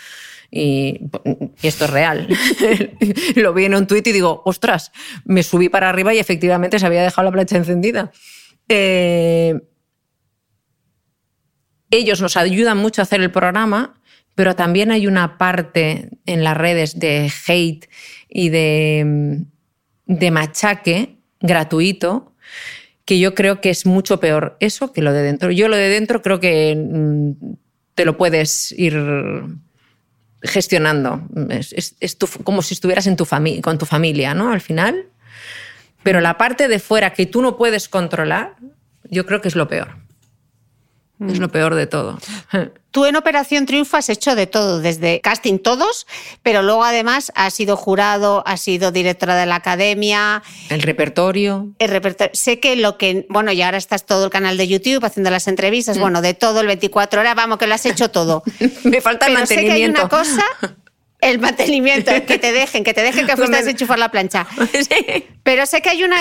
Y, 0.52 1.02
esto 1.62 1.86
es 1.86 1.90
real. 1.90 2.28
Lo 3.36 3.54
vi 3.54 3.66
en 3.66 3.76
un 3.76 3.88
tuit 3.88 4.08
y 4.08 4.12
digo, 4.12 4.42
ostras, 4.46 4.92
me 5.26 5.44
subí 5.44 5.70
para 5.70 5.90
arriba 5.90 6.14
y 6.14 6.20
efectivamente 6.20 6.80
se 6.80 6.86
había 6.86 7.04
dejado 7.04 7.26
la 7.26 7.32
plancha 7.32 7.58
encendida. 7.58 8.12
Eh, 8.70 9.60
ellos 11.92 12.22
nos 12.22 12.38
ayudan 12.38 12.78
mucho 12.78 13.02
a 13.02 13.04
hacer 13.04 13.22
el 13.22 13.32
programa, 13.32 14.00
pero 14.36 14.56
también 14.56 14.92
hay 14.92 15.08
una 15.08 15.38
parte 15.38 16.10
en 16.26 16.44
las 16.44 16.58
redes 16.58 17.00
de 17.00 17.32
hate 17.48 17.90
y 18.28 18.50
de, 18.50 19.46
de 20.06 20.32
machaque 20.32 21.18
gratuito 21.40 22.34
que 23.06 23.20
yo 23.20 23.36
creo 23.36 23.62
que 23.62 23.70
es 23.70 23.86
mucho 23.86 24.20
peor 24.20 24.58
eso 24.60 24.92
que 24.92 25.02
lo 25.02 25.14
de 25.14 25.22
dentro. 25.22 25.52
Yo 25.52 25.68
lo 25.68 25.78
de 25.78 25.90
dentro 25.90 26.22
creo 26.22 26.40
que 26.40 26.76
mm, 26.76 27.54
te 27.94 28.04
lo 28.04 28.18
puedes 28.18 28.74
ir 28.74 28.96
gestionando. 30.42 31.22
Es, 31.50 31.96
como 32.44 32.62
si 32.62 32.74
estuvieras 32.74 33.08
en 33.08 33.16
tu 33.16 33.26
con 33.62 33.78
tu 33.78 33.86
familia, 33.86 34.34
¿no? 34.34 34.52
Al 34.52 34.62
final. 34.62 35.06
Pero 36.04 36.20
la 36.20 36.38
parte 36.38 36.68
de 36.68 36.80
fuera 36.80 37.14
que 37.14 37.26
tú 37.26 37.42
no 37.42 37.58
puedes 37.58 37.90
controlar, 37.90 38.56
yo 39.10 39.26
creo 39.26 39.42
que 39.42 39.48
es 39.48 39.56
lo 39.56 39.68
peor. 39.68 40.05
Es 41.20 41.40
lo 41.40 41.50
peor 41.50 41.76
de 41.76 41.88
todo. 41.88 42.20
Tú 42.92 43.06
en 43.06 43.16
Operación 43.16 43.66
Triunfo 43.66 43.98
has 43.98 44.08
hecho 44.10 44.36
de 44.36 44.48
todo, 44.48 44.80
desde 44.80 45.20
casting 45.20 45.60
todos, 45.60 46.08
pero 46.44 46.62
luego 46.62 46.84
además 46.84 47.32
has 47.36 47.54
sido 47.54 47.76
jurado, 47.76 48.42
has 48.46 48.62
sido 48.62 48.92
directora 48.92 49.36
de 49.36 49.46
la 49.46 49.56
academia. 49.56 50.44
El 50.70 50.82
repertorio. 50.82 51.68
El 51.80 51.90
repertorio. 51.90 52.34
Sé 52.34 52.60
que 52.60 52.78
lo 52.78 52.98
que. 52.98 53.26
Bueno, 53.30 53.52
y 53.52 53.62
ahora 53.62 53.78
estás 53.78 54.06
todo 54.06 54.26
el 54.26 54.32
canal 54.32 54.56
de 54.56 54.68
YouTube 54.68 55.04
haciendo 55.04 55.30
las 55.30 55.48
entrevistas, 55.48 55.98
mm. 55.98 56.02
bueno, 56.02 56.22
de 56.22 56.34
todo, 56.34 56.62
el 56.62 56.68
24 56.68 57.20
horas, 57.20 57.36
vamos, 57.36 57.58
que 57.58 57.68
lo 57.68 57.76
has 57.76 57.86
hecho 57.86 58.12
todo. 58.12 58.44
Me 58.84 59.02
falta 59.02 59.28
el 59.28 59.34
pero 59.34 59.40
mantenimiento. 59.42 59.48
Sé 59.48 59.66
que 59.66 59.72
hay 59.72 59.86
una 59.86 60.08
cosa. 60.08 60.46
El 61.22 61.40
mantenimiento, 61.40 62.12
que 62.26 62.38
te 62.38 62.52
dejen, 62.52 62.84
que 62.84 62.94
te 62.94 63.02
dejen 63.02 63.26
que 63.26 63.36
fuiste 63.38 63.56
a 63.56 63.60
enchufar 63.60 64.00
la 64.00 64.10
plancha. 64.10 64.48
Sí. 64.74 65.26
Pero 65.44 65.66
sé 65.66 65.82
que, 65.82 65.90
hay 65.90 66.04
una, 66.04 66.18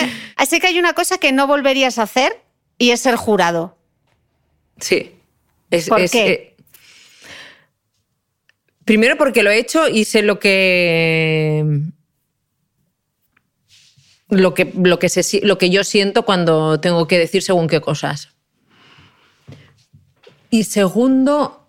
sé 0.48 0.60
que 0.60 0.68
hay 0.68 0.78
una 0.78 0.92
cosa 0.94 1.18
que 1.18 1.30
no 1.30 1.46
volverías 1.46 1.98
a 1.98 2.02
hacer 2.02 2.42
y 2.78 2.90
es 2.90 3.00
ser 3.00 3.16
jurado. 3.16 3.76
Sí. 4.84 5.12
Es, 5.70 5.88
¿Por 5.88 6.10
qué? 6.10 6.26
Eh, 6.26 6.56
primero 8.84 9.16
porque 9.16 9.42
lo 9.42 9.50
he 9.50 9.58
hecho 9.58 9.88
y 9.88 10.04
sé 10.04 10.20
lo 10.22 10.38
que. 10.38 11.64
Lo 14.28 14.52
que, 14.52 14.70
lo, 14.74 14.98
que 14.98 15.08
lo 15.42 15.58
que 15.58 15.70
yo 15.70 15.84
siento 15.84 16.26
cuando 16.26 16.80
tengo 16.80 17.06
que 17.06 17.18
decir 17.18 17.42
según 17.42 17.66
qué 17.66 17.80
cosas. 17.80 18.28
Y 20.50 20.64
segundo, 20.64 21.66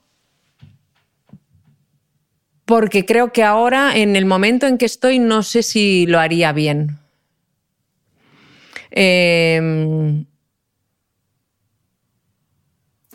porque 2.66 3.06
creo 3.06 3.32
que 3.32 3.44
ahora, 3.44 3.96
en 3.96 4.18
el 4.18 4.26
momento 4.26 4.68
en 4.68 4.78
que 4.78 4.86
estoy, 4.86 5.20
no 5.20 5.42
sé 5.42 5.64
si 5.64 6.06
lo 6.06 6.20
haría 6.20 6.52
bien. 6.52 7.00
Eh, 8.92 10.26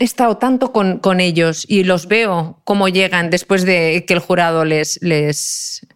he 0.00 0.04
estado 0.04 0.38
tanto 0.38 0.72
con, 0.72 1.20
ellos 1.20 1.66
y 1.68 1.84
los 1.84 2.08
veo 2.08 2.60
cómo 2.64 2.88
llegan 2.88 3.28
después 3.28 3.64
de 3.64 4.04
que 4.08 4.14
el 4.14 4.18
jurado 4.18 4.64
les, 4.64 4.98
les, 5.02 5.86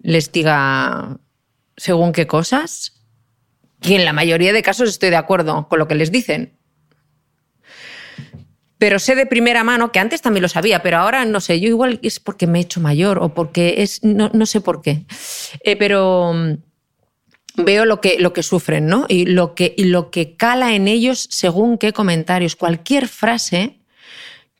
les 0.00 0.30
diga 0.30 1.18
según 1.74 2.12
qué 2.12 2.26
cosas, 2.26 2.92
que 3.80 3.96
en 3.96 4.04
la 4.04 4.12
mayoría 4.12 4.52
de 4.52 4.62
casos 4.62 4.90
estoy 4.90 5.08
de 5.08 5.16
acuerdo 5.16 5.66
con 5.68 5.78
lo 5.78 5.88
que 5.88 5.94
les 5.94 6.12
dicen. 6.12 6.58
Pero 8.76 8.98
sé 8.98 9.14
de 9.14 9.24
primera 9.24 9.64
mano, 9.64 9.92
que 9.92 9.98
antes 9.98 10.20
también 10.20 10.42
lo 10.42 10.48
sabía, 10.48 10.82
pero 10.82 10.98
ahora 10.98 11.24
no 11.24 11.40
sé, 11.40 11.58
yo 11.58 11.68
igual 11.68 11.98
es 12.02 12.20
porque 12.20 12.46
me 12.46 12.58
he 12.58 12.62
hecho 12.62 12.80
mayor 12.80 13.18
o 13.18 13.32
porque 13.32 13.76
es, 13.78 14.04
no, 14.04 14.46
sé 14.46 14.60
por 14.60 14.82
qué. 14.82 15.06
Eh, 15.64 15.76
pero 15.76 16.34
veo 17.58 17.84
lo 17.84 18.00
que, 18.00 18.18
lo 18.18 18.32
que 18.32 18.42
sufren, 18.42 18.86
¿no? 18.86 19.06
Y 19.08 19.26
lo 19.26 19.54
que, 19.54 19.74
y 19.76 19.84
lo 19.84 20.10
que 20.10 20.36
cala 20.36 20.74
en 20.74 20.88
ellos 20.88 21.26
según 21.30 21.76
qué 21.76 21.92
comentarios. 21.92 22.56
Cualquier 22.56 23.08
frase 23.08 23.78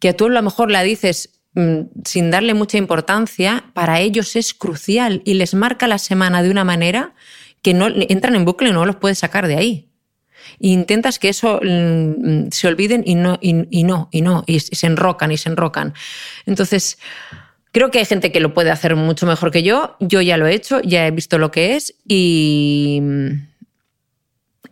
que 0.01 0.13
tú 0.13 0.27
a 0.27 0.31
lo 0.31 0.43
mejor 0.43 0.71
la 0.71 0.83
dices 0.83 1.31
mm, 1.55 1.81
sin 2.05 2.31
darle 2.31 2.55
mucha 2.55 2.79
importancia, 2.79 3.65
para 3.73 4.01
ellos 4.01 4.37
es 4.37 4.53
crucial 4.53 5.23
y 5.25 5.35
les 5.35 5.55
marca 5.55 5.87
la 5.87 5.99
semana 5.99 6.43
de 6.43 6.51
una 6.51 6.65
manera 6.65 7.15
que 7.63 7.75
no 7.75 7.89
entran 7.89 8.37
en 8.37 8.45
bucle 8.45 8.73
no 8.73 8.87
los 8.87 8.97
puedes 8.97 9.19
sacar 9.19 9.47
de 9.49 9.57
ahí. 9.57 9.89
Intentas 10.61 11.19
que 11.19 11.29
eso 11.29 11.61
mm, 11.63 12.49
se 12.51 12.69
olviden 12.69 13.03
y 13.07 13.15
no, 13.15 13.39
y, 13.41 13.53
no, 13.85 14.09
y 14.11 14.23
no, 14.23 14.45
y 14.47 14.61
se 14.61 14.87
enrocan 14.87 15.31
y 15.31 15.37
se 15.37 15.51
enrocan. 15.51 15.95
Entonces, 16.47 16.99
Creo 17.73 17.91
que 17.91 17.99
hay 17.99 18.05
gente 18.05 18.33
que 18.33 18.41
lo 18.41 18.55
puede 18.55 18.71
hacer 18.71 18.97
mucho 18.97 19.27
mejor 19.27 19.51
que 19.51 19.63
yo. 19.63 19.97
Yo 20.01 20.21
ya 20.21 20.37
lo 20.37 20.47
he 20.47 20.55
hecho, 20.55 20.81
ya 20.81 21.07
he 21.07 21.11
visto 21.11 21.39
lo 21.39 21.51
que 21.51 21.77
es 21.77 21.95
y. 22.07 23.03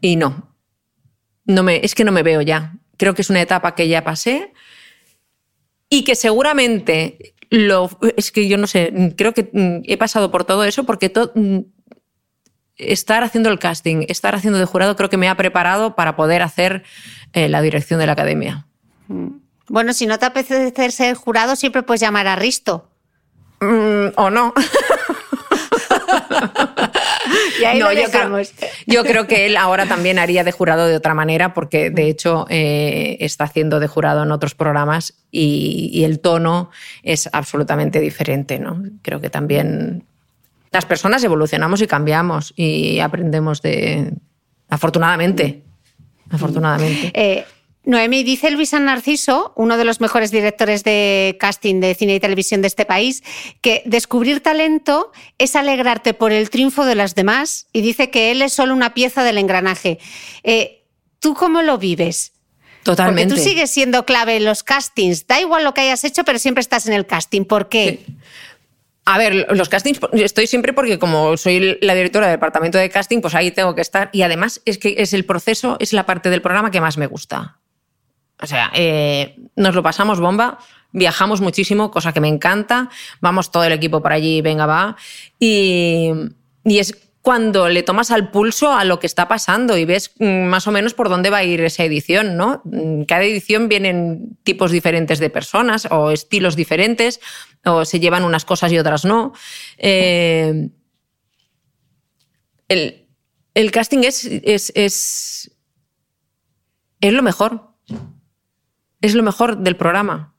Y 0.01 0.16
no. 0.16 0.53
no 1.44 1.62
me, 1.62 1.80
es 1.84 1.94
que 1.94 2.05
no 2.05 2.12
me 2.12 2.22
veo 2.22 2.42
ya. 2.42 2.74
Creo 2.97 3.14
que 3.14 3.22
es 3.22 3.30
una 3.30 3.40
etapa 3.40 3.74
que 3.74 3.88
ya 3.88 4.05
pasé 4.05 4.53
y 5.88 6.05
que 6.05 6.14
seguramente 6.14 7.34
lo. 7.51 7.90
Es 8.16 8.30
que 8.30 8.49
yo 8.49 8.57
no 8.59 8.66
sé, 8.66 9.14
creo 9.16 9.34
que 9.34 9.51
he 9.84 9.97
pasado 9.97 10.30
por 10.30 10.44
todo 10.44 10.64
eso 10.64 10.84
porque 10.84 11.12
estar 12.76 13.22
haciendo 13.22 13.51
el 13.51 13.59
casting, 13.59 14.05
estar 14.09 14.34
haciendo 14.34 14.59
de 14.59 14.64
jurado, 14.64 14.97
creo 14.97 15.11
que 15.11 15.16
me 15.16 15.28
ha 15.28 15.36
preparado 15.36 15.94
para 15.97 16.16
poder 16.16 16.42
hacer 16.42 16.84
eh, 17.32 17.49
la 17.49 17.62
dirección 17.62 18.01
de 18.01 18.07
la 18.07 18.12
academia. 18.12 18.66
Mm. 19.09 19.28
Bueno, 19.68 19.92
si 19.92 20.07
no 20.07 20.18
te 20.18 20.26
apetece 20.26 20.90
ser 20.90 21.16
jurado, 21.16 21.57
siempre 21.57 21.82
puedes 21.82 22.01
llamar 22.01 22.28
a 22.28 22.36
Risto. 22.36 22.86
Mm, 23.61 24.07
o 24.16 24.30
no. 24.30 24.52
Y 27.61 27.64
ahí 27.64 27.78
No, 27.78 27.86
lo 27.86 27.92
yo 27.92 28.04
creo, 28.09 28.09
dejamos. 28.12 28.52
yo 28.86 29.04
creo 29.04 29.26
que 29.26 29.46
él 29.46 29.57
ahora 29.57 29.86
también 29.86 30.18
haría 30.18 30.44
de 30.44 30.52
jurado 30.52 30.86
de 30.86 30.94
otra 30.94 31.14
manera, 31.14 31.54
porque 31.54 31.90
de 31.90 32.09
hecho 32.09 32.46
eh, 32.50 33.16
está 33.20 33.44
haciendo 33.44 33.80
de 33.80 33.88
jurado 33.88 34.22
en 34.22 34.30
otros 34.30 34.54
programas 34.54 35.14
y, 35.30 35.90
y 35.92 36.04
el 36.04 36.20
tono 36.20 36.70
es 37.02 37.28
absolutamente 37.32 38.00
diferente. 38.00 38.59
¿no? 38.59 38.82
Creo 39.02 39.20
que 39.20 39.30
también 39.30 40.04
las 40.70 40.84
personas 40.86 41.24
evolucionamos 41.24 41.80
y 41.82 41.86
cambiamos 41.86 42.52
y 42.57 43.00
aprendemos 43.00 43.62
de. 43.62 44.12
Afortunadamente. 44.68 45.62
Afortunadamente. 46.30 47.11
Eh, 47.14 47.44
Noemi, 47.87 48.24
dice 48.24 48.51
Luis 48.51 48.70
San 48.70 48.84
Narciso, 48.84 49.53
uno 49.55 49.76
de 49.76 49.84
los 49.84 50.01
mejores 50.01 50.32
directores 50.32 50.82
de 50.82 51.37
casting 51.39 51.80
de 51.80 51.95
cine 51.95 52.16
y 52.16 52.20
televisión 52.20 52.61
de 52.61 52.66
este 52.66 52.84
país, 52.84 53.22
que 53.61 53.82
descubrir 53.87 54.41
talento 54.41 55.12
es 55.39 55.55
alegrarte 55.55 56.12
por 56.12 56.32
el 56.32 56.51
triunfo 56.51 56.84
de 56.84 56.97
los 56.97 57.14
demás 57.14 57.68
y 57.72 57.82
dice 57.82 58.11
que 58.11 58.32
él 58.32 58.43
es 58.43 58.53
solo 58.53 58.74
una 58.74 58.93
pieza 58.93 59.22
del 59.22 59.39
engranaje. 59.39 60.01
Eh, 60.43 60.82
¿Tú 61.20 61.34
cómo 61.34 61.62
lo 61.62 61.78
vives? 61.78 62.32
Totalmente. 62.82 63.34
Porque 63.34 63.43
tú 63.43 63.49
sigues 63.49 63.70
siendo 63.70 64.05
clave 64.05 64.37
en 64.37 64.45
los 64.45 64.64
castings. 64.64 65.28
Da 65.28 65.41
igual 65.41 65.62
lo 65.62 65.72
que 65.72 65.82
hayas 65.82 66.03
hecho, 66.03 66.24
pero 66.24 66.41
siempre 66.41 66.62
estás 66.62 66.89
en 66.89 66.93
el 66.93 67.07
casting. 67.07 67.45
¿Por 67.45 67.68
qué? 67.68 68.05
A 69.05 69.18
ver, 69.18 69.47
los 69.51 69.68
castings, 69.68 70.01
estoy 70.12 70.49
siempre 70.49 70.72
porque 70.72 70.99
como 70.99 71.37
soy 71.37 71.78
la 71.80 71.95
directora 71.95 72.26
del 72.26 72.34
departamento 72.34 72.78
de 72.78 72.91
casting, 72.91 73.20
pues 73.20 73.37
ahí 73.37 73.53
tengo 73.53 73.76
que 73.76 73.80
estar. 73.80 74.11
Y 74.12 74.22
además 74.22 74.61
es 74.64 74.78
que 74.78 74.97
es 74.99 75.12
el 75.14 75.24
proceso, 75.24 75.76
es 75.78 75.93
la 75.93 76.05
parte 76.05 76.30
del 76.30 76.43
programa 76.43 76.72
que 76.72 76.80
más 76.80 76.99
me 76.99 77.07
gusta. 77.07 77.59
O 78.43 78.47
sea, 78.47 78.70
eh, 78.74 79.37
nos 79.57 79.74
lo 79.74 79.82
pasamos 79.82 80.20
bomba, 80.20 80.59
viajamos 80.93 81.41
muchísimo, 81.41 81.91
cosa 81.91 82.12
que 82.12 82.20
me 82.20 82.28
encanta. 82.28 82.91
Vamos 83.20 83.51
todo 83.51 83.64
el 83.64 83.72
equipo 83.72 84.03
por 84.03 84.12
allí, 84.12 84.43
venga, 84.43 84.66
va. 84.66 84.97
Y, 85.39 86.11
y 86.64 86.78
es 86.78 86.97
cuando 87.26 87.68
le 87.68 87.82
tomas 87.82 88.12
al 88.12 88.30
pulso 88.30 88.72
a 88.72 88.84
lo 88.84 89.01
que 89.01 89.09
está 89.09 89.26
pasando 89.26 89.76
y 89.76 89.84
ves 89.84 90.12
mm, 90.20 90.45
más 90.45 90.68
o 90.68 90.70
menos 90.70 90.95
por 90.95 91.09
dónde 91.09 91.28
va 91.28 91.39
a 91.39 91.43
ir 91.45 91.61
esa 91.61 91.82
edición, 91.82 92.37
¿no? 92.37 92.62
Mm, 92.62 93.03
Cada 93.03 93.24
edición 93.24 93.68
vienen 93.68 94.39
tipos 94.45 94.70
diferentes 94.70 95.18
de 95.18 95.28
personas 95.28 95.89
o 95.91 96.12
estilos 96.12 96.55
diferentes, 96.55 97.20
o 97.64 97.84
se 97.84 97.99
llevan 97.99 98.22
unas 98.22 98.45
cosas 98.45 98.70
y 98.70 98.78
otras 98.78 99.05
no. 99.05 99.32
Eh, 99.76 100.68
el, 102.68 103.09
el 103.55 103.70
casting 103.72 104.05
es, 104.05 104.24
es, 104.24 104.70
es, 104.76 105.51
es 107.01 107.12
lo 107.12 107.24
mejor. 107.24 107.76
Es 109.07 109.14
lo 109.14 109.22
mejor 109.22 109.59
del 109.59 109.76
programa. 109.76 110.34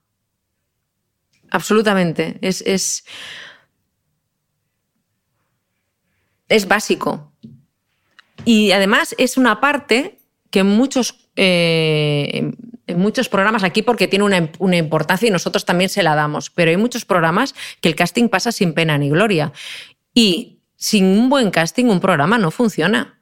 Absolutamente. 1.51 2.37
Es, 2.41 2.59
es, 2.59 3.05
es 6.49 6.67
básico. 6.67 7.31
Y 8.43 8.73
además 8.73 9.15
es 9.17 9.37
una 9.37 9.61
parte 9.61 10.19
que 10.51 10.63
muchos, 10.63 11.29
eh, 11.37 12.51
en 12.87 12.99
muchos 12.99 13.29
programas 13.29 13.63
aquí, 13.63 13.83
porque 13.83 14.09
tiene 14.09 14.25
una, 14.25 14.51
una, 14.59 14.75
importancia 14.75 15.29
y 15.29 15.31
nosotros 15.31 15.63
también 15.63 15.89
se 15.89 16.03
la 16.03 16.15
damos, 16.15 16.49
pero 16.49 16.69
hay 16.69 16.75
muchos 16.75 17.05
programas 17.05 17.55
que 17.79 17.87
el 17.87 17.95
casting 17.95 18.27
pasa 18.27 18.51
sin 18.51 18.73
pena 18.73 18.97
ni 18.97 19.09
gloria. 19.09 19.53
Y 20.13 20.59
sin 20.75 21.05
un 21.05 21.29
buen 21.29 21.51
casting 21.51 21.85
un 21.85 22.01
programa 22.01 22.37
no 22.37 22.51
funciona. 22.51 23.16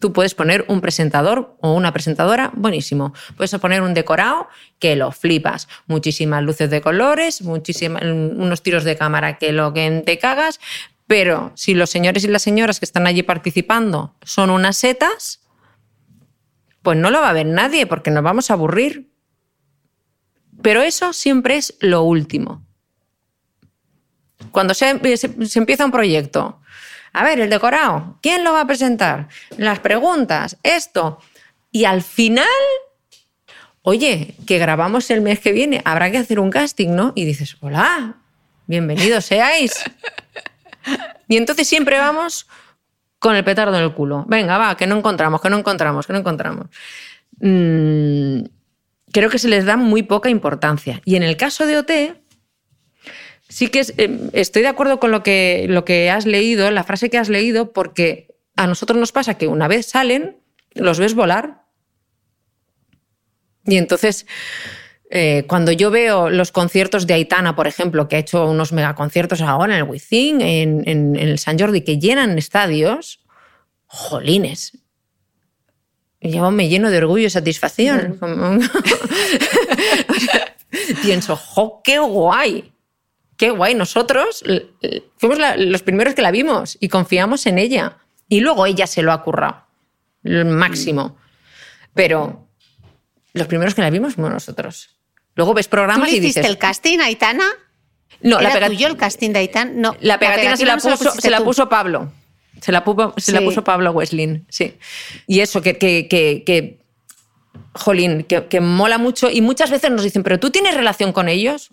Tú 0.00 0.12
puedes 0.12 0.34
poner 0.34 0.64
un 0.68 0.80
presentador 0.80 1.56
o 1.60 1.72
una 1.72 1.92
presentadora 1.92 2.50
buenísimo. 2.54 3.12
Puedes 3.36 3.54
poner 3.58 3.82
un 3.82 3.94
decorado 3.94 4.48
que 4.78 4.96
lo 4.96 5.12
flipas. 5.12 5.68
Muchísimas 5.86 6.42
luces 6.42 6.70
de 6.70 6.80
colores, 6.80 7.42
muchísimas, 7.42 8.02
unos 8.02 8.62
tiros 8.62 8.84
de 8.84 8.96
cámara 8.96 9.38
que 9.38 9.52
lo 9.52 9.72
que 9.72 10.02
te 10.04 10.18
cagas. 10.18 10.60
Pero 11.06 11.52
si 11.54 11.74
los 11.74 11.90
señores 11.90 12.24
y 12.24 12.28
las 12.28 12.42
señoras 12.42 12.80
que 12.80 12.86
están 12.86 13.06
allí 13.06 13.22
participando 13.22 14.14
son 14.22 14.50
unas 14.50 14.76
setas, 14.76 15.40
pues 16.82 16.98
no 16.98 17.10
lo 17.10 17.20
va 17.20 17.30
a 17.30 17.34
ver 17.34 17.46
nadie 17.46 17.86
porque 17.86 18.10
nos 18.10 18.22
vamos 18.22 18.50
a 18.50 18.54
aburrir. 18.54 19.10
Pero 20.62 20.82
eso 20.82 21.12
siempre 21.12 21.56
es 21.56 21.76
lo 21.80 22.02
último. 22.02 22.64
Cuando 24.50 24.72
se, 24.74 24.88
empieza 24.90 25.84
un 25.84 25.90
proyecto, 25.90 26.60
a 27.14 27.22
ver, 27.22 27.38
el 27.38 27.48
decorado, 27.48 28.18
¿quién 28.20 28.42
lo 28.42 28.52
va 28.52 28.62
a 28.62 28.66
presentar? 28.66 29.28
Las 29.56 29.78
preguntas, 29.78 30.58
esto. 30.64 31.20
Y 31.70 31.84
al 31.84 32.02
final, 32.02 32.46
oye, 33.82 34.34
que 34.46 34.58
grabamos 34.58 35.10
el 35.10 35.20
mes 35.20 35.38
que 35.38 35.52
viene, 35.52 35.80
habrá 35.84 36.10
que 36.10 36.18
hacer 36.18 36.40
un 36.40 36.50
casting, 36.50 36.90
¿no? 36.90 37.12
Y 37.14 37.24
dices, 37.24 37.56
hola, 37.60 38.16
bienvenidos 38.66 39.24
seáis. 39.24 39.72
Y 41.28 41.36
entonces 41.36 41.66
siempre 41.66 41.98
vamos 41.98 42.46
con 43.18 43.36
el 43.36 43.44
petardo 43.44 43.76
en 43.76 43.84
el 43.84 43.94
culo. 43.94 44.24
Venga, 44.28 44.58
va, 44.58 44.76
que 44.76 44.86
no 44.86 44.98
encontramos, 44.98 45.40
que 45.40 45.48
no 45.48 45.56
encontramos, 45.56 46.06
que 46.06 46.12
no 46.12 46.18
encontramos. 46.18 46.66
Mm, 47.38 48.42
creo 49.12 49.30
que 49.30 49.38
se 49.38 49.48
les 49.48 49.64
da 49.64 49.76
muy 49.76 50.02
poca 50.02 50.28
importancia. 50.28 51.00
Y 51.04 51.16
en 51.16 51.22
el 51.22 51.36
caso 51.36 51.64
de 51.64 51.78
OT, 51.78 51.90
sí 53.54 53.68
que 53.68 53.78
es, 53.78 53.94
eh, 53.98 54.30
estoy 54.32 54.62
de 54.62 54.68
acuerdo 54.68 54.98
con 54.98 55.12
lo 55.12 55.22
que, 55.22 55.66
lo 55.68 55.84
que 55.84 56.10
has 56.10 56.26
leído, 56.26 56.68
la 56.72 56.82
frase 56.82 57.08
que 57.08 57.18
has 57.18 57.28
leído, 57.28 57.72
porque 57.72 58.34
a 58.56 58.66
nosotros 58.66 58.98
nos 58.98 59.12
pasa 59.12 59.38
que 59.38 59.46
una 59.46 59.68
vez 59.68 59.86
salen, 59.86 60.38
los 60.72 60.98
ves 60.98 61.14
volar. 61.14 61.62
Y 63.64 63.76
entonces, 63.76 64.26
eh, 65.08 65.44
cuando 65.46 65.70
yo 65.70 65.92
veo 65.92 66.30
los 66.30 66.50
conciertos 66.50 67.06
de 67.06 67.14
Aitana, 67.14 67.54
por 67.54 67.68
ejemplo, 67.68 68.08
que 68.08 68.16
ha 68.16 68.18
hecho 68.18 68.44
unos 68.50 68.72
megaconciertos 68.72 69.40
ahora 69.40 69.74
en 69.74 69.84
el 69.84 69.88
Wizzing, 69.88 70.40
en, 70.40 70.82
en, 70.88 71.14
en 71.14 71.28
el 71.28 71.38
San 71.38 71.56
Jordi, 71.56 71.82
que 71.82 72.00
llenan 72.00 72.36
estadios, 72.36 73.20
jolines. 73.86 74.78
Yo 76.20 76.50
me 76.50 76.68
lleno 76.68 76.90
de 76.90 76.98
orgullo 76.98 77.28
y 77.28 77.30
satisfacción. 77.30 78.18
Pienso, 81.02 81.36
jo, 81.36 81.82
qué 81.84 82.00
guay 82.00 82.73
qué 83.44 83.50
guay, 83.50 83.74
nosotros 83.74 84.42
fuimos 85.18 85.38
la, 85.38 85.56
los 85.56 85.82
primeros 85.82 86.14
que 86.14 86.22
la 86.22 86.30
vimos 86.30 86.78
y 86.80 86.88
confiamos 86.88 87.44
en 87.44 87.58
ella. 87.58 87.98
Y 88.26 88.40
luego 88.40 88.64
ella 88.64 88.86
se 88.86 89.02
lo 89.02 89.12
ha 89.12 89.22
currado, 89.22 89.66
el 90.22 90.46
máximo. 90.46 91.18
Pero 91.92 92.48
los 93.34 93.46
primeros 93.46 93.74
que 93.74 93.82
la 93.82 93.90
vimos 93.90 94.14
fuimos 94.14 94.32
nosotros. 94.32 94.96
Luego 95.34 95.52
ves 95.52 95.68
programas 95.68 96.08
¿Tú 96.08 96.14
y 96.14 96.18
hiciste 96.20 96.40
dices... 96.40 96.50
el 96.50 96.58
casting, 96.58 97.00
Aitana? 97.00 97.44
No, 98.22 98.38
¿Era 98.38 98.48
la 98.48 98.54
pegatina, 98.54 98.76
tuyo 98.76 98.88
el 98.88 98.96
casting 98.96 99.30
de 99.30 99.38
Aitana? 99.40 99.72
No, 99.74 99.94
la 100.00 100.18
pegatina, 100.18 100.50
la 100.52 100.56
se, 100.56 100.64
la 100.64 100.74
no 100.76 100.80
se 100.80 100.88
la 100.88 100.96
puso, 100.96 101.20
se 101.20 101.30
la 101.30 101.40
puso 101.44 101.68
Pablo. 101.68 102.12
Se 102.62 102.72
la 102.72 102.82
puso, 102.82 103.12
se 103.18 103.32
la 103.32 103.42
puso 103.42 103.62
Pablo 103.62 103.90
Weslin, 103.90 104.46
sí. 104.48 104.78
Y 105.26 105.40
eso, 105.40 105.60
que, 105.60 105.76
que, 105.76 106.08
que, 106.08 106.44
que 106.46 106.80
jolín, 107.74 108.24
que, 108.24 108.46
que 108.46 108.60
mola 108.62 108.96
mucho. 108.96 109.28
Y 109.30 109.42
muchas 109.42 109.70
veces 109.70 109.90
nos 109.90 110.02
dicen, 110.02 110.22
¿pero 110.22 110.40
tú 110.40 110.50
tienes 110.50 110.74
relación 110.74 111.12
con 111.12 111.28
ellos? 111.28 111.72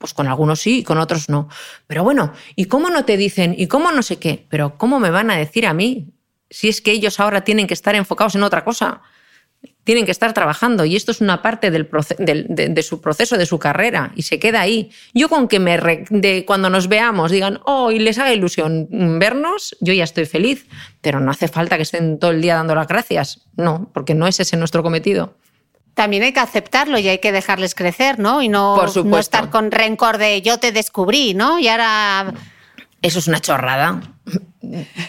Pues 0.00 0.14
con 0.14 0.28
algunos 0.28 0.60
sí 0.60 0.78
y 0.78 0.82
con 0.82 0.96
otros 0.96 1.28
no. 1.28 1.50
Pero 1.86 2.02
bueno, 2.02 2.32
¿y 2.56 2.64
cómo 2.64 2.88
no 2.88 3.04
te 3.04 3.18
dicen? 3.18 3.54
¿Y 3.58 3.66
cómo 3.66 3.92
no 3.92 4.02
sé 4.02 4.18
qué? 4.18 4.46
Pero 4.48 4.78
¿cómo 4.78 4.98
me 4.98 5.10
van 5.10 5.30
a 5.30 5.36
decir 5.36 5.66
a 5.66 5.74
mí? 5.74 6.14
Si 6.48 6.70
es 6.70 6.80
que 6.80 6.92
ellos 6.92 7.20
ahora 7.20 7.42
tienen 7.42 7.66
que 7.66 7.74
estar 7.74 7.94
enfocados 7.94 8.34
en 8.34 8.42
otra 8.42 8.64
cosa. 8.64 9.02
Tienen 9.84 10.06
que 10.06 10.10
estar 10.10 10.32
trabajando 10.32 10.86
y 10.86 10.96
esto 10.96 11.12
es 11.12 11.20
una 11.20 11.42
parte 11.42 11.70
del 11.70 11.86
de, 12.18 12.82
su 12.82 13.02
proceso, 13.02 13.36
de 13.36 13.44
su 13.44 13.58
carrera 13.58 14.12
y 14.16 14.22
se 14.22 14.38
queda 14.38 14.62
ahí. 14.62 14.90
Yo 15.12 15.28
con 15.28 15.48
que 15.48 15.58
me 15.58 15.76
de 16.08 16.46
cuando 16.46 16.70
nos 16.70 16.88
veamos 16.88 17.30
digan, 17.30 17.60
oh, 17.66 17.92
y 17.92 17.98
les 17.98 18.16
haga 18.16 18.32
ilusión 18.32 18.88
vernos, 19.18 19.76
yo 19.80 19.92
ya 19.92 20.04
estoy 20.04 20.24
feliz. 20.24 20.66
Pero 21.02 21.20
no 21.20 21.30
hace 21.30 21.46
falta 21.46 21.76
que 21.76 21.82
estén 21.82 22.18
todo 22.18 22.30
el 22.30 22.40
día 22.40 22.54
dando 22.54 22.74
las 22.74 22.88
gracias. 22.88 23.42
No, 23.56 23.90
porque 23.92 24.14
no 24.14 24.26
es 24.26 24.40
ese 24.40 24.56
nuestro 24.56 24.82
cometido. 24.82 25.36
También 25.94 26.22
hay 26.22 26.32
que 26.32 26.40
aceptarlo 26.40 26.98
y 26.98 27.08
hay 27.08 27.18
que 27.18 27.32
dejarles 27.32 27.74
crecer, 27.74 28.18
¿no? 28.18 28.42
Y 28.42 28.48
no, 28.48 28.74
Por 28.76 29.04
no 29.04 29.18
estar 29.18 29.50
con 29.50 29.70
rencor 29.70 30.18
de 30.18 30.40
yo 30.42 30.58
te 30.58 30.72
descubrí, 30.72 31.34
¿no? 31.34 31.58
Y 31.58 31.68
ahora 31.68 32.32
Eso 33.02 33.18
es 33.18 33.26
una 33.26 33.40
chorrada. 33.40 34.00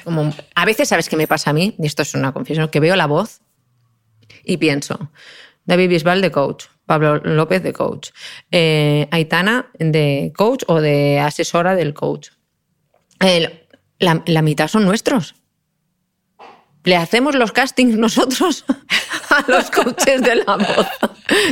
Como, 0.03 0.34
a 0.55 0.65
veces, 0.65 0.89
¿sabes 0.89 1.07
qué 1.07 1.15
me 1.15 1.27
pasa 1.27 1.51
a 1.51 1.53
mí? 1.53 1.75
Y 1.77 1.86
esto 1.86 2.01
es 2.01 2.13
una 2.13 2.32
confesión, 2.32 2.69
que 2.69 2.79
veo 2.79 2.95
la 2.95 3.05
voz 3.05 3.41
y 4.43 4.57
pienso, 4.57 5.11
David 5.65 5.89
Bisbal 5.89 6.21
de 6.21 6.32
coach, 6.32 6.65
Pablo 6.86 7.17
López 7.17 7.63
de 7.63 7.73
coach, 7.73 8.09
eh, 8.51 9.07
Aitana 9.11 9.69
de 9.77 10.34
coach 10.36 10.63
o 10.67 10.82
de 10.82 11.19
asesora 11.19 11.75
del 11.75 11.93
coach. 11.93 12.29
La, 13.99 14.23
la 14.25 14.41
mitad 14.41 14.67
son 14.67 14.86
nuestros. 14.86 15.36
Le 16.84 16.95
hacemos 16.95 17.36
los 17.36 17.51
castings 17.51 17.95
nosotros 17.95 18.65
a 19.32 19.45
los 19.47 19.71
coaches 19.71 20.21
de 20.21 20.36
la 20.36 20.57
voz, 20.57 20.88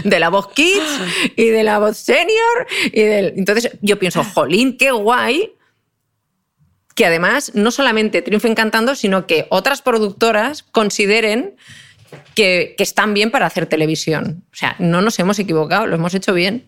de 0.03 0.19
la 0.19 0.29
voz 0.29 0.49
kids 0.53 0.99
y 1.35 1.49
de 1.49 1.63
la 1.63 1.79
voz 1.79 1.97
senior. 1.97 2.67
Y 2.85 3.01
del... 3.01 3.33
Entonces 3.37 3.77
yo 3.81 3.97
pienso, 3.99 4.23
jolín, 4.23 4.77
qué 4.77 4.91
guay 4.91 5.53
que 6.95 7.05
además 7.05 7.53
no 7.55 7.71
solamente 7.71 8.21
triunfen 8.21 8.55
cantando, 8.55 8.93
sino 8.93 9.25
que 9.25 9.47
otras 9.51 9.81
productoras 9.81 10.63
consideren 10.63 11.55
que, 12.35 12.75
que 12.77 12.83
están 12.83 13.13
bien 13.13 13.31
para 13.31 13.45
hacer 13.45 13.67
televisión. 13.67 14.43
O 14.51 14.55
sea, 14.55 14.75
no 14.79 15.01
nos 15.01 15.17
hemos 15.17 15.39
equivocado, 15.39 15.87
lo 15.87 15.95
hemos 15.95 16.13
hecho 16.13 16.33
bien. 16.33 16.67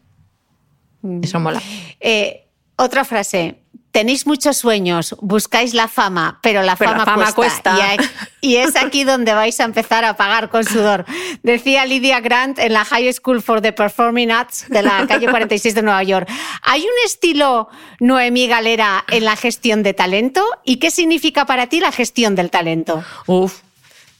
Eso 1.22 1.40
mola. 1.40 1.62
Eh, 2.00 2.48
otra 2.78 3.04
frase. 3.04 3.61
Tenéis 3.92 4.26
muchos 4.26 4.58
sueños, 4.58 5.16
buscáis 5.22 5.74
la 5.74 5.88
fama, 5.88 6.40
pero 6.42 6.64
la 6.64 6.76
Pero 6.76 6.92
fama, 6.92 7.06
la 7.06 7.12
fama 7.12 7.34
cuesta. 7.34 7.76
Y, 7.78 7.82
hay- 7.82 7.98
y 8.42 8.56
es 8.58 8.76
aquí 8.76 9.04
donde 9.06 9.34
vais 9.34 9.60
a 9.60 9.66
empezar 9.66 10.06
a 10.06 10.16
pagar 10.16 10.50
con 10.50 10.64
sudor. 10.64 11.06
Decía 11.44 11.86
Lydia 11.86 12.20
Grant 12.22 12.58
en 12.60 12.74
la 12.74 12.86
High 12.86 13.12
School 13.14 13.42
for 13.42 13.62
the 13.62 13.74
Performing 13.74 14.32
Arts 14.32 14.66
de 14.70 14.82
la 14.82 15.06
calle 15.08 15.28
46 15.30 15.76
de 15.76 15.82
Nueva 15.82 16.04
York. 16.04 16.30
¿Hay 16.64 16.82
un 16.82 17.06
estilo 17.06 17.68
Noemí 18.00 18.48
Galera 18.48 19.04
en 19.10 19.26
la 19.26 19.36
gestión 19.36 19.84
de 19.84 19.94
talento? 19.94 20.44
¿Y 20.64 20.78
qué 20.78 20.90
significa 20.92 21.46
para 21.46 21.68
ti 21.68 21.80
la 21.80 21.92
gestión 21.92 22.36
del 22.36 22.50
talento? 22.50 23.04
Uf. 23.28 23.60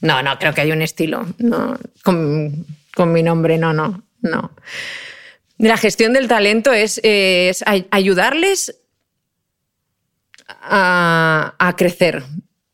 No, 0.02 0.22
no, 0.24 0.38
creo 0.40 0.54
que 0.54 0.62
hay 0.62 0.72
un 0.72 0.82
estilo. 0.82 1.28
No, 1.38 1.78
con, 2.04 2.66
con 2.96 3.12
mi 3.14 3.22
nombre, 3.24 3.58
no, 3.58 3.72
no, 3.72 4.04
no. 4.22 4.52
La 5.60 5.78
gestión 5.78 6.14
del 6.14 6.28
talento 6.28 6.74
es, 6.74 7.00
es 7.04 7.64
ay- 7.68 7.88
ayudarles 7.92 8.76
a, 10.62 11.74
crecer 11.78 12.24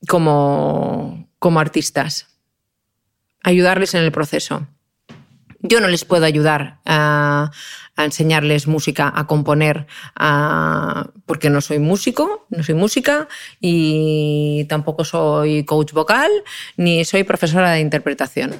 como, 0.08 1.30
como 1.40 1.60
artistas. 1.60 2.28
Ayudarles 3.44 3.94
en 3.94 4.04
el 4.04 4.12
proceso. 4.12 4.68
Yo 5.62 5.82
no 5.82 5.88
les 5.88 6.06
puedo 6.06 6.26
ayudar 6.26 6.80
a, 6.86 7.52
enseñarles 7.98 8.68
música, 8.68 9.12
a 9.16 9.26
componer, 9.26 9.88
porque 11.26 11.50
no 11.50 11.62
soy 11.62 11.80
músico, 11.80 12.46
no 12.50 12.62
soy 12.64 12.76
música 12.76 13.28
y 13.60 14.66
tampoco 14.70 15.04
soy 15.04 15.66
coach 15.66 15.94
vocal 15.94 16.30
ni 16.76 17.06
soy 17.06 17.24
profesora 17.24 17.72
de 17.72 17.80
interpretación. 17.80 18.56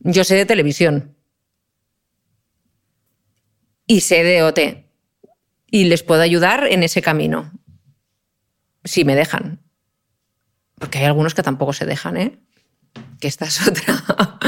Yo 0.00 0.24
sé 0.24 0.34
de 0.34 0.46
televisión 0.46 1.14
y 3.86 4.00
sé 4.00 4.24
de 4.24 4.42
OT 4.42 4.58
y 5.70 5.84
les 5.84 6.02
puedo 6.02 6.22
ayudar 6.22 6.66
en 6.66 6.82
ese 6.82 7.02
camino, 7.02 7.52
si 8.84 9.04
me 9.04 9.14
dejan. 9.14 9.60
Porque 10.78 10.98
hay 10.98 11.04
algunos 11.04 11.34
que 11.34 11.42
tampoco 11.42 11.72
se 11.72 11.86
dejan, 11.86 12.16
¿eh? 12.16 12.38
que 13.20 13.28
esta 13.28 13.44
es 13.46 13.66
otra. 13.68 14.38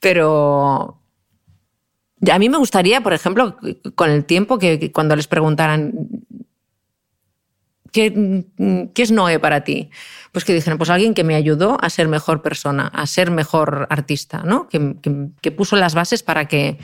Pero 0.00 1.00
a 2.30 2.38
mí 2.38 2.48
me 2.48 2.58
gustaría, 2.58 3.00
por 3.00 3.12
ejemplo, 3.12 3.56
con 3.94 4.10
el 4.10 4.24
tiempo, 4.24 4.58
que, 4.58 4.92
cuando 4.92 5.16
les 5.16 5.26
preguntaran, 5.26 5.92
¿qué, 7.90 8.44
qué 8.94 9.02
es 9.02 9.10
Noé 9.10 9.38
para 9.38 9.64
ti? 9.64 9.90
Pues 10.32 10.44
que 10.44 10.54
dijeran, 10.54 10.78
pues 10.78 10.90
alguien 10.90 11.14
que 11.14 11.24
me 11.24 11.34
ayudó 11.34 11.78
a 11.82 11.90
ser 11.90 12.08
mejor 12.08 12.42
persona, 12.42 12.86
a 12.88 13.06
ser 13.06 13.30
mejor 13.30 13.86
artista, 13.90 14.42
¿no? 14.44 14.68
Que, 14.68 14.96
que- 15.02 15.28
que 15.40 15.50
puso 15.52 15.76
las 15.76 15.94
bases 15.94 16.22
para 16.22 16.46
que 16.46 16.78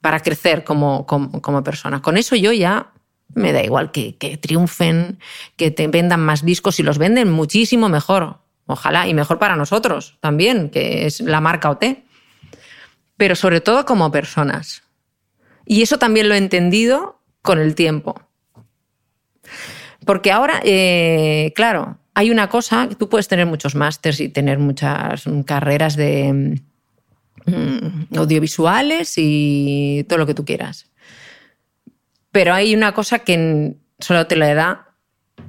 para 0.00 0.20
crecer 0.20 0.64
como, 0.64 1.06
como, 1.06 1.40
como 1.40 1.62
persona. 1.64 2.02
Con 2.02 2.18
eso 2.18 2.36
yo 2.36 2.52
ya 2.52 2.92
me 3.34 3.52
da 3.52 3.62
igual 3.62 3.90
que, 3.90 4.38
triunfen, 4.40 5.18
que 5.56 5.70
te 5.70 5.88
vendan 5.88 6.20
más 6.20 6.44
discos 6.44 6.78
y 6.80 6.82
los 6.82 6.98
venden 6.98 7.30
muchísimo 7.30 7.88
mejor. 7.88 8.38
Ojalá, 8.66 9.06
y 9.08 9.14
mejor 9.14 9.38
para 9.38 9.56
nosotros 9.56 10.16
también, 10.20 10.70
que 10.70 11.06
es 11.06 11.20
la 11.20 11.40
marca 11.40 11.70
OT. 11.70 11.84
Pero 13.16 13.36
sobre 13.36 13.60
todo 13.60 13.84
como 13.84 14.10
personas. 14.10 14.82
Y 15.66 15.82
eso 15.82 15.98
también 15.98 16.28
lo 16.28 16.34
he 16.34 16.38
entendido 16.38 17.20
con 17.42 17.58
el 17.58 17.74
tiempo. 17.74 18.20
Porque 20.04 20.32
ahora, 20.32 20.60
eh, 20.64 21.52
claro, 21.54 21.98
hay 22.14 22.30
una 22.30 22.48
cosa, 22.48 22.88
tú 22.98 23.08
puedes 23.08 23.28
tener 23.28 23.46
muchos 23.46 23.74
másters 23.74 24.20
y 24.20 24.28
tener 24.28 24.58
muchas 24.58 25.24
carreras 25.44 25.96
de 25.96 26.58
mm, 27.46 28.16
audiovisuales 28.16 29.14
y 29.16 30.04
todo 30.08 30.18
lo 30.18 30.26
que 30.26 30.34
tú 30.34 30.44
quieras. 30.44 30.90
Pero 32.34 32.52
hay 32.52 32.74
una 32.74 32.94
cosa 32.94 33.20
que 33.20 33.76
solo 34.00 34.26
te 34.26 34.34
la 34.34 34.52
da, 34.54 34.96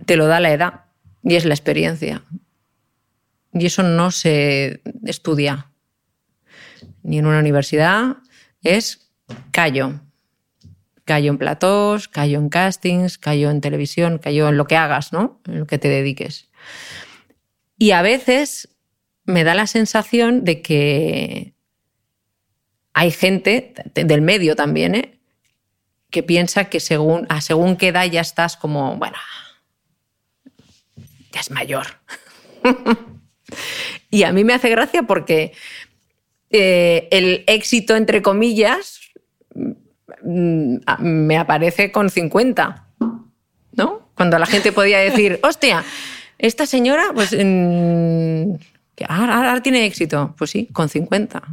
te 0.05 0.17
lo 0.17 0.27
da 0.27 0.39
la 0.39 0.51
edad, 0.53 0.81
y 1.23 1.33
es 1.33 1.43
la 1.43 1.55
experiencia. 1.55 2.21
Y 3.53 3.65
eso 3.65 3.81
no 3.81 4.11
se 4.11 4.83
estudia 5.03 5.71
ni 7.01 7.17
en 7.17 7.25
una 7.25 7.39
universidad, 7.39 8.17
es 8.61 9.11
callo. 9.49 9.99
Callo 11.05 11.31
en 11.31 11.39
platós, 11.39 12.07
callo 12.07 12.37
en 12.37 12.49
castings, 12.49 13.17
callo 13.17 13.49
en 13.49 13.61
televisión, 13.61 14.19
callo 14.19 14.47
en 14.49 14.57
lo 14.57 14.67
que 14.67 14.75
hagas, 14.77 15.11
¿no? 15.11 15.41
En 15.47 15.61
lo 15.61 15.65
que 15.65 15.79
te 15.79 15.87
dediques. 15.87 16.51
Y 17.79 17.91
a 17.91 18.03
veces 18.03 18.69
me 19.23 19.43
da 19.43 19.55
la 19.55 19.65
sensación 19.65 20.43
de 20.43 20.61
que 20.61 21.55
hay 22.93 23.09
gente 23.09 23.73
de- 23.95 24.03
del 24.03 24.21
medio 24.21 24.55
también, 24.55 24.93
¿eh? 24.93 25.14
Que 26.15 26.23
piensa 26.23 26.69
que 26.69 26.79
según, 26.79 27.25
a 27.27 27.41
según 27.41 27.75
qué 27.75 27.89
edad 27.89 28.05
ya 28.05 28.21
estás 28.21 28.55
como, 28.55 28.95
bueno, 28.95 29.17
ya 31.33 31.41
es 31.41 31.51
mayor. 31.51 31.87
y 34.09 34.23
a 34.23 34.31
mí 34.31 34.45
me 34.45 34.53
hace 34.53 34.69
gracia 34.69 35.03
porque 35.03 35.51
eh, 36.51 37.09
el 37.11 37.43
éxito, 37.47 37.97
entre 37.97 38.21
comillas, 38.21 39.01
mm, 40.23 40.77
a- 40.85 40.97
me 40.99 41.37
aparece 41.37 41.91
con 41.91 42.09
50, 42.09 42.87
¿no? 43.73 44.09
Cuando 44.15 44.39
la 44.39 44.45
gente 44.45 44.71
podía 44.71 44.99
decir, 44.99 45.41
hostia, 45.43 45.83
esta 46.37 46.65
señora, 46.65 47.11
pues, 47.13 47.33
mm, 47.33 48.55
que 48.95 49.05
ahora, 49.09 49.35
ahora 49.35 49.61
tiene 49.61 49.83
éxito. 49.85 50.33
Pues 50.37 50.51
sí, 50.51 50.69
con 50.71 50.87
50. 50.87 51.43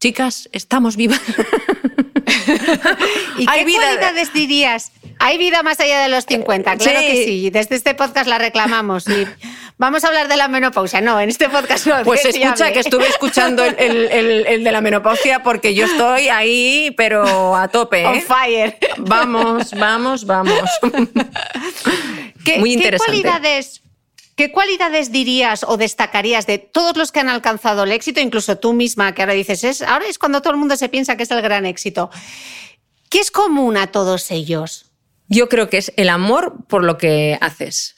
Chicas, 0.00 0.48
estamos 0.50 0.96
vivas. 0.96 1.20
¿Y 3.38 3.46
Hay 3.48 3.60
qué 3.60 3.64
vida- 3.64 3.80
cualidades 3.82 4.32
dirías? 4.32 4.92
Hay 5.20 5.36
vida 5.36 5.62
más 5.64 5.80
allá 5.80 6.00
de 6.02 6.08
los 6.08 6.24
50, 6.26 6.76
claro 6.76 7.00
Sí. 7.00 7.06
que 7.06 7.24
sí. 7.24 7.50
Desde 7.50 7.74
este 7.76 7.94
podcast 7.94 8.28
la 8.28 8.38
reclamamos. 8.38 9.08
y 9.08 9.26
vamos 9.76 10.04
a 10.04 10.08
hablar 10.08 10.28
de 10.28 10.36
la 10.36 10.46
menopausia. 10.46 11.00
No, 11.00 11.20
en 11.20 11.28
este 11.28 11.48
podcast 11.48 11.86
no. 11.88 12.02
Pues 12.04 12.24
escucha 12.24 12.72
que 12.72 12.78
estuve 12.80 13.08
escuchando 13.08 13.64
el, 13.64 13.74
el- 13.78 14.10
el- 14.12 14.46
el 14.46 14.64
de 14.64 14.72
la 14.72 14.80
menopausia 14.80 15.42
porque 15.42 15.74
yo 15.74 15.86
estoy 15.86 16.28
ahí, 16.28 16.94
pero 16.96 17.56
a 17.56 17.66
tope. 17.68 18.06
On 18.06 18.14
¿eh? 18.14 18.20
fire. 18.26 18.78
Vamos, 18.98 19.72
vamos, 19.72 20.24
vamos. 20.24 20.60
¿Qué, 22.44 22.58
Muy 22.58 22.70
qué 22.70 22.74
interesante. 22.76 23.22
cualidades, 23.22 23.82
¿Qué 24.38 24.52
cualidades 24.52 25.10
dirías 25.10 25.64
o 25.66 25.76
destacarías 25.76 26.46
de 26.46 26.58
todos 26.58 26.96
los 26.96 27.10
que 27.10 27.18
han 27.18 27.28
alcanzado 27.28 27.82
el 27.82 27.90
éxito, 27.90 28.20
incluso 28.20 28.56
tú 28.56 28.72
misma, 28.72 29.12
que 29.12 29.22
ahora 29.22 29.32
dices, 29.32 29.64
es, 29.64 29.82
ahora 29.82 30.06
es 30.06 30.16
cuando 30.16 30.40
todo 30.40 30.52
el 30.52 30.60
mundo 30.60 30.76
se 30.76 30.88
piensa 30.88 31.16
que 31.16 31.24
es 31.24 31.30
el 31.32 31.42
gran 31.42 31.66
éxito? 31.66 32.08
¿Qué 33.10 33.18
es 33.18 33.32
común 33.32 33.76
a 33.76 33.88
todos 33.88 34.30
ellos? 34.30 34.92
Yo 35.26 35.48
creo 35.48 35.68
que 35.68 35.78
es 35.78 35.92
el 35.96 36.08
amor 36.08 36.66
por 36.68 36.84
lo 36.84 36.98
que 36.98 37.36
haces, 37.40 37.96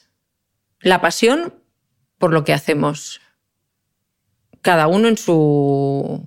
la 0.81 1.03
pasión 1.03 1.53
por 2.17 2.33
lo 2.33 2.43
que 2.43 2.55
hacemos. 2.55 3.21
Cada 4.63 4.87
uno 4.87 5.09
en 5.09 5.19
su. 5.19 6.25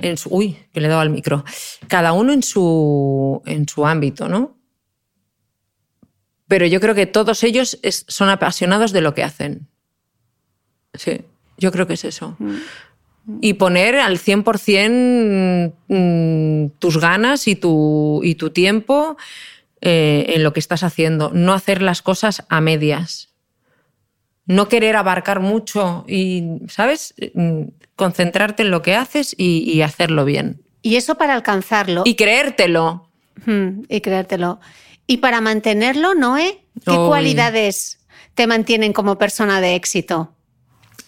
En 0.00 0.18
su 0.18 0.28
uy, 0.28 0.58
que 0.74 0.82
le 0.82 0.86
he 0.86 0.90
dado 0.90 1.00
al 1.00 1.08
micro. 1.08 1.46
Cada 1.86 2.12
uno 2.12 2.34
en 2.34 2.42
su, 2.42 3.40
en 3.46 3.66
su 3.66 3.86
ámbito, 3.86 4.28
¿no? 4.28 4.57
Pero 6.48 6.66
yo 6.66 6.80
creo 6.80 6.94
que 6.94 7.06
todos 7.06 7.44
ellos 7.44 7.78
es- 7.82 8.04
son 8.08 8.28
apasionados 8.30 8.92
de 8.92 9.00
lo 9.02 9.14
que 9.14 9.22
hacen. 9.22 9.68
Sí, 10.94 11.20
yo 11.58 11.70
creo 11.70 11.86
que 11.86 11.94
es 11.94 12.04
eso. 12.04 12.36
Y 13.42 13.54
poner 13.54 13.96
al 13.96 14.18
100% 14.18 15.74
mm, 15.88 16.78
tus 16.78 16.98
ganas 16.98 17.46
y 17.46 17.56
tu, 17.56 18.20
y 18.24 18.34
tu 18.36 18.50
tiempo 18.50 19.16
eh, 19.82 20.32
en 20.34 20.42
lo 20.42 20.52
que 20.54 20.60
estás 20.60 20.82
haciendo. 20.82 21.30
No 21.34 21.52
hacer 21.52 21.82
las 21.82 22.00
cosas 22.02 22.44
a 22.48 22.60
medias. 22.60 23.28
No 24.46 24.68
querer 24.68 24.96
abarcar 24.96 25.40
mucho 25.40 26.04
y, 26.08 26.44
¿sabes? 26.68 27.14
Mm, 27.34 27.64
Concentrarte 27.96 28.62
en 28.62 28.70
lo 28.70 28.80
que 28.80 28.94
haces 28.94 29.34
y, 29.36 29.70
y 29.70 29.82
hacerlo 29.82 30.24
bien. 30.24 30.62
Y 30.82 30.94
eso 30.96 31.16
para 31.16 31.34
alcanzarlo 31.34 32.04
Y 32.06 32.14
creértelo. 32.14 33.10
Hmm, 33.44 33.82
y 33.88 34.00
creértelo. 34.00 34.60
Y 35.08 35.16
para 35.16 35.40
mantenerlo, 35.40 36.14
Noé, 36.14 36.60
¿qué 36.84 36.92
cualidades 37.08 37.98
te 38.34 38.46
mantienen 38.46 38.92
como 38.92 39.18
persona 39.18 39.60
de 39.60 39.74
éxito? 39.74 40.32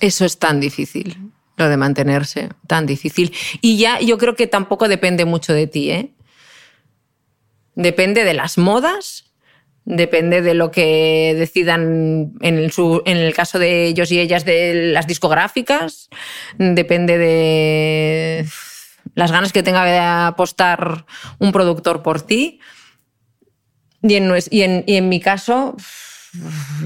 Eso 0.00 0.24
es 0.24 0.38
tan 0.38 0.58
difícil, 0.58 1.18
lo 1.56 1.68
de 1.68 1.76
mantenerse, 1.76 2.48
tan 2.66 2.86
difícil. 2.86 3.32
Y 3.60 3.76
ya 3.76 4.00
yo 4.00 4.16
creo 4.16 4.34
que 4.34 4.46
tampoco 4.46 4.88
depende 4.88 5.26
mucho 5.26 5.52
de 5.52 5.66
ti, 5.66 5.90
¿eh? 5.90 6.10
Depende 7.74 8.24
de 8.24 8.32
las 8.34 8.56
modas, 8.56 9.26
depende 9.84 10.40
de 10.40 10.54
lo 10.54 10.70
que 10.70 11.34
decidan 11.38 12.32
en 12.40 12.58
el, 12.58 12.72
su- 12.72 13.02
en 13.04 13.18
el 13.18 13.34
caso 13.34 13.58
de 13.58 13.84
ellos 13.84 14.10
y 14.12 14.18
ellas 14.18 14.46
de 14.46 14.92
las 14.92 15.06
discográficas, 15.06 16.08
depende 16.58 17.18
de 17.18 18.46
las 19.14 19.30
ganas 19.30 19.52
que 19.52 19.62
tenga 19.62 19.84
de 19.84 19.98
apostar 19.98 21.04
un 21.38 21.52
productor 21.52 22.02
por 22.02 22.22
ti. 22.22 22.60
Y 24.02 24.14
en, 24.14 24.32
y 24.50 24.62
en- 24.96 25.08
mi 25.08 25.20
caso, 25.20 25.76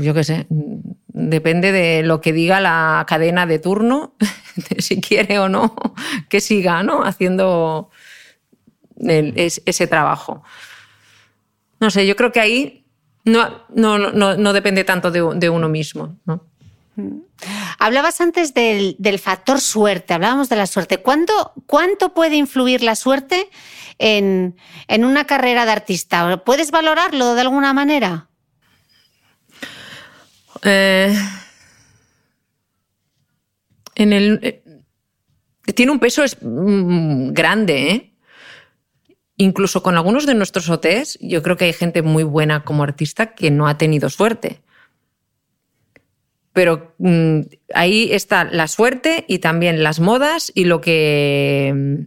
yo 0.00 0.14
qué 0.14 0.24
sé, 0.24 0.46
depende 0.48 1.70
de 1.70 2.02
lo 2.02 2.20
que 2.20 2.32
diga 2.32 2.60
la 2.60 3.04
cadena 3.08 3.46
de 3.46 3.58
turno, 3.58 4.14
de 4.56 4.82
si 4.82 5.00
quiere 5.00 5.38
o 5.38 5.48
no 5.48 5.74
que 6.28 6.40
siga 6.40 6.82
¿no? 6.82 7.04
haciendo 7.04 7.90
ese 8.96 9.86
trabajo. 9.86 10.42
No 11.80 11.90
sé, 11.90 12.06
yo 12.06 12.16
creo 12.16 12.32
que 12.32 12.40
ahí 12.40 12.84
No, 13.24 13.64
no, 13.74 13.98
no, 13.98 14.36
no 14.36 14.52
depende 14.52 14.84
tanto 14.84 15.10
de, 15.10 15.48
uno 15.48 15.68
mismo. 15.68 16.16
Hablabas 17.78 18.20
antes 18.20 18.54
del, 18.54 18.96
del, 18.98 19.18
factor 19.18 19.60
suerte, 19.60 20.14
hablábamos 20.14 20.48
de 20.48 20.56
la 20.56 20.66
suerte. 20.66 20.98
¿Cuánto, 20.98 21.52
cuánto 21.66 22.14
puede 22.14 22.36
influir 22.36 22.82
la 22.82 22.94
suerte 22.94 23.48
en, 23.98 24.56
en, 24.88 25.04
una 25.04 25.24
carrera 25.24 25.64
de 25.66 25.72
artista? 25.72 26.44
¿Puedes 26.44 26.70
valorarlo 26.70 27.34
de 27.34 27.40
alguna 27.40 27.72
manera? 27.72 28.28
Eh, 30.62 31.14
en 33.94 34.12
el, 34.12 34.40
eh, 34.42 34.62
tiene 35.74 35.92
un 35.92 36.00
peso 36.00 36.24
es, 36.24 36.36
mm, 36.40 37.32
grande, 37.32 37.90
¿eh? 37.90 38.10
Incluso 39.36 39.82
con 39.82 39.96
algunos 39.96 40.26
de 40.26 40.34
nuestros 40.34 40.70
OTs, 40.70 41.18
yo 41.20 41.42
creo 41.42 41.56
que 41.56 41.64
hay 41.64 41.72
gente 41.72 42.02
muy 42.02 42.22
buena 42.22 42.64
como 42.64 42.84
artista 42.84 43.34
que 43.34 43.50
no 43.50 43.66
ha 43.66 43.76
tenido 43.76 44.08
suerte. 44.08 44.60
Pero 46.52 46.94
mmm, 46.98 47.40
ahí 47.74 48.12
está 48.12 48.44
la 48.44 48.68
suerte 48.68 49.24
y 49.26 49.40
también 49.40 49.82
las 49.82 49.98
modas 49.98 50.52
y 50.54 50.64
lo 50.64 50.80
que 50.80 52.06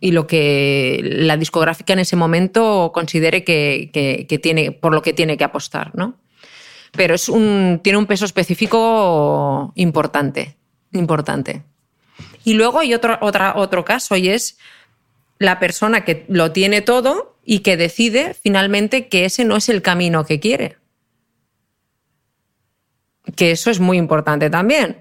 y 0.00 0.12
lo 0.12 0.26
que 0.26 1.00
la 1.02 1.36
discográfica 1.36 1.92
en 1.92 1.98
ese 2.00 2.16
momento 2.16 2.92
considere 2.94 3.42
que, 3.42 3.90
que, 3.92 4.38
tiene, 4.38 4.72
por 4.72 4.94
lo 4.94 5.02
que 5.02 5.12
tiene 5.12 5.36
que 5.36 5.44
apostar, 5.44 5.94
¿no? 5.94 6.16
Pero 6.92 7.14
es 7.14 7.28
un, 7.28 7.80
tiene 7.82 7.98
un 7.98 8.06
peso 8.06 8.24
específico 8.24 9.72
importante, 9.74 10.56
importante. 10.92 11.62
Y 12.44 12.54
luego 12.54 12.78
hay 12.78 12.94
otro, 12.94 13.18
otra, 13.20 13.54
otro 13.56 13.84
caso 13.84 14.16
y 14.16 14.28
es 14.28 14.58
la 15.38 15.58
persona 15.58 16.04
que 16.04 16.24
lo 16.28 16.52
tiene 16.52 16.80
todo 16.80 17.36
y 17.44 17.60
que 17.60 17.76
decide 17.76 18.34
finalmente 18.34 19.08
que 19.08 19.24
ese 19.24 19.44
no 19.44 19.56
es 19.56 19.68
el 19.68 19.82
camino 19.82 20.24
que 20.24 20.40
quiere. 20.40 20.76
Que 23.34 23.50
eso 23.50 23.70
es 23.70 23.80
muy 23.80 23.98
importante 23.98 24.48
también. 24.48 25.00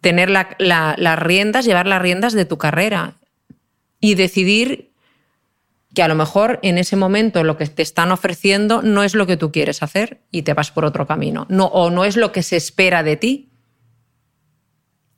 Tener 0.00 0.30
la, 0.30 0.54
la, 0.58 0.94
las 0.96 1.18
riendas, 1.18 1.64
llevar 1.64 1.86
las 1.86 2.00
riendas 2.00 2.32
de 2.32 2.44
tu 2.44 2.56
carrera 2.56 3.16
y 4.04 4.14
decidir 4.14 4.90
que 5.94 6.02
a 6.02 6.08
lo 6.08 6.14
mejor 6.14 6.58
en 6.62 6.78
ese 6.78 6.96
momento 6.96 7.44
lo 7.44 7.56
que 7.56 7.66
te 7.66 7.82
están 7.82 8.10
ofreciendo 8.10 8.82
no 8.82 9.04
es 9.04 9.14
lo 9.14 9.26
que 9.26 9.36
tú 9.36 9.52
quieres 9.52 9.82
hacer 9.82 10.20
y 10.30 10.42
te 10.42 10.54
vas 10.54 10.70
por 10.70 10.84
otro 10.84 11.06
camino. 11.06 11.46
No, 11.48 11.66
o 11.66 11.90
no 11.90 12.04
es 12.04 12.16
lo 12.16 12.32
que 12.32 12.42
se 12.42 12.56
espera 12.56 13.02
de 13.02 13.16
ti. 13.16 13.48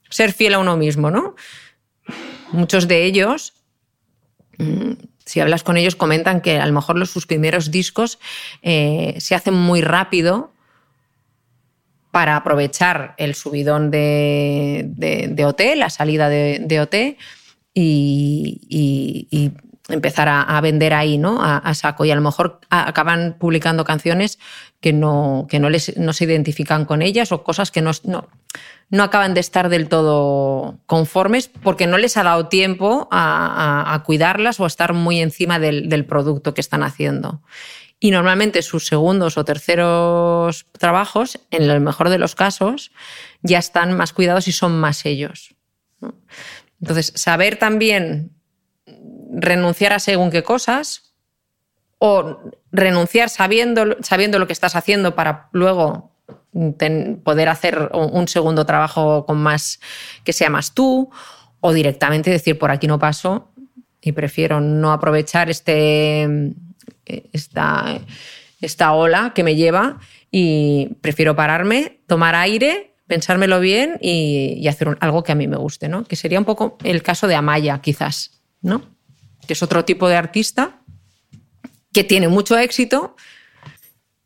Ser 0.09 0.33
fiel 0.33 0.53
a 0.53 0.59
uno 0.59 0.77
mismo, 0.77 1.11
¿no? 1.11 1.35
Muchos 2.51 2.87
de 2.87 3.03
ellos 3.03 3.53
Mm, 4.57 4.93
si 5.25 5.39
hablas 5.39 5.63
con 5.63 5.77
ellos, 5.77 5.95
comentan 5.95 6.41
que 6.41 6.59
a 6.59 6.65
lo 6.65 6.73
mejor 6.73 6.97
los, 6.97 7.09
sus 7.09 7.27
primeros 7.27 7.71
discos 7.71 8.19
eh, 8.61 9.15
se 9.19 9.35
hacen 9.35 9.53
muy 9.53 9.81
rápido 9.81 10.51
para 12.11 12.35
aprovechar 12.35 13.13
el 13.17 13.35
subidón 13.35 13.91
de, 13.91 14.85
de, 14.87 15.45
OT, 15.45 15.61
la 15.75 15.89
salida 15.89 16.29
de, 16.29 16.59
de 16.61 16.81
OT, 16.81 16.95
y, 17.79 19.27
y, 19.29 19.51
empezar 19.89 20.27
a, 20.27 20.59
vender 20.59 20.93
ahí, 20.93 21.17
¿no? 21.17 21.39
A, 21.41 21.73
saco. 21.73 22.03
Y 22.03 22.11
a 22.11 22.15
lo 22.15 22.21
mejor 22.21 22.59
acaban 22.69 23.37
publicando 23.39 23.85
canciones 23.85 24.37
que 24.81 24.91
no, 24.91 25.47
que 25.49 25.59
no, 25.59 25.69
les, 25.69 25.95
no 25.97 26.11
se 26.11 26.25
identifican 26.25 26.83
con 26.83 27.01
ellas 27.01 27.31
o 27.31 27.43
cosas 27.43 27.71
que 27.71 27.81
no, 27.81 27.91
no, 28.03 28.27
no 28.89 29.03
acaban 29.03 29.33
de 29.33 29.39
estar 29.39 29.69
del 29.69 29.87
todo 29.87 30.77
conformes 30.87 31.47
porque 31.47 31.87
no 31.87 31.97
les 31.97 32.17
ha 32.17 32.23
dado 32.23 32.47
tiempo 32.49 33.07
a 33.11 34.03
cuidarlas 34.05 34.59
o 34.59 34.65
a 34.65 34.67
estar 34.67 34.91
muy 34.91 35.21
encima 35.21 35.57
del, 35.57 35.87
del, 35.87 36.05
producto 36.05 36.53
que 36.53 36.61
están 36.61 36.83
haciendo. 36.83 37.41
Y 37.99 38.11
normalmente 38.11 38.61
sus 38.63 38.87
segundos 38.87 39.37
o 39.37 39.45
terceros 39.45 40.65
trabajos, 40.77 41.39
en 41.49 41.63
el 41.63 41.79
mejor 41.79 42.09
de 42.09 42.19
los 42.19 42.35
casos, 42.35 42.91
ya 43.41 43.57
están 43.57 43.95
más 43.95 44.11
cuidados 44.11 44.49
y 44.49 44.51
son 44.51 44.77
más 44.77 45.05
ellos. 45.05 45.56
Entonces, 46.81 47.11
saber 47.15 47.57
también 47.57 48.31
renunciar 49.31 49.93
a 49.93 49.99
según 49.99 50.31
qué 50.31 50.43
cosas 50.43 51.13
o 51.99 52.39
renunciar 52.71 53.29
sabiendo, 53.29 53.97
sabiendo 54.01 54.39
lo 54.39 54.47
que 54.47 54.53
estás 54.53 54.75
haciendo 54.75 55.15
para 55.15 55.49
luego 55.51 56.11
poder 57.23 57.49
hacer 57.49 57.89
un 57.93 58.27
segundo 58.27 58.65
trabajo 58.65 59.25
con 59.25 59.37
más 59.37 59.79
que 60.23 60.33
sea 60.33 60.49
más 60.49 60.73
tú 60.73 61.09
o 61.59 61.73
directamente 61.73 62.31
decir 62.31 62.57
por 62.57 62.71
aquí 62.71 62.87
no 62.87 62.97
paso 62.97 63.51
y 64.01 64.11
prefiero 64.11 64.59
no 64.59 64.91
aprovechar 64.91 65.49
este 65.49 66.55
esta, 67.05 67.99
esta 68.61 68.93
ola 68.93 69.33
que 69.33 69.43
me 69.43 69.55
lleva 69.55 69.99
y 70.31 70.95
prefiero 71.01 71.35
pararme, 71.35 72.01
tomar 72.07 72.35
aire, 72.35 72.95
pensármelo 73.07 73.59
bien 73.59 73.97
y, 74.01 74.67
hacer 74.67 74.97
algo 74.99 75.23
que 75.23 75.31
a 75.31 75.35
mí 75.35 75.47
me 75.47 75.57
guste, 75.57 75.89
¿no? 75.89 76.03
Que 76.03 76.15
sería 76.15 76.39
un 76.39 76.45
poco 76.45 76.77
el 76.83 77.01
caso 77.01 77.27
de 77.27 77.35
Amaya, 77.35 77.79
quizás, 77.81 78.41
¿no? 78.61 78.81
Que 79.47 79.53
es 79.53 79.63
otro 79.63 79.85
tipo 79.85 80.07
de 80.09 80.15
artista 80.15 80.81
que 81.93 82.03
tiene 82.03 82.27
mucho 82.27 82.57
éxito, 82.57 83.15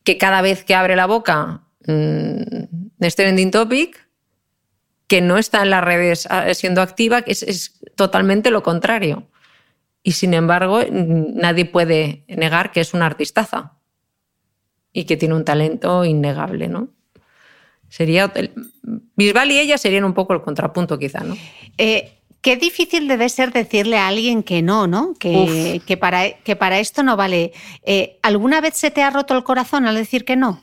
que 0.04 0.18
cada 0.18 0.42
vez 0.42 0.64
que 0.64 0.76
abre 0.76 0.96
la 0.96 1.06
boca 1.06 1.62
de 1.86 2.68
este 3.00 3.24
trending 3.24 3.52
topic 3.52 4.08
que 5.08 5.22
no 5.22 5.38
está 5.38 5.62
en 5.62 5.72
las 5.72 5.84
redes 5.84 6.28
ah, 6.30 6.54
siendo 6.54 6.82
activa, 6.82 7.22
que 7.22 7.32
es, 7.32 7.44
es, 7.44 7.80
totalmente 7.96 8.50
lo 8.50 8.64
contrario. 8.64 9.28
Y 10.04 10.14
sin 10.14 10.34
embargo, 10.34 10.82
nadie 10.90 11.66
puede 11.66 12.24
negar 12.28 12.72
que 12.72 12.80
es 12.80 12.94
una 12.94 13.06
artistaza 13.06 13.78
y 14.94 15.04
que 15.04 15.18
tiene 15.18 15.36
un 15.36 15.46
talento 15.46 16.06
innegable, 16.06 16.68
¿no? 16.68 16.90
Sería 17.92 18.32
Bisbal 19.18 19.52
y 19.52 19.60
ella 19.60 19.78
serían 19.78 20.06
un 20.06 20.14
poco 20.14 20.32
el 20.32 20.42
contrapunto, 20.42 20.98
quizá, 20.98 21.26
¿no? 21.26 21.36
Eh, 21.78 22.14
qué 22.40 22.56
difícil 22.56 23.10
debe 23.10 23.28
ser 23.28 23.52
decirle 23.52 23.98
a 23.98 24.08
alguien 24.08 24.44
que 24.44 24.62
no, 24.62 24.88
¿no? 24.88 25.14
Que, 25.20 25.82
que 25.86 25.98
para, 25.98 26.32
que 26.32 26.56
para 26.56 26.80
esto 26.80 27.04
no 27.04 27.18
vale. 27.18 27.52
Eh, 27.84 28.18
¿Alguna 28.22 28.62
vez 28.62 28.78
se 28.78 28.92
te 28.92 29.04
ha 29.04 29.10
roto 29.10 29.36
el 29.36 29.44
corazón 29.44 29.88
al 29.88 29.96
decir 29.96 30.24
que 30.24 30.38
no? 30.38 30.62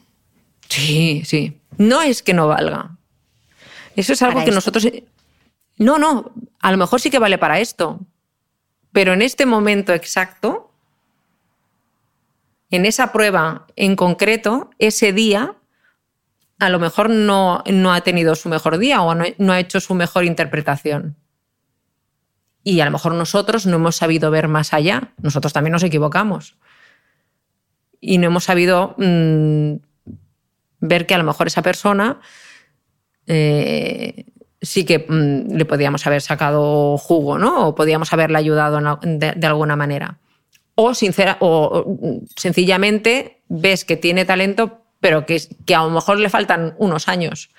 Sí, 0.71 1.21
sí. 1.27 1.53
No 1.77 2.01
es 2.01 2.23
que 2.23 2.33
no 2.33 2.49
valga. 2.49 2.97
Eso 3.95 4.15
es 4.15 4.23
algo 4.23 4.39
que 4.39 4.45
esto? 4.45 4.55
nosotros... 4.55 4.89
No, 5.77 5.99
no, 5.99 6.33
a 6.61 6.73
lo 6.73 6.79
mejor 6.79 6.99
sí 6.99 7.11
que 7.11 7.19
vale 7.19 7.37
para 7.37 7.61
esto. 7.61 8.01
Pero 8.91 9.13
en 9.13 9.21
este 9.21 9.45
momento 9.45 9.93
exacto, 9.93 10.73
en 12.71 12.87
esa 12.87 13.13
prueba 13.13 13.67
en 13.77 13.97
concreto, 13.97 14.71
ese 14.79 15.13
día, 15.13 15.57
a 16.59 16.69
lo 16.71 16.79
mejor 16.79 17.09
no, 17.11 17.63
no 17.67 17.93
ha 17.93 18.01
tenido 18.01 18.35
su 18.35 18.49
mejor 18.49 18.79
día 18.79 19.03
o 19.03 19.15
no, 19.15 19.53
ha 19.53 19.61
hecho 19.61 19.81
su 19.81 19.95
mejor 19.95 20.25
interpretación. 20.25 21.17
Y 22.65 22.81
a 22.81 22.85
lo 22.85 22.91
mejor 22.91 23.15
nosotros 23.15 23.65
no 23.67 23.77
hemos 23.77 23.97
sabido 23.97 24.31
ver 24.31 24.49
más 24.49 24.75
allá. 24.75 25.13
Nosotros 25.23 25.53
también 25.53 25.73
nos 25.73 25.85
equivocamos. 25.85 26.57
Y 28.01 28.19
no 28.19 28.27
hemos 28.27 28.45
sabido 28.45 28.95
mmm, 28.99 29.77
ver 30.81 31.07
que 31.07 31.15
a 31.15 31.19
lo 31.19 31.25
mejor 31.25 31.47
esa 31.47 31.63
persona 31.63 32.21
eh, 33.27 34.27
sí 34.61 34.85
que 34.85 35.07
mmm, 35.09 35.55
le 35.57 35.65
podíamos 35.65 36.07
haber 36.07 36.21
sacado 36.21 36.99
jugo, 36.99 37.39
¿no? 37.39 37.69
O 37.69 37.75
podíamos 37.75 38.13
haberle 38.13 38.39
ayudado 38.39 38.81
de, 39.03 39.47
alguna 39.47 39.77
manera. 39.77 40.19
O, 40.75 40.95
sincera, 40.95 41.37
o, 41.41 41.85
o, 41.87 42.21
sencillamente 42.37 43.43
ves 43.49 43.85
que 43.85 43.97
tiene 43.97 44.25
talento, 44.25 44.88
pero 45.01 45.27
que, 45.27 45.41
que, 45.67 45.75
a 45.75 45.83
lo 45.83 45.91
mejor 45.91 46.19
le 46.19 46.31
faltan 46.31 46.75
unos 46.79 47.09
años 47.09 47.51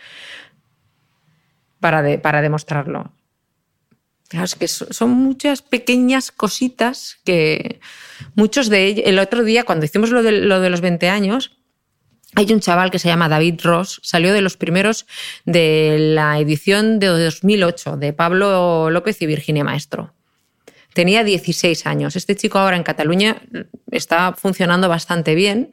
para, 1.80 2.22
para 2.22 2.42
demostrarlo. 2.42 3.14
Es 4.32 4.56
que 4.56 4.68
son 4.68 5.10
muchas 5.10 5.64
pequeñas 5.64 6.32
cositas 6.32 7.18
que 7.24 7.80
muchos 8.36 8.70
de 8.70 8.86
ellos. 8.86 9.06
El 9.08 9.18
otro 9.18 9.44
día, 9.44 9.64
cuando 9.64 9.86
hicimos 9.86 10.12
lo 10.12 10.22
de, 10.22 10.32
lo 10.32 10.60
de 10.60 10.70
los 10.70 10.82
20 10.82 11.10
años, 11.10 11.58
hay 12.36 12.54
un 12.54 12.60
chaval 12.60 12.92
que 12.92 13.00
se 13.00 13.08
llama 13.08 13.28
David 13.28 13.62
Ross, 13.64 14.00
salió 14.04 14.34
de 14.34 14.42
los 14.42 14.56
primeros 14.56 15.08
de 15.46 15.98
la 16.00 16.38
edición 16.40 17.00
de 17.00 17.08
2008 17.08 17.98
de 17.98 18.14
Pablo 18.14 18.92
López 18.92 19.20
y 19.22 19.26
Virginia 19.26 19.64
Maestro. 19.64 20.14
Tenía 20.94 21.24
16 21.24 21.88
años. 21.88 22.16
Este 22.16 22.36
chico 22.36 22.60
ahora 22.60 22.76
en 22.76 22.84
Cataluña 22.84 23.42
está 23.90 24.34
funcionando 24.34 24.90
bastante 24.90 25.34
bien, 25.34 25.72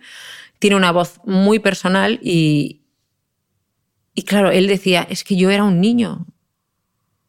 tiene 0.59 0.77
una 0.77 0.93
voz 0.93 1.21
muy 1.25 1.59
personal 1.59 2.19
y, 2.23 2.83
y 4.15 4.23
claro, 4.23 4.51
él 4.51 4.67
decía, 4.67 5.07
es 5.09 5.25
que 5.25 5.37
yo 5.37 5.51
era 5.51 5.65
un 5.65 5.81
niño, 5.81 6.27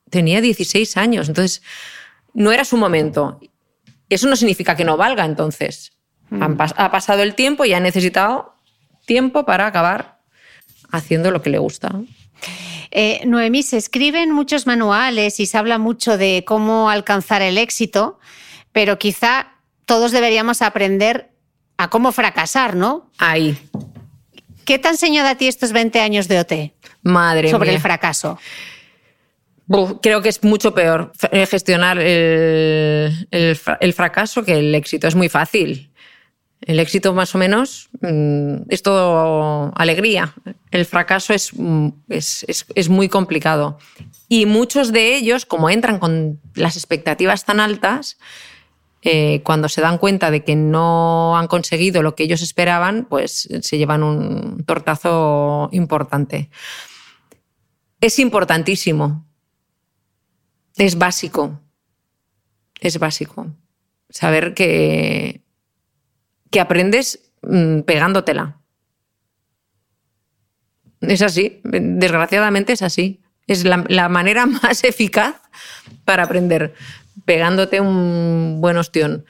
tenía 0.09 0.41
16 0.41 0.97
años, 0.97 1.27
entonces 1.27 1.61
no 2.33 2.51
era 2.51 2.65
su 2.65 2.77
momento. 2.77 3.39
Eso 4.09 4.27
no 4.27 4.35
significa 4.35 4.75
que 4.75 4.85
no 4.85 4.95
valga 4.95 5.25
entonces. 5.25 5.91
Mm. 6.29 6.43
Ha 6.59 6.91
pasado 6.91 7.23
el 7.23 7.35
tiempo 7.35 7.65
y 7.65 7.73
ha 7.73 7.79
necesitado 7.79 8.55
tiempo 9.05 9.45
para 9.45 9.67
acabar 9.67 10.19
haciendo 10.91 11.31
lo 11.31 11.41
que 11.41 11.49
le 11.49 11.57
gusta. 11.57 12.01
Eh, 12.91 13.21
Noemí, 13.25 13.63
se 13.63 13.77
escriben 13.77 14.31
muchos 14.31 14.65
manuales 14.65 15.39
y 15.39 15.45
se 15.45 15.57
habla 15.57 15.77
mucho 15.77 16.17
de 16.17 16.43
cómo 16.45 16.89
alcanzar 16.89 17.41
el 17.41 17.57
éxito, 17.57 18.19
pero 18.71 18.97
quizá 18.97 19.53
todos 19.85 20.11
deberíamos 20.11 20.61
aprender 20.61 21.31
a 21.77 21.89
cómo 21.89 22.11
fracasar, 22.11 22.75
¿no? 22.75 23.09
Ahí. 23.17 23.57
¿Qué 24.65 24.79
te 24.79 24.87
ha 24.87 24.91
enseñado 24.91 25.29
a 25.29 25.35
ti 25.35 25.47
estos 25.47 25.71
20 25.71 25.99
años 26.01 26.27
de 26.27 26.39
OT 26.39 26.53
Madre 27.03 27.49
sobre 27.49 27.69
mía. 27.69 27.75
el 27.77 27.81
fracaso? 27.81 28.37
Creo 30.01 30.21
que 30.21 30.29
es 30.29 30.43
mucho 30.43 30.73
peor 30.73 31.11
eh, 31.31 31.45
gestionar 31.45 31.97
el, 31.99 33.27
el 33.31 33.93
fracaso 33.93 34.43
que 34.45 34.59
el 34.59 34.73
éxito. 34.75 35.07
Es 35.07 35.15
muy 35.15 35.27
fácil. 35.27 35.91
El 36.61 36.79
éxito, 36.79 37.13
más 37.13 37.35
o 37.35 37.37
menos, 37.37 37.89
mm, 38.01 38.63
es 38.69 38.81
todo 38.81 39.71
alegría. 39.75 40.33
El 40.71 40.85
fracaso 40.85 41.33
es, 41.33 41.51
mm, 41.53 41.89
es, 42.09 42.43
es- 42.47 42.65
es 42.75 42.89
muy 42.89 43.09
complicado. 43.09 43.77
Y 44.29 44.45
muchos 44.45 44.91
de 44.91 45.15
ellos, 45.15 45.45
como 45.45 45.69
entran 45.69 45.99
con 45.99 46.39
las 46.55 46.75
expectativas 46.77 47.43
tan 47.45 47.59
altas, 47.59 48.17
eh, 49.01 49.41
cuando 49.43 49.69
se 49.69 49.81
dan 49.81 49.99
cuenta 49.99 50.31
de 50.31 50.43
que 50.43 50.55
no 50.55 51.37
han 51.37 51.47
conseguido 51.47 52.01
lo 52.01 52.15
que 52.15 52.23
ellos 52.23 52.41
esperaban, 52.41 53.05
pues 53.09 53.47
se 53.61 53.77
llevan 53.77 54.03
un 54.03 54.63
tortazo 54.65 55.69
importante. 55.71 56.49
Es 58.01 58.19
importantísimo. 58.19 59.25
Es 60.75 60.97
básico. 60.97 61.59
Es 62.79 62.99
básico. 62.99 63.47
Saber 64.09 64.53
que, 64.53 65.41
que 66.51 66.59
aprendes 66.59 67.31
mm, 67.41 67.81
pegándotela. 67.81 68.59
Es 71.01 71.21
así. 71.21 71.61
Desgraciadamente 71.63 72.73
es 72.73 72.81
así. 72.81 73.21
Es 73.47 73.63
la, 73.63 73.83
la 73.87 74.09
manera 74.09 74.45
más 74.63 74.83
eficaz 74.83 75.35
para 76.05 76.23
aprender, 76.23 76.73
pegándote 77.25 77.81
un 77.81 78.57
buen 78.61 78.77
ostión. 78.77 79.25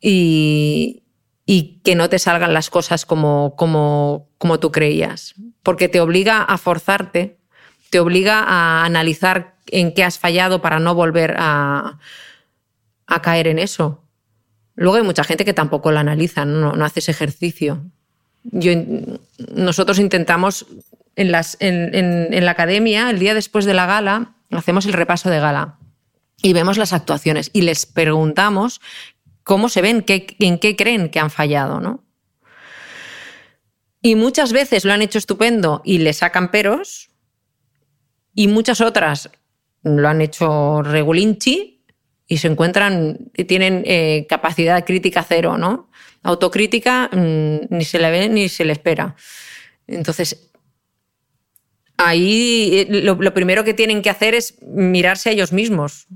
Y, 0.00 1.02
y 1.46 1.80
que 1.84 1.94
no 1.94 2.08
te 2.08 2.18
salgan 2.18 2.52
las 2.54 2.70
cosas 2.70 3.06
como, 3.06 3.54
como, 3.56 4.28
como 4.38 4.58
tú 4.60 4.72
creías. 4.72 5.34
Porque 5.62 5.88
te 5.88 6.00
obliga 6.00 6.42
a 6.42 6.58
forzarte, 6.58 7.38
te 7.90 8.00
obliga 8.00 8.40
a 8.40 8.84
analizar 8.84 9.54
en 9.68 9.94
qué 9.94 10.02
has 10.04 10.18
fallado 10.18 10.60
para 10.60 10.80
no 10.80 10.94
volver 10.94 11.36
a, 11.38 11.98
caer 13.22 13.46
en 13.46 13.58
eso. 13.58 14.02
Luego 14.74 14.96
hay 14.96 15.02
mucha 15.02 15.22
gente 15.22 15.44
que 15.44 15.52
tampoco 15.52 15.92
lo 15.92 15.98
analiza, 15.98 16.44
no, 16.46 16.72
no 16.72 16.84
hace 16.84 17.00
ese 17.00 17.10
ejercicio. 17.10 17.84
Nosotros 19.54 19.98
intentamos 19.98 20.66
en, 21.14 21.30
las, 21.30 21.58
en- 21.60 21.94
en 21.94 22.44
la 22.44 22.52
academia, 22.52 23.10
el 23.10 23.18
día 23.18 23.34
después 23.34 23.66
de 23.66 23.74
la 23.74 23.84
gala, 23.86 24.32
hacemos 24.50 24.86
el 24.86 24.94
repaso 24.94 25.28
de 25.28 25.40
gala 25.40 25.76
y 26.42 26.52
vemos 26.52 26.76
las 26.76 26.92
actuaciones 26.92 27.50
y 27.52 27.62
les 27.62 27.86
preguntamos 27.86 28.80
cómo 29.44 29.68
se 29.68 29.80
ven, 29.80 30.02
qué, 30.02 30.36
en 30.40 30.58
qué 30.58 30.76
creen 30.76 31.08
que 31.08 31.20
han 31.20 31.30
fallado, 31.30 31.80
¿no? 31.80 32.04
Y 34.02 34.16
muchas 34.16 34.52
veces 34.52 34.84
lo 34.84 34.92
han 34.92 35.02
hecho 35.02 35.18
estupendo 35.18 35.80
y 35.84 35.98
le 35.98 36.12
sacan 36.12 36.50
peros, 36.50 37.10
y 38.34 38.48
muchas 38.48 38.80
otras 38.80 39.30
lo 39.82 40.08
han 40.08 40.20
hecho 40.20 40.82
regulinchi 40.82 41.84
y 42.26 42.38
se 42.38 42.48
encuentran, 42.48 43.30
tienen 43.46 43.82
eh, 43.86 44.26
capacidad 44.28 44.84
crítica 44.84 45.24
cero, 45.26 45.58
¿no? 45.58 45.90
Autocrítica 46.22 47.10
mm, 47.12 47.66
ni 47.70 47.84
se 47.84 47.98
le 47.98 48.10
ve 48.10 48.28
ni 48.28 48.48
se 48.48 48.64
le 48.64 48.72
espera. 48.72 49.16
Entonces, 49.86 50.50
ahí 51.96 52.70
eh, 52.72 53.02
lo, 53.02 53.14
lo 53.14 53.34
primero 53.34 53.64
que 53.64 53.74
tienen 53.74 54.02
que 54.02 54.10
hacer 54.10 54.34
es 54.34 54.60
mirarse 54.62 55.28
a 55.28 55.32
ellos 55.32 55.52
mismos 55.52 56.06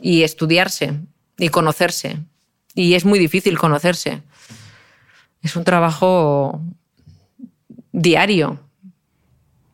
y 0.00 0.22
estudiarse 0.22 0.94
y 1.38 1.48
conocerse. 1.48 2.18
Y 2.74 2.94
es 2.94 3.04
muy 3.04 3.18
difícil 3.18 3.58
conocerse. 3.58 4.22
Es 5.42 5.56
un 5.56 5.64
trabajo 5.64 6.60
diario. 7.92 8.60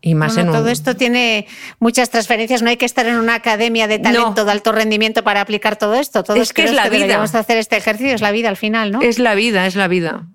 Y 0.01 0.14
más 0.14 0.35
Bueno, 0.35 0.51
en 0.53 0.57
un... 0.57 0.62
todo 0.62 0.70
esto 0.70 0.95
tiene 0.97 1.47
muchas 1.81 2.11
transferencias. 2.11 2.62
No 2.62 2.70
hay 2.70 2.77
que 2.77 2.87
estar 2.87 3.07
en 3.07 3.16
una 3.16 3.35
academia 3.35 3.89
de 3.89 3.99
talento 3.99 4.35
No. 4.37 4.45
de 4.45 4.53
alto 4.53 4.70
rendimiento 4.72 5.24
para 5.24 5.41
aplicar 5.41 5.77
todo 5.77 5.95
esto. 5.97 6.22
Todos 6.22 6.39
Es 6.39 6.53
que 6.53 6.64
es 6.64 6.72
la 6.72 6.85
vida. 6.85 6.91
deberíamos 6.93 7.35
hacer 7.35 7.57
este 7.59 7.77
ejercicio. 7.77 8.14
Es 8.14 8.20
la 8.20 8.31
vida 8.31 8.49
al 8.49 8.57
final, 8.57 8.93
¿no? 8.93 9.03
Es 9.03 9.18
la 9.18 9.35
vida, 9.35 9.66
es 9.66 9.74
la 9.74 9.89
vida. 9.89 10.29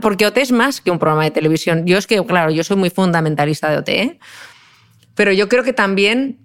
Porque 0.00 0.26
OT 0.26 0.36
es 0.38 0.52
más 0.52 0.80
que 0.80 0.90
un 0.90 0.98
programa 0.98 1.24
de 1.24 1.30
televisión. 1.30 1.86
Yo 1.86 1.96
es 1.96 2.06
que, 2.06 2.22
claro, 2.26 2.50
yo 2.50 2.64
soy 2.64 2.76
muy 2.76 2.90
fundamentalista 2.90 3.70
de 3.70 3.76
OT, 3.78 3.88
¿eh? 3.88 4.18
pero 5.14 5.32
yo 5.32 5.48
creo 5.48 5.62
que 5.62 5.72
también 5.72 6.38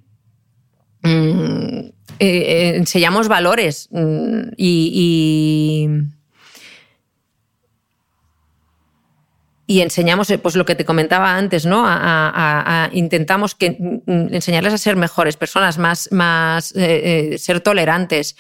mm, 1.04 1.90
eh, 2.20 2.74
enseñamos 2.76 3.28
valores 3.28 3.88
mm, 3.92 4.50
y, 4.58 5.90
y, 9.68 9.82
enseñamos 9.82 10.30
eh, 10.30 10.38
pues, 10.38 10.56
lo 10.56 10.66
que 10.66 10.76
te 10.76 10.86
comentaba 10.86 11.36
antes, 11.36 11.66
¿no? 11.66 11.84
A- 11.86 12.90
intentamos 12.94 13.56
mm, 13.60 14.34
enseñarles 14.34 14.74
a 14.74 14.78
ser 14.78 14.96
mejores 14.96 15.36
personas, 15.38 15.78
más, 15.78 16.10
más 16.12 16.74
eh, 16.76 17.36
ser 17.38 17.60
tolerantes. 17.62 18.36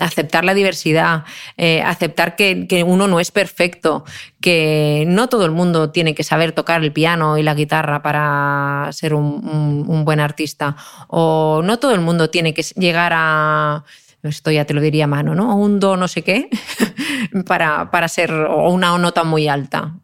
Aceptar 0.00 0.44
la 0.44 0.54
diversidad, 0.54 1.24
eh, 1.56 1.82
aceptar 1.82 2.36
que, 2.36 2.84
uno 2.86 3.06
no 3.06 3.20
es 3.20 3.30
perfecto, 3.30 4.04
que 4.40 5.04
no 5.06 5.28
todo 5.28 5.44
el 5.44 5.50
mundo 5.50 5.90
tiene 5.90 6.14
que 6.14 6.24
saber 6.24 6.52
tocar 6.52 6.82
el 6.82 6.92
piano 6.92 7.38
y 7.38 7.42
la 7.42 7.54
guitarra 7.54 8.02
para 8.02 8.88
ser 8.92 9.14
un, 9.14 10.04
buen 10.04 10.20
artista, 10.20 10.76
o 11.08 11.62
no 11.62 11.78
todo 11.78 11.94
el 11.94 12.00
mundo 12.00 12.30
tiene 12.30 12.54
que 12.54 12.62
llegar 12.62 13.12
a, 13.14 13.84
esto 14.22 14.50
ya 14.50 14.64
te 14.64 14.74
lo 14.74 14.80
diría 14.80 15.06
mano, 15.06 15.34
¿no? 15.34 15.56
Un 15.56 15.78
do 15.78 15.96
no 15.96 16.08
sé 16.08 16.22
qué, 16.22 16.48
para, 17.46 17.90
para 17.90 18.08
ser, 18.08 18.32
o 18.32 18.70
una 18.70 18.96
nota 18.98 19.24
muy 19.24 19.48
alta. 19.48 19.94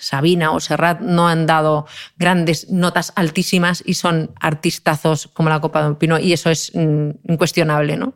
Sabina 0.00 0.52
o 0.52 0.60
Serrat 0.60 1.00
no 1.00 1.28
han 1.28 1.46
dado 1.46 1.86
grandes 2.16 2.68
notas 2.70 3.12
altísimas 3.16 3.82
y 3.86 3.94
son 3.94 4.32
artistazos 4.40 5.28
como 5.32 5.48
la 5.48 5.60
Copa 5.60 5.82
de 5.82 5.88
un 5.88 5.96
Pino 5.96 6.18
y 6.18 6.32
eso 6.32 6.50
es 6.50 6.72
mm, 6.74 7.10
incuestionable, 7.28 7.96
¿no? 7.96 8.14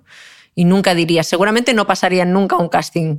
Y 0.54 0.64
nunca 0.64 0.94
diría, 0.94 1.22
seguramente 1.22 1.74
no 1.74 1.86
pasarían 1.86 2.32
nunca 2.32 2.56
un 2.56 2.68
casting 2.68 3.18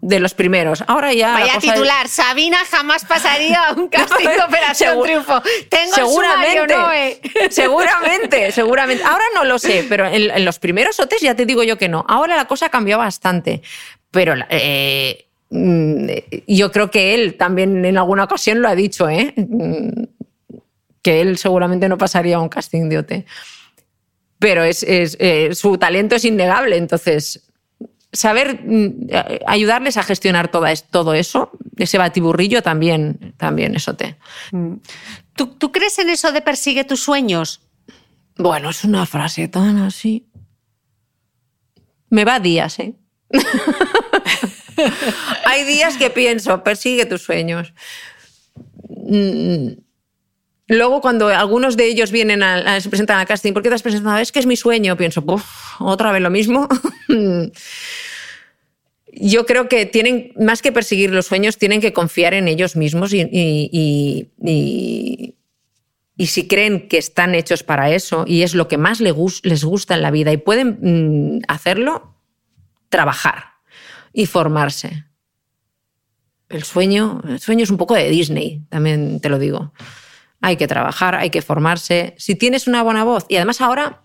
de 0.00 0.20
los 0.20 0.34
primeros. 0.34 0.84
Ahora 0.86 1.12
ya... 1.12 1.32
Vaya 1.32 1.58
titular, 1.58 2.06
Sabina 2.08 2.58
jamás 2.70 3.04
pasaría 3.04 3.60
un 3.76 3.88
casting 3.88 4.26
de 4.28 4.40
Operación 4.40 4.96
Segu- 4.98 5.02
Triunfo. 5.02 5.42
Tengo 5.68 5.96
el 5.96 6.06
sumario, 6.06 6.66
seguramente, 6.66 6.76
Noé. 6.76 7.20
seguramente, 7.50 8.52
seguramente. 8.52 9.04
Ahora 9.04 9.24
no 9.34 9.44
lo 9.44 9.58
sé, 9.58 9.84
pero 9.88 10.06
en, 10.06 10.30
en 10.30 10.44
los 10.44 10.58
primeros 10.58 10.98
hotes 11.00 11.20
ya 11.20 11.34
te 11.34 11.44
digo 11.44 11.62
yo 11.62 11.76
que 11.76 11.88
no. 11.88 12.04
Ahora 12.08 12.36
la 12.36 12.46
cosa 12.46 12.68
cambió 12.68 12.98
bastante, 12.98 13.62
pero 14.10 14.34
eh, 14.48 15.26
yo 15.50 16.70
creo 16.70 16.90
que 16.90 17.14
él 17.14 17.36
también 17.36 17.84
en 17.84 17.98
alguna 17.98 18.24
ocasión 18.24 18.62
lo 18.62 18.68
ha 18.68 18.74
dicho, 18.74 19.08
¿eh? 19.08 19.34
Mm, 19.36 20.04
que 21.02 21.20
él 21.20 21.38
seguramente 21.38 21.88
no 21.88 21.98
pasaría 21.98 22.38
un 22.38 22.48
casting 22.48 22.88
de 22.88 22.98
OT. 22.98 23.12
Pero 24.38 24.62
es, 24.62 24.82
es, 24.82 25.16
eh, 25.20 25.54
su 25.54 25.76
talento 25.76 26.14
es 26.14 26.24
innegable, 26.24 26.76
entonces 26.76 27.50
saber 28.12 28.60
mm, 28.64 29.08
ayudarles 29.46 29.96
a 29.96 30.02
gestionar 30.02 30.50
toda 30.50 30.74
todo 30.76 31.14
eso, 31.14 31.50
ese 31.76 31.98
batiburrillo 31.98 32.62
también, 32.62 33.34
también 33.36 33.74
es 33.74 33.88
OT. 33.88 34.16
¿Tú, 35.34 35.46
tú 35.46 35.72
crees 35.72 35.98
en 35.98 36.10
eso 36.10 36.32
de 36.32 36.42
persigue 36.42 36.84
tus 36.84 37.02
sueños? 37.02 37.60
Bueno, 38.36 38.70
es 38.70 38.84
una 38.84 39.06
frase 39.06 39.48
tan 39.48 39.78
así. 39.78 40.26
Me 42.08 42.24
va 42.24 42.40
días, 42.40 42.78
¿eh? 42.78 42.94
Hay 45.50 45.64
días 45.64 45.96
que 45.96 46.10
pienso, 46.10 46.62
persigue 46.62 47.06
tus 47.06 47.22
sueños. 47.22 47.72
Mm, 48.88 49.68
Luego, 50.72 51.00
cuando 51.00 51.26
algunos 51.26 51.76
de 51.76 51.86
ellos 51.88 52.12
vienen 52.12 52.44
a, 52.44 52.76
a- 52.76 52.80
se 52.80 52.88
presentan 52.88 53.18
al 53.18 53.26
casting, 53.26 53.52
¿por 53.52 53.60
qué 53.64 53.68
te 53.70 53.74
has 53.74 53.82
presentado? 53.82 54.18
Es 54.18 54.30
que 54.30 54.38
es 54.38 54.46
mi 54.46 54.54
sueño. 54.56 54.96
Pienso, 54.96 55.20
"Uf, 55.26 55.44
otra 55.80 56.12
vez 56.12 56.22
lo 56.22 56.30
mismo. 56.30 56.68
Yo 59.12 59.46
creo 59.46 59.68
que 59.68 59.84
tienen, 59.86 60.32
más 60.38 60.62
que 60.62 60.70
perseguir 60.70 61.10
los 61.10 61.26
sueños, 61.26 61.58
tienen 61.58 61.80
que 61.80 61.92
confiar 61.92 62.34
en 62.34 62.46
ellos 62.46 62.76
mismos 62.76 63.12
y, 63.12 63.22
y- 63.32 64.28
y- 66.16 66.26
si 66.26 66.46
creen 66.46 66.86
que 66.86 66.98
están 66.98 67.34
hechos 67.34 67.64
para 67.64 67.90
eso 67.90 68.24
y 68.26 68.42
es 68.42 68.54
lo 68.54 68.68
que 68.68 68.78
más 68.78 69.00
les 69.00 69.64
gusta 69.64 69.94
en 69.96 70.02
la 70.02 70.12
vida 70.12 70.30
y 70.32 70.36
pueden 70.36 70.78
mm, 71.38 71.42
hacerlo, 71.48 72.14
trabajar 72.90 73.54
y 74.12 74.26
formarse. 74.26 75.04
El 76.50 76.64
sueño, 76.64 77.22
el 77.26 77.40
sueño 77.40 77.62
es 77.62 77.70
un 77.70 77.78
poco 77.78 77.94
de 77.94 78.10
Disney, 78.10 78.62
también 78.68 79.20
te 79.20 79.28
lo 79.28 79.38
digo. 79.38 79.72
Hay 80.42 80.56
que 80.56 80.66
trabajar, 80.66 81.14
hay 81.14 81.30
que 81.30 81.42
formarse. 81.42 82.14
Si 82.18 82.34
tienes 82.34 82.66
una 82.66 82.82
buena 82.82 83.04
voz, 83.04 83.24
y 83.28 83.36
además 83.36 83.60
ahora 83.60 84.02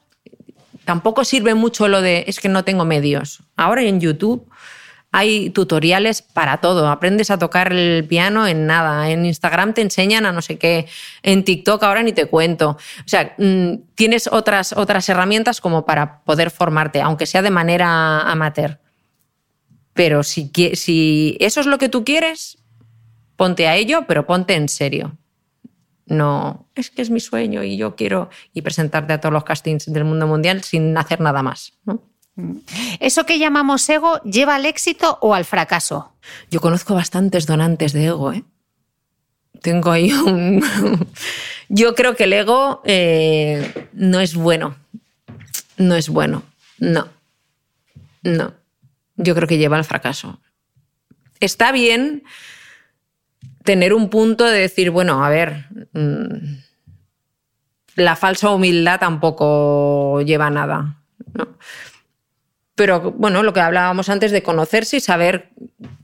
tampoco 0.86 1.26
sirve 1.26 1.56
mucho 1.56 1.88
lo 1.88 2.02
de 2.02 2.24
es 2.28 2.40
que 2.40 2.48
no 2.48 2.64
tengo 2.64 2.86
medios. 2.86 3.44
Ahora 3.58 3.82
en 3.82 4.00
YouTube 4.00 4.48
hay 5.12 5.50
tutoriales 5.50 6.22
para 6.22 6.58
todo. 6.58 6.90
Aprendes 6.90 7.32
a 7.32 7.40
tocar 7.40 7.72
el 7.72 8.06
piano 8.06 8.46
en 8.48 8.68
nada. 8.68 9.10
En 9.10 9.26
Instagram 9.26 9.74
te 9.74 9.82
enseñan 9.82 10.26
a 10.26 10.32
no 10.32 10.42
sé 10.42 10.58
qué. 10.58 10.88
En 11.24 11.46
TikTok 11.46 11.82
ahora 11.84 12.04
ni 12.04 12.12
te 12.12 12.26
cuento. 12.26 12.72
O 12.72 13.08
sea, 13.08 13.34
mm, 13.38 13.76
tienes 13.96 14.28
otras, 14.28 14.74
otras 14.74 15.08
herramientas 15.10 15.62
como 15.62 15.86
para 15.86 16.20
poder 16.26 16.52
formarte, 16.52 17.02
aunque 17.02 17.26
sea 17.26 17.42
de 17.42 17.50
manera 17.50 18.30
amateur. 18.30 18.80
Pero 19.96 20.24
si, 20.24 20.52
si 20.74 21.38
eso 21.40 21.62
es 21.62 21.66
lo 21.66 21.78
que 21.78 21.88
tú 21.88 22.04
quieres, 22.04 22.58
ponte 23.38 23.68
a 23.68 23.78
ello, 23.78 24.04
pero 24.08 24.28
ponte 24.28 24.54
en 24.54 24.68
serio. 24.68 25.18
No, 26.06 26.68
es 26.76 26.92
que 26.92 27.02
es 27.02 27.10
mi 27.10 27.22
sueño 27.22 27.64
y 27.64 27.78
yo 27.78 27.96
quiero 27.96 28.30
y 28.54 28.62
presentarte 28.62 29.14
a 29.14 29.22
todos 29.22 29.32
los 29.32 29.46
castings 29.46 29.92
del 29.92 30.04
mundo 30.04 30.28
mundial 30.28 30.64
sin 30.64 30.96
hacer 30.98 31.22
nada 31.22 31.42
más. 31.42 31.74
¿Eso 33.00 33.26
que 33.26 33.40
llamamos 33.40 33.88
ego 33.90 34.22
lleva 34.24 34.56
al 34.56 34.66
éxito 34.66 35.18
o 35.22 35.34
al 35.34 35.46
fracaso? 35.46 36.14
Yo 36.52 36.60
conozco 36.60 36.94
bastantes 36.94 37.48
donantes 37.48 37.94
de 37.94 38.06
ego, 38.08 38.34
¿eh? 38.34 38.44
Tengo 39.62 39.92
ahí 39.92 40.12
un... 40.12 40.62
Yo 41.70 41.96
creo 41.96 42.18
que 42.18 42.26
el 42.26 42.34
ego 42.34 42.82
eh, 42.84 43.88
no 43.94 44.20
es 44.20 44.36
bueno. 44.36 44.76
No 45.78 45.96
es 45.96 46.10
bueno. 46.10 46.44
No. 46.78 47.08
No. 48.22 48.54
Yo 49.18 49.36
creo 49.36 49.48
que 49.48 49.58
lleva 49.58 49.78
al 49.78 49.86
fracaso. 49.86 50.42
Está 51.40 51.72
bien 51.72 52.24
tener 53.64 53.94
un 53.94 54.10
punto 54.10 54.46
de 54.46 54.60
decir, 54.60 54.92
bueno, 54.92 55.24
a 55.26 55.30
ver, 55.30 55.66
mm, 55.94 56.58
la 57.96 58.16
falsa 58.16 58.52
humildad 58.52 59.00
tampoco 59.00 60.22
lleva 60.22 60.50
nada. 60.50 61.02
Pero 62.76 63.12
bueno, 63.12 63.42
lo 63.42 63.54
que 63.54 63.62
hablábamos 63.62 64.10
antes 64.10 64.32
de 64.32 64.44
conocerse 64.44 64.98
y 64.98 65.00
saber 65.00 65.50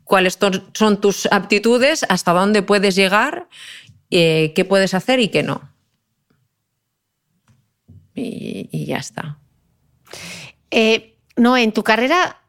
cuáles 0.05 0.39
son 0.73 1.01
tus 1.01 1.25
aptitudes, 1.27 2.05
hasta 2.07 2.31
dónde 2.31 2.63
puedes 2.63 2.95
llegar, 2.95 3.47
eh, 4.09 4.53
qué 4.55 4.65
puedes 4.65 4.93
hacer 4.93 5.19
y 5.19 5.27
qué 5.27 5.43
no. 5.43 5.69
Y, 8.15 8.85
ya 8.85 8.97
está. 8.97 9.37
Eh, 10.69 11.17
no, 11.35 11.57
en 11.57 11.71
tu 11.71 11.83
carrera, 11.83 12.41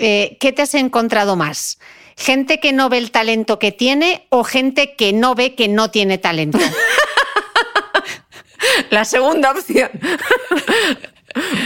eh, 0.00 0.36
¿qué 0.40 0.52
te 0.52 0.62
has 0.62 0.74
encontrado 0.74 1.36
más? 1.36 1.78
¿Gente 2.16 2.60
que 2.60 2.72
no 2.72 2.88
ve 2.88 2.98
el 2.98 3.10
talento 3.10 3.58
que 3.58 3.72
tiene 3.72 4.26
o 4.30 4.44
gente 4.44 4.94
que 4.96 5.12
no 5.12 5.34
ve 5.34 5.54
que 5.54 5.68
no 5.68 5.90
tiene 5.90 6.18
talento? 6.18 6.58
La 8.90 9.04
segunda 9.04 9.52
opción. 9.52 9.90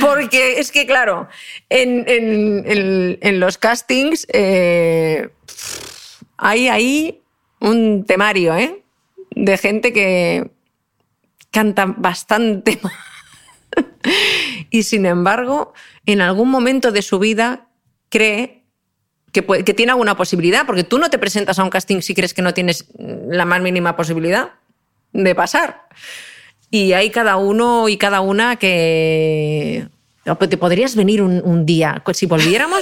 Porque 0.01 0.61
es 0.61 0.71
que, 0.71 0.87
claro, 0.87 1.29
en, 1.71 3.41
los 3.41 3.59
castings 3.59 4.27
eh, 4.33 5.31
hay 6.37 6.69
ahí 6.69 7.23
un 7.61 8.05
temario 8.05 8.55
¿eh? 8.57 8.83
de 9.31 9.57
gente 9.57 9.93
que 9.93 10.51
canta 11.51 11.87
bastante 11.87 12.79
y 14.71 14.83
sin 14.83 15.07
embargo, 15.07 15.73
en 16.05 16.21
algún 16.21 16.51
momento 16.51 16.93
de 16.93 17.01
su 17.01 17.19
vida 17.19 17.69
cree 18.15 18.63
que, 19.33 19.43
tiene 19.75 19.91
alguna 19.91 20.17
posibilidad, 20.17 20.65
porque 20.67 20.85
tú 20.85 20.99
no 20.99 21.11
te 21.11 21.19
presentas 21.19 21.59
a 21.59 21.65
un 21.65 21.71
casting 21.71 22.01
si 22.01 22.15
crees 22.15 22.33
que 22.33 22.43
no 22.43 22.55
tienes 22.55 22.87
la 22.97 23.45
más 23.45 23.61
mínima 23.61 23.97
posibilidad 23.97 24.53
de 25.13 25.35
pasar. 25.35 25.89
Y 26.71 26.93
hay 26.93 27.11
cada 27.11 27.37
uno 27.37 27.89
y 27.89 27.97
cada 27.97 28.21
una 28.21 28.57
que... 28.57 29.89
Pues 30.39 30.49
te 30.49 30.57
podrías 30.57 30.95
venir 30.97 31.21
un, 31.21 31.67
día. 31.67 32.03
Si 32.15 32.27
volviéramos, 32.27 32.81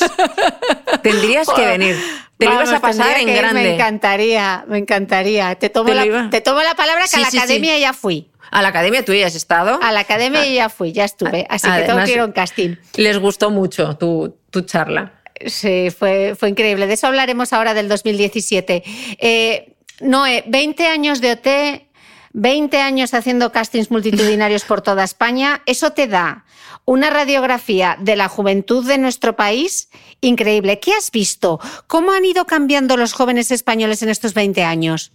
tendrías 1.02 1.48
que 1.48 1.66
venir. 1.66 1.96
Te 2.38 2.46
lo 2.46 2.52
ibas 2.52 2.72
a 2.72 2.80
pasar 2.80 3.18
en 3.18 3.34
grande. 3.34 3.62
Me 3.62 3.74
encantaría, 3.74 4.64
me 4.68 4.78
encantaría. 4.78 5.54
Te 5.56 5.68
tomo, 5.68 5.92
la, 5.92 6.30
te 6.30 6.40
tomo 6.40 6.62
la 6.62 6.76
palabra 6.76 7.06
que 7.10 7.16
a 7.16 7.20
la 7.20 7.28
academia 7.28 7.76
ya 7.78 7.92
fui. 7.94 8.28
A 8.52 8.62
la 8.62 8.68
academia 8.68 9.04
tú 9.04 9.12
ya 9.12 9.26
has 9.26 9.34
estado. 9.34 9.80
A 9.82 9.90
la 9.90 10.00
academia 10.00 10.46
ya 10.46 10.68
fui, 10.68 10.92
ya 10.92 11.04
estuve. 11.04 11.46
Así 11.48 11.68
que 11.68 11.82
tengo 11.82 12.04
que 12.04 12.12
ir 12.12 12.20
a 12.20 12.26
un 12.26 12.32
casting. 12.32 12.76
Les 12.94 13.18
gustó 13.18 13.50
mucho 13.50 13.96
tu, 13.96 14.36
tu 14.50 14.60
charla. 14.60 15.21
Sí, 15.46 15.88
fue, 15.90 16.34
fue 16.38 16.48
increíble. 16.48 16.86
De 16.86 16.94
eso 16.94 17.06
hablaremos 17.06 17.52
ahora 17.52 17.74
del 17.74 17.88
2017. 17.88 18.82
Eh, 19.18 19.74
Noé, 20.00 20.44
20 20.46 20.86
años 20.86 21.20
de 21.20 21.32
OT, 21.32 21.88
20 22.32 22.78
años 22.78 23.14
haciendo 23.14 23.52
castings 23.52 23.90
multitudinarios 23.90 24.64
por 24.64 24.80
toda 24.80 25.04
España, 25.04 25.62
eso 25.66 25.92
te 25.92 26.06
da 26.06 26.44
una 26.84 27.10
radiografía 27.10 27.96
de 28.00 28.16
la 28.16 28.28
juventud 28.28 28.86
de 28.86 28.98
nuestro 28.98 29.36
país 29.36 29.88
increíble. 30.20 30.80
¿Qué 30.80 30.92
has 30.92 31.10
visto? 31.10 31.60
¿Cómo 31.86 32.12
han 32.12 32.24
ido 32.24 32.46
cambiando 32.46 32.96
los 32.96 33.12
jóvenes 33.12 33.50
españoles 33.50 34.02
en 34.02 34.08
estos 34.08 34.34
20 34.34 34.64
años? 34.64 35.12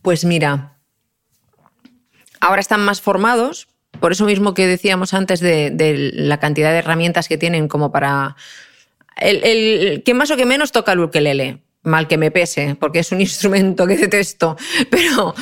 Pues 0.00 0.24
mira, 0.24 0.78
ahora 2.40 2.60
están 2.60 2.84
más 2.84 3.00
formados, 3.00 3.68
por 4.00 4.12
eso 4.12 4.24
mismo 4.24 4.54
que 4.54 4.66
decíamos 4.66 5.14
antes 5.14 5.38
de 5.38 6.10
la 6.14 6.40
cantidad 6.40 6.72
de 6.72 6.78
herramientas 6.78 7.28
que 7.28 7.38
tienen 7.38 7.68
como 7.68 7.92
para 7.92 8.36
el, 9.22 10.02
que 10.04 10.14
más 10.14 10.30
o 10.30 10.36
que 10.36 10.46
menos 10.46 10.72
toca 10.72 10.92
el 10.92 11.00
ukelele. 11.00 11.62
Mal 11.84 12.06
que 12.06 12.16
me 12.16 12.30
pese, 12.30 12.76
porque 12.78 13.00
es 13.00 13.12
un 13.12 13.20
instrumento 13.28 13.86
que 13.86 13.96
detesto. 13.96 14.56
Pero 14.90 15.34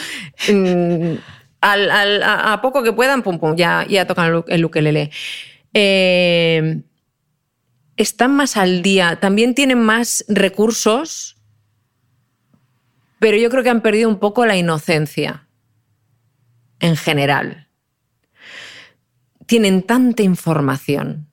mm, 0.53 1.14
a, 1.61 2.59
poco 2.62 2.83
que 2.83 2.93
puedan, 2.93 3.22
pum, 3.22 3.39
pum, 3.39 3.57
ya, 3.57 3.87
ya 3.89 4.07
tocan 4.07 4.45
el, 4.49 4.64
ukelele. 4.64 5.11
Eh, 5.74 6.83
están 7.97 8.35
más 8.35 8.57
al 8.57 8.83
día, 8.83 9.20
también 9.20 9.55
tienen 9.55 9.78
más 9.78 10.24
recursos, 10.28 11.37
pero 13.18 13.37
yo 13.37 13.51
creo 13.51 13.62
que 13.62 13.70
han 13.70 13.83
perdido 13.83 14.09
un 14.09 14.18
poco 14.18 14.47
la 14.47 14.57
inocencia 14.57 15.47
en 16.81 16.97
general. 16.97 17.68
Tienen 19.47 19.83
tanta 19.83 20.22
información 20.22 21.30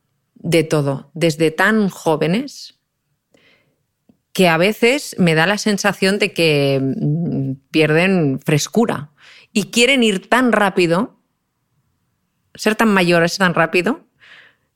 de 0.47 0.63
todo, 0.63 1.11
desde 1.13 1.51
tan 1.51 1.89
jóvenes, 1.89 2.79
que 4.31 4.47
a 4.47 4.57
veces 4.57 5.13
me 5.19 5.35
da 5.35 5.45
la 5.45 5.57
sensación 5.57 6.19
de 6.19 6.31
que 6.31 6.79
mm, 6.81 7.51
pierden 7.69 8.39
frescura 8.39 9.11
y 9.51 9.65
quieren 9.65 10.03
ir 10.03 10.29
tan 10.29 10.53
rápido, 10.53 11.19
ser 12.55 12.75
tan 12.75 12.93
mayores 12.93 13.37
tan 13.37 13.53
rápido. 13.55 14.07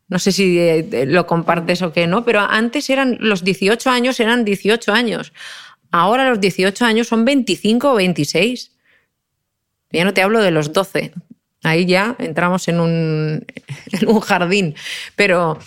No 0.10 0.20
sé 0.20 0.34
si 0.34 0.60
eh, 0.60 1.06
lo 1.08 1.26
compartes 1.26 1.82
o 1.84 1.94
qué, 1.94 2.06
¿no? 2.06 2.26
Pero 2.26 2.42
antes 2.42 2.90
eran 2.90 3.18
los 3.22 3.46
18 3.46 3.90
años, 3.90 4.20
eran 4.20 4.44
18 4.44 4.92
años. 4.92 5.32
Ahora 5.90 6.30
los 6.30 6.42
18 6.42 6.84
años 6.84 7.08
son 7.08 7.24
25 7.24 7.94
o 7.94 7.96
26. 7.96 8.76
Ya 9.94 10.04
no 10.04 10.14
te 10.14 10.22
hablo 10.22 10.42
de 10.42 10.52
los 10.52 10.74
12, 10.74 11.14
Ahí 11.64 11.86
ya 11.86 12.16
entramos 12.20 12.68
en 12.68 12.80
un, 12.80 13.46
jardín. 14.22 14.76
Pero 15.16 15.60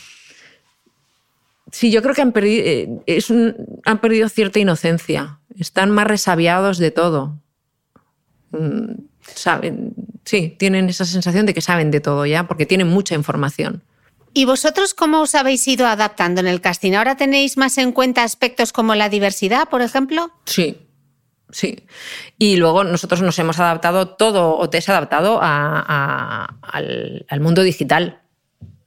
sí, 1.70 1.90
yo 1.90 2.02
creo 2.02 2.14
que 2.14 2.22
han 2.22 2.32
perdido, 2.32 2.64
eh, 2.66 3.54
han 3.84 4.00
perdido 4.00 4.28
cierta 4.28 4.58
inocencia. 4.58 5.38
Están 5.58 5.90
más 5.90 6.06
resabiados 6.06 6.78
de 6.78 6.90
todo. 6.90 7.38
Mm, 8.50 8.94
saben, 9.22 9.94
sí, 10.24 10.54
tienen 10.58 10.88
esa 10.88 11.04
sensación 11.04 11.46
de 11.46 11.54
que 11.54 11.60
saben 11.60 11.90
de 11.90 12.00
todo 12.00 12.26
ya, 12.26 12.46
porque 12.46 12.66
tienen 12.66 12.88
mucha 12.88 13.14
información. 13.14 13.82
¿Y 14.36 14.46
vosotros 14.46 14.94
cómo 14.94 15.20
os 15.20 15.36
habéis 15.36 15.66
ido 15.68 15.86
adaptando 15.86 16.40
en 16.40 16.48
el 16.48 16.60
casting? 16.60 16.94
¿Ahora 16.94 17.16
tenéis 17.16 17.56
más 17.56 17.78
en 17.78 17.92
cuenta 17.92 18.24
aspectos 18.24 18.72
como 18.72 18.96
la 18.96 19.08
diversidad, 19.08 19.68
por 19.68 19.80
ejemplo? 19.80 20.32
Sí, 20.44 20.76
Sí. 21.54 21.86
Y 22.36 22.56
luego 22.56 22.82
nosotros 22.82 23.22
nos 23.22 23.38
hemos 23.38 23.60
adaptado 23.60 24.08
todo, 24.08 24.56
o 24.56 24.68
te 24.68 24.78
has 24.78 24.88
adaptado 24.88 25.38
al, 25.40 27.24
al, 27.28 27.40
mundo 27.40 27.62
digital. 27.62 28.22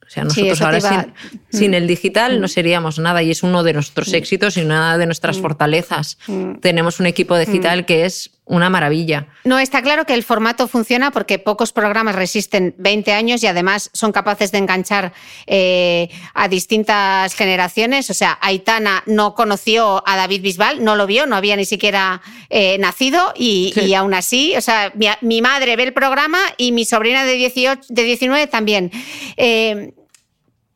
O 0.06 0.10
sea, 0.10 0.24
nosotros 0.24 0.60
ahora 0.60 1.14
sin, 1.50 1.72
el 1.72 1.86
digital 1.86 2.42
no 2.42 2.44
mm. 2.44 2.50
seríamos 2.50 2.98
nada 2.98 3.22
y 3.22 3.30
es 3.30 3.42
uno 3.42 3.62
de 3.62 3.72
nuestros 3.72 4.08
mm. 4.08 4.14
éxitos 4.16 4.58
y 4.58 4.60
una 4.60 4.98
de 4.98 5.06
nuestras 5.06 5.38
mm. 5.38 5.40
fortalezas. 5.40 6.18
Tenemos 6.60 7.00
un 7.00 7.06
equipo 7.06 7.38
digital 7.38 7.86
que 7.86 8.04
es 8.04 8.37
una 8.48 8.70
maravilla. 8.70 9.26
No, 9.44 9.58
está 9.58 9.82
claro 9.82 10.04
que 10.06 10.14
el 10.14 10.24
formato 10.24 10.68
funciona 10.68 11.10
porque 11.10 11.38
pocos 11.38 11.72
programas 11.72 12.14
resisten 12.14 12.74
20 12.78 13.12
años 13.12 13.42
y 13.42 13.46
además 13.46 13.90
son 13.92 14.10
capaces 14.10 14.50
de 14.52 14.58
enganchar 14.58 15.12
eh, 15.46 16.08
a 16.34 16.48
distintas 16.48 17.34
generaciones. 17.34 18.10
O 18.10 18.14
sea, 18.14 18.38
Aitana 18.40 19.02
no 19.06 19.34
conoció 19.34 20.02
a 20.06 20.16
David 20.16 20.42
Bisbal, 20.42 20.82
no 20.82 20.96
lo 20.96 21.06
vio, 21.06 21.26
no 21.26 21.36
había 21.36 21.56
ni 21.56 21.66
siquiera 21.66 22.22
eh, 22.48 22.78
nacido 22.78 23.32
y, 23.36 23.94
aún 23.94 24.14
así, 24.14 24.56
o 24.56 24.60
sea, 24.60 24.92
mi, 25.20 25.42
madre 25.42 25.76
ve 25.76 25.84
el 25.84 25.92
programa 25.92 26.38
y 26.56 26.72
mi 26.72 26.84
sobrina 26.84 27.24
de, 27.24 27.34
18, 27.34 27.82
de 27.88 28.02
19 28.02 28.46
también. 28.46 28.90
Eh, 29.36 29.92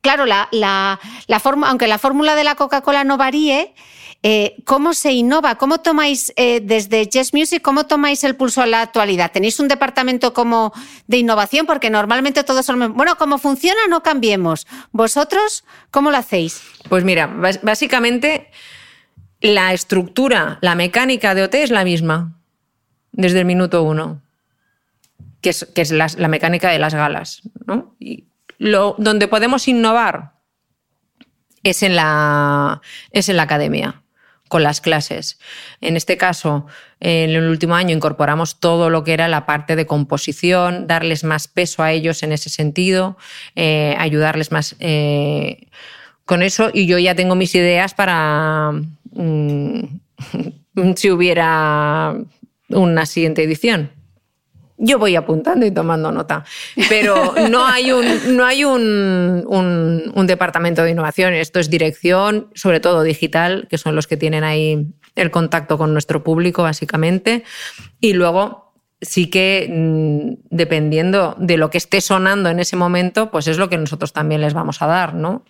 claro, 0.03 0.27
la, 0.27 0.49
la, 0.53 1.01
aunque 1.67 1.87
la 1.87 1.99
fórmula 1.99 2.37
de 2.37 2.45
la 2.45 2.55
Coca-Cola 2.55 3.05
no 3.05 3.17
varíe, 3.17 3.75
Eh, 4.25 4.55
¿Cómo 4.65 4.95
se 4.95 5.13
innova? 5.13 5.57
¿Cómo 5.57 5.81
tomáis 5.81 6.33
eh, 6.37 6.61
desde 6.63 7.09
Jazz 7.09 7.35
Music, 7.35 7.61
cómo 7.61 7.87
tomáis 7.87 8.23
el 8.23 8.37
pulso 8.37 8.63
a 8.63 8.67
la 8.67 8.81
actualidad? 8.81 9.33
¿Tenéis 9.33 9.59
un 9.59 9.67
departamento 9.67 10.33
como 10.33 10.73
de 11.09 11.17
innovación? 11.17 11.67
Porque 11.67 11.91
normalmente 11.91 12.45
todos 12.45 12.65
son, 12.65 12.95
bueno, 12.95 13.17
¿cómo 13.17 13.39
funciona? 13.39 13.81
No 13.89 14.05
cambiemos. 14.05 14.69
¿Vosotros 14.93 15.65
cómo 15.91 16.13
lo 16.13 16.19
hacéis? 16.19 16.63
Pues 16.89 17.03
mira, 17.03 17.27
básicamente 17.63 18.49
la 19.41 19.73
estructura, 19.73 20.59
la 20.61 20.77
mecánica 20.77 21.35
de 21.35 21.43
OT 21.43 21.55
es 21.57 21.71
la 21.73 21.83
misma 21.83 22.39
desde 23.11 23.41
el 23.41 23.45
minuto 23.45 23.83
uno, 23.83 24.23
que 25.41 25.51
es, 25.51 25.91
la, 25.91 26.29
mecánica 26.29 26.71
de 26.71 26.79
las 26.79 26.95
galas. 26.95 27.43
¿no? 27.67 27.97
Y 27.99 28.27
lo, 28.59 28.95
donde 28.99 29.27
podemos 29.27 29.67
innovar 29.67 30.35
es 31.65 31.83
en 31.83 31.97
la 31.97 32.81
academia, 33.41 34.02
con 34.53 34.63
las 34.63 34.83
clases. 34.83 35.39
En 35.81 35.97
este 35.97 36.19
caso, 36.19 36.67
en 37.01 37.31
el 37.31 37.49
último 37.49 37.75
año 37.75 37.97
incorporamos 37.97 38.61
todo 38.61 38.91
lo 38.91 39.03
que 39.03 39.15
era 39.15 39.27
la 39.27 39.47
parte 39.47 39.77
de 39.77 39.87
composición, 39.87 40.87
darles 40.87 41.25
más 41.25 41.49
peso 41.49 41.83
a 41.83 41.91
ellos 41.91 42.23
en 42.23 42.33
ese 42.33 42.51
sentido, 42.51 43.17
eh, 43.57 43.97
ayudarles 43.99 44.53
más 44.53 44.77
eh, 44.79 45.69
con 46.27 46.43
eso 46.43 46.71
y 46.71 46.85
yo 46.85 46.99
ya 46.99 47.15
tengo 47.15 47.35
mis 47.35 47.55
ideas 47.55 47.95
para 47.95 48.73
mm, 49.13 49.85
si 50.97 51.11
hubiera 51.11 52.15
una 52.69 53.07
siguiente 53.07 53.45
edición. 53.45 54.02
Yo 54.79 54.99
voy 54.99 55.17
apuntando 55.17 55.65
y 55.67 55.71
tomando 55.71 56.11
nota, 56.11 56.45
pero 56.89 57.35
no 57.51 57.67
hay 57.67 57.93
un, 57.93 58.37
no 58.37 58.45
hay 58.45 58.65
un, 58.65 59.45
un, 59.47 60.27
departamento 60.27 60.83
de 60.83 60.91
innovación, 60.91 61.35
esto 61.35 61.61
es 61.61 61.71
dirección, 61.71 62.49
sobre 62.55 62.81
todo 62.81 63.03
digital, 63.03 63.67
que 63.69 63.79
son 63.79 63.95
los 63.95 64.07
que 64.07 64.17
tienen 64.17 64.45
ahí 64.45 64.87
el 65.15 65.31
contacto 65.31 65.79
con 65.79 65.93
nuestro 65.93 66.25
público, 66.25 66.63
básicamente, 66.63 67.45
y 68.01 68.15
luego 68.15 68.73
sí 69.01 69.29
que 69.29 69.69
mm, 69.71 70.47
dependiendo 70.51 71.37
de 71.39 71.57
lo 71.59 71.71
que 71.71 71.79
esté 71.79 72.01
sonando 72.01 72.49
en 72.49 72.61
ese 72.61 72.77
momento, 72.77 73.31
pues 73.31 73.49
es 73.49 73.59
lo 73.59 73.69
que 73.69 73.77
nosotros 73.77 74.13
también 74.13 74.41
les 74.41 74.55
vamos 74.55 74.81
a 74.81 74.87
dar, 74.87 75.15
¿no? 75.15 75.43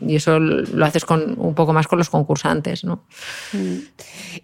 Y 0.00 0.16
eso 0.16 0.38
lo 0.38 0.84
haces 0.84 1.04
con, 1.04 1.38
un 1.38 1.54
poco 1.54 1.72
más 1.72 1.86
con 1.86 1.98
los 1.98 2.10
concursantes. 2.10 2.84
¿no? 2.84 3.04
Mm. 3.52 3.78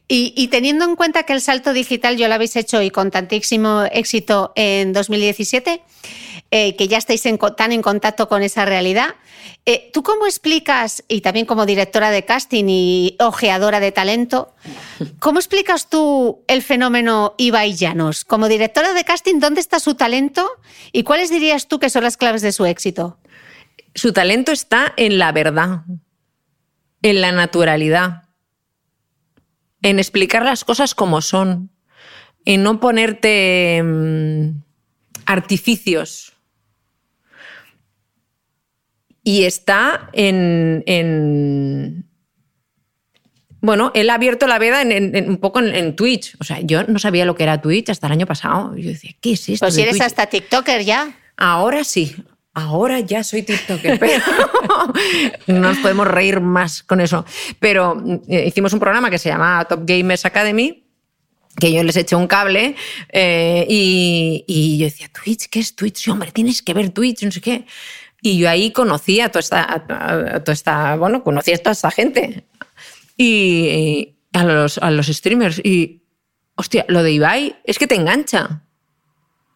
Y, 0.08 0.48
teniendo 0.48 0.84
en 0.84 0.96
cuenta 0.96 1.22
que 1.24 1.32
el 1.32 1.40
salto 1.40 1.72
digital 1.72 2.16
yo 2.16 2.28
lo 2.28 2.34
habéis 2.34 2.56
hecho 2.56 2.82
y 2.82 2.90
con 2.90 3.10
tantísimo 3.10 3.84
éxito 3.90 4.52
en 4.54 4.92
2017, 4.92 5.82
eh, 6.50 6.76
que 6.76 6.88
ya 6.88 6.98
estáis 6.98 7.22
tan 7.56 7.72
en 7.72 7.82
contacto 7.82 8.28
con 8.28 8.42
esa 8.42 8.64
realidad, 8.64 9.14
eh, 9.68 9.90
¿tú 9.92 10.04
cómo 10.04 10.26
explicas, 10.26 11.02
y 11.08 11.20
también 11.20 11.44
como 11.44 11.66
directora 11.66 12.12
de 12.12 12.24
casting 12.24 12.66
y 12.68 13.16
ojeadora 13.18 13.80
de 13.80 13.90
talento, 13.90 14.54
cómo 15.18 15.40
explicas 15.40 15.90
tú 15.90 16.44
el 16.46 16.62
fenómeno 16.62 17.34
Ibai 17.36 17.74
Llanos? 17.74 18.24
Como 18.24 18.46
directora 18.46 18.92
de 18.92 19.02
casting, 19.02 19.40
¿dónde 19.40 19.60
está 19.60 19.80
su 19.80 19.94
talento 19.94 20.48
y 20.92 21.02
cuáles 21.02 21.30
dirías 21.30 21.66
tú 21.66 21.80
que 21.80 21.90
son 21.90 22.04
las 22.04 22.16
claves 22.16 22.42
de 22.42 22.52
su 22.52 22.64
éxito? 22.64 23.18
Su 23.96 24.12
talento 24.12 24.52
está 24.52 24.92
en 24.98 25.18
la 25.18 25.32
verdad, 25.32 25.80
en 27.00 27.20
la 27.22 27.32
naturalidad, 27.32 28.24
en 29.80 29.98
explicar 29.98 30.44
las 30.44 30.64
cosas 30.64 30.94
como 30.94 31.22
son, 31.22 31.70
en 32.44 32.62
no 32.62 32.78
ponerte 32.78 33.82
mm, 33.82 34.62
artificios. 35.24 36.34
Y 39.24 39.44
está 39.44 40.10
en, 40.12 42.04
bueno, 43.62 43.92
él 43.94 44.10
ha 44.10 44.14
abierto 44.14 44.46
la 44.46 44.58
veda 44.58 44.82
en, 44.82 45.30
un 45.30 45.38
poco 45.38 45.60
en, 45.60 45.96
Twitch. 45.96 46.36
O 46.38 46.44
sea, 46.44 46.60
yo 46.60 46.84
no 46.84 46.98
sabía 46.98 47.24
lo 47.24 47.34
que 47.34 47.44
era 47.44 47.62
Twitch 47.62 47.88
hasta 47.88 48.08
el 48.08 48.12
año 48.12 48.26
pasado. 48.26 48.76
Yo 48.76 48.90
decía, 48.90 49.12
¿qué 49.22 49.32
es 49.32 49.48
esto? 49.48 49.64
Pues 49.64 49.74
si 49.74 49.80
eres 49.80 50.02
hasta 50.02 50.26
TikToker 50.26 50.84
ya. 50.84 51.18
Ahora 51.38 51.82
sí. 51.82 52.14
Ahora 52.56 53.00
ya 53.00 53.22
soy 53.22 53.42
TikToker, 53.42 53.98
pero 54.00 54.24
no 55.46 55.60
nos 55.60 55.76
podemos 55.76 56.08
reír 56.08 56.40
más 56.40 56.82
con 56.82 57.02
eso. 57.02 57.26
Pero 57.60 58.02
eh, 58.28 58.46
hicimos 58.46 58.72
un 58.72 58.80
programa 58.80 59.10
que 59.10 59.18
se 59.18 59.28
llama 59.28 59.66
Top 59.68 59.80
Gamers 59.84 60.24
Academy, 60.24 60.82
que 61.60 61.70
yo 61.70 61.82
les 61.82 61.98
eché 61.98 62.16
un 62.16 62.26
cable 62.26 62.74
eh, 63.12 63.66
y, 63.68 64.78
yo 64.78 64.86
decía, 64.86 65.10
Twitch, 65.12 65.50
¿qué 65.50 65.60
es 65.60 65.76
Twitch? 65.76 65.98
Sí, 65.98 66.10
hombre, 66.10 66.32
tienes 66.32 66.62
que 66.62 66.72
ver 66.72 66.88
Twitch, 66.88 67.24
no 67.24 67.30
sé 67.30 67.42
qué. 67.42 67.66
Y 68.22 68.38
yo 68.38 68.48
ahí 68.48 68.72
conocí 68.72 69.20
a 69.20 69.28
toda 69.28 69.40
esta, 69.40 69.84
toda 70.42 70.54
esta 70.54 70.96
bueno, 70.96 71.22
conocí 71.22 71.52
a 71.52 71.58
toda 71.58 71.72
esta 71.72 71.90
gente 71.90 72.46
y, 73.18 74.14
a, 74.32 74.44
los, 74.44 74.78
a 74.78 74.90
los 74.90 75.08
streamers. 75.08 75.60
Y, 75.62 76.04
hostia, 76.54 76.86
lo 76.88 77.02
de 77.02 77.12
Ibai 77.12 77.56
es 77.64 77.78
que 77.78 77.86
te 77.86 77.96
engancha. 77.96 78.62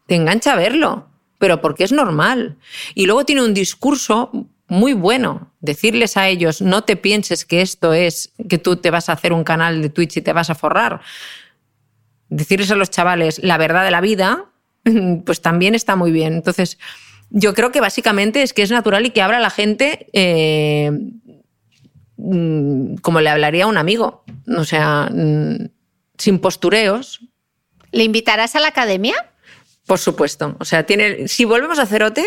Te 0.05 0.13
engancha 0.13 0.55
verlo 0.55 1.10
pero 1.41 1.59
porque 1.59 1.83
es 1.83 1.91
normal. 1.91 2.55
Y 2.93 3.07
luego 3.07 3.25
tiene 3.25 3.43
un 3.43 3.55
discurso 3.55 4.29
muy 4.67 4.93
bueno. 4.93 5.51
Decirles 5.59 6.15
a 6.15 6.27
ellos, 6.29 6.61
no 6.61 6.83
te 6.83 6.95
pienses 6.95 7.45
que 7.45 7.61
esto 7.61 7.93
es 7.93 8.31
que 8.47 8.59
tú 8.59 8.75
te 8.75 8.91
vas 8.91 9.09
a 9.09 9.13
hacer 9.13 9.33
un 9.33 9.43
canal 9.43 9.81
de 9.81 9.89
Twitch 9.89 10.17
y 10.17 10.21
te 10.21 10.33
vas 10.33 10.51
a 10.51 10.55
forrar. 10.55 11.01
Decirles 12.29 12.69
a 12.69 12.75
los 12.75 12.91
chavales 12.91 13.39
la 13.43 13.57
verdad 13.57 13.83
de 13.83 13.89
la 13.89 14.01
vida, 14.01 14.45
pues 15.25 15.41
también 15.41 15.73
está 15.73 15.95
muy 15.95 16.11
bien. 16.11 16.33
Entonces, 16.33 16.77
yo 17.31 17.55
creo 17.55 17.71
que 17.71 17.81
básicamente 17.81 18.43
es 18.43 18.53
que 18.53 18.61
es 18.61 18.69
natural 18.69 19.03
y 19.07 19.09
que 19.09 19.23
habla 19.23 19.39
la 19.39 19.49
gente 19.49 20.09
eh, 20.13 20.91
como 23.01 23.19
le 23.19 23.29
hablaría 23.31 23.63
a 23.63 23.67
un 23.67 23.77
amigo. 23.77 24.23
O 24.55 24.63
sea, 24.63 25.09
mm, 25.11 25.69
sin 26.19 26.37
postureos. 26.37 27.19
¿Le 27.91 28.03
invitarás 28.03 28.55
a 28.55 28.59
la 28.59 28.67
academia? 28.67 29.30
Por 29.91 29.99
supuesto. 29.99 30.55
O 30.61 30.63
sea, 30.63 30.85
tiene, 30.85 31.27
si 31.27 31.43
volvemos 31.43 31.77
a 31.77 31.81
hacer 31.81 32.01
OT, 32.01 32.19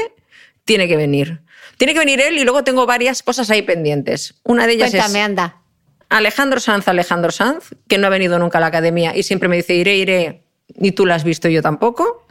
tiene 0.67 0.87
que 0.87 0.99
venir. 0.99 1.41
Tiene 1.79 1.95
que 1.95 1.99
venir 1.99 2.21
él 2.21 2.37
y 2.37 2.45
luego 2.45 2.63
tengo 2.63 2.85
varias 2.85 3.23
cosas 3.23 3.49
ahí 3.49 3.63
pendientes. 3.63 4.35
Una 4.43 4.67
de 4.67 4.75
ellas 4.75 4.91
Cuéntame, 4.91 5.21
es 5.21 5.25
anda. 5.25 5.63
Alejandro 6.11 6.61
Sanz, 6.61 6.89
Alejandro 6.89 7.31
Sanz, 7.33 7.71
que 7.89 7.97
no 7.97 8.07
ha 8.07 8.11
venido 8.11 8.39
nunca 8.39 8.59
a 8.59 8.61
la 8.61 8.67
academia 8.67 9.17
y 9.17 9.23
siempre 9.23 9.49
me 9.49 9.57
dice 9.57 9.75
iré, 9.77 9.97
iré, 9.97 10.45
y 10.69 10.93
tú 10.93 11.07
la 11.07 11.15
has 11.15 11.25
visto 11.25 11.49
yo 11.49 11.63
tampoco. 11.63 12.27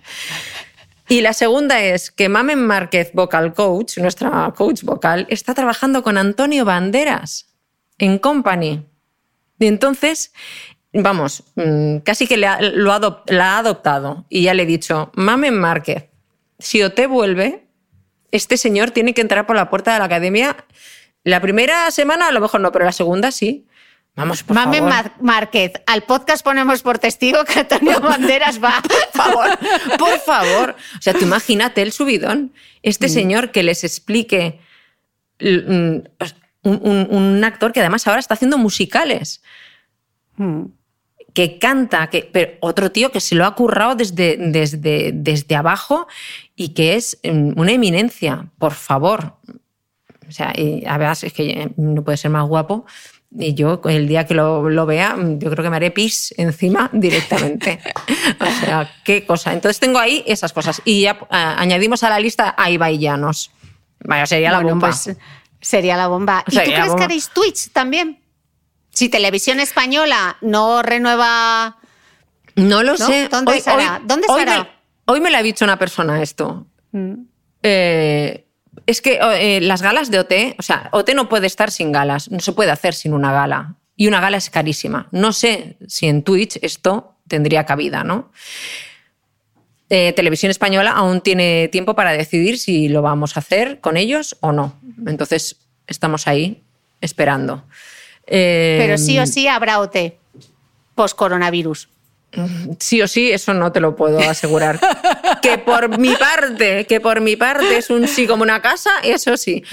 Y 1.09 1.21
la 1.21 1.33
segunda 1.33 1.81
es 1.81 2.11
que 2.11 2.29
Mamen 2.29 2.63
Márquez, 2.63 3.09
vocal 3.13 3.55
coach, 3.55 3.97
nuestra 3.97 4.53
coach 4.55 4.83
vocal, 4.83 5.25
está 5.31 5.55
trabajando 5.55 6.03
con 6.03 6.19
Antonio 6.19 6.63
Banderas 6.63 7.47
en 7.97 8.19
Company. 8.19 8.85
Y 9.57 9.65
entonces 9.65 10.31
vamos, 10.93 11.43
mm, 11.55 11.97
casi 11.97 12.27
que 12.27 12.37
lo 12.37 13.23
la 13.27 13.55
ha 13.55 13.57
adoptado 13.57 14.25
y 14.29 14.43
ya 14.43 14.53
le 14.53 14.63
he 14.63 14.67
dicho, 14.67 15.11
Mamen 15.15 15.57
Márquez, 15.57 16.05
si 16.59 16.87
te 16.91 17.07
vuelve, 17.07 17.65
este 18.31 18.57
señor 18.57 18.91
tiene 18.91 19.13
que 19.13 19.21
entrar 19.21 19.45
por 19.45 19.55
la 19.55 19.69
puerta 19.69 19.93
de 19.93 19.99
la 19.99 20.05
academia. 20.05 20.55
La 21.23 21.41
primera 21.41 21.89
semana 21.91 22.27
a 22.27 22.31
lo 22.31 22.41
mejor 22.41 22.61
no, 22.61 22.71
pero 22.71 22.85
la 22.85 22.91
segunda 22.91 23.31
sí. 23.31 23.67
Vamos, 24.15 24.43
por 24.43 24.55
Mamen 24.55 24.85
Márquez, 25.21 25.73
al 25.87 26.03
podcast 26.03 26.43
ponemos 26.43 26.83
por 26.83 26.99
testigo 26.99 27.43
que 27.45 27.61
Antonio 27.61 27.99
Banderas 28.01 28.63
va. 28.63 28.81
por 28.81 29.21
favor, 29.21 29.59
por 29.97 30.19
favor. 30.19 30.75
O 30.97 31.01
sea, 31.01 31.13
tú 31.13 31.25
imagínate 31.25 31.81
el 31.81 31.91
subidón. 31.91 32.53
Este 32.83 33.07
mm. 33.07 33.09
señor 33.09 33.51
que 33.51 33.63
les 33.63 33.83
explique 33.83 34.59
mm, 35.39 35.97
un, 36.61 37.43
actor 37.43 37.73
que 37.73 37.79
además 37.79 38.07
ahora 38.07 38.19
está 38.19 38.35
haciendo 38.35 38.59
musicales 38.59 39.41
que 41.33 41.57
canta, 41.57 42.07
que, 42.07 42.29
pero 42.31 42.53
otro 42.59 42.91
tío 42.91 43.11
que 43.11 43.19
se 43.19 43.35
lo 43.35 43.45
ha 43.45 43.55
currado 43.55 43.95
desde, 43.95 44.37
desde, 44.37 45.11
desde 45.13 45.55
abajo 45.55 46.07
y 46.55 46.69
que 46.69 46.95
es 46.95 47.19
mm, 47.23 47.59
una 47.59 47.71
eminencia, 47.71 48.47
por 48.59 48.73
favor. 48.73 49.35
O 50.27 50.31
sea, 50.31 50.53
y 50.55 50.85
a 50.85 50.97
veces 50.97 51.25
es 51.25 51.33
que 51.33 51.71
no 51.77 52.03
puede 52.03 52.17
ser 52.17 52.31
más 52.31 52.47
guapo. 52.47 52.85
Y 53.35 53.55
yo, 53.55 53.81
el 53.85 54.07
día 54.07 54.25
que 54.25 54.35
lo, 54.35 54.69
lo, 54.69 54.85
vea, 54.85 55.15
yo 55.17 55.49
creo 55.49 55.63
que 55.63 55.69
me 55.69 55.77
haré 55.77 55.89
pis 55.89 56.33
encima 56.37 56.89
directamente. 56.93 57.79
o 58.39 58.65
sea, 58.65 58.91
qué 59.03 59.25
cosa. 59.25 59.53
Entonces 59.53 59.79
tengo 59.79 59.97
ahí 59.97 60.23
esas 60.27 60.53
cosas. 60.53 60.81
Y 60.85 61.01
ya 61.01 61.19
añadimos 61.29 62.03
a 62.03 62.09
la 62.09 62.19
lista 62.19 62.53
a 62.55 62.69
Ibai 62.69 62.99
Llanos. 62.99 63.51
Vaya, 64.05 64.27
sería 64.27 64.51
la 64.51 64.59
bomba. 64.59 64.89
Pues, 64.89 65.17
sería 65.61 65.97
la 65.97 66.07
bomba. 66.07 66.43
¿Y 66.47 66.57
tú 66.57 66.61
crees 66.63 66.95
que 66.95 67.03
haréis 67.03 67.29
Twitch 67.29 67.71
también? 67.71 68.22
Si 68.93 69.09
Televisión 69.09 69.59
Española 69.59 70.37
no 70.41 70.81
renueva. 70.83 71.77
No 72.55 72.83
lo 72.83 72.95
sé. 72.95 73.27
¿Dónde 73.27 73.61
hoy 74.29 74.45
Me, 74.45 74.67
hoy 75.05 75.19
me 75.19 75.31
lo 75.31 75.37
ha 75.37 75.43
dicho 75.43 75.65
una 75.65 75.79
persona 75.79 76.21
esto. 76.21 76.67
Mm. 76.91 77.13
Eh, 77.63 78.45
es 78.85 79.01
que 79.01 79.19
eh, 79.21 79.61
las 79.61 79.81
galas 79.81 80.11
de 80.11 80.19
OT, 80.19 80.33
o 80.59 80.61
sea, 80.61 80.89
OT 80.91 81.13
no 81.15 81.27
puede 81.27 81.47
estar 81.47 81.71
sin 81.71 81.91
galas, 81.91 82.29
no 82.29 82.39
se 82.39 82.51
puede 82.51 82.71
hacer 82.71 82.93
sin 82.93 83.13
una 83.13 83.31
gala. 83.31 83.75
Y 83.95 84.07
una 84.07 84.19
gala 84.21 84.37
es 84.37 84.49
carísima. 84.49 85.07
No 85.11 85.33
sé 85.33 85.77
si 85.87 86.07
en 86.07 86.23
Twitch 86.23 86.59
esto 86.61 87.15
tendría 87.27 87.65
cabida, 87.65 88.03
¿no? 88.03 88.31
Eh, 89.89 90.13
Televisión 90.13 90.49
Española 90.49 90.91
aún 90.91 91.21
tiene 91.21 91.67
tiempo 91.67 91.95
para 91.95 92.11
decidir 92.11 92.57
si 92.57 92.89
lo 92.89 93.01
vamos 93.01 93.37
a 93.37 93.39
hacer 93.39 93.79
con 93.79 93.97
ellos 93.97 94.37
o 94.39 94.51
no. 94.51 94.79
Entonces, 95.05 95.57
estamos 95.87 96.27
ahí 96.27 96.63
esperando. 97.01 97.63
Eh, 98.27 98.77
Pero 98.79 98.97
sí 98.97 99.19
o 99.19 99.25
sí 99.27 99.47
habrá 99.47 99.79
OT 99.79 100.13
post-coronavirus. 100.95 101.89
sí 102.79 103.01
o 103.01 103.07
sí, 103.07 103.31
eso 103.31 103.53
no 103.53 103.71
te 103.71 103.79
lo 103.79 103.95
puedo 103.95 104.19
asegurar. 104.19 104.79
que 105.41 105.57
por 105.57 105.97
mi 105.99 106.15
parte, 106.15 106.85
que 106.85 106.99
por 106.99 107.21
mi 107.21 107.35
parte 107.35 107.77
es 107.77 107.89
un 107.89 108.07
sí 108.07 108.25
como 108.27 108.43
una 108.43 108.61
casa, 108.61 108.91
eso 109.03 109.37
sí. 109.37 109.63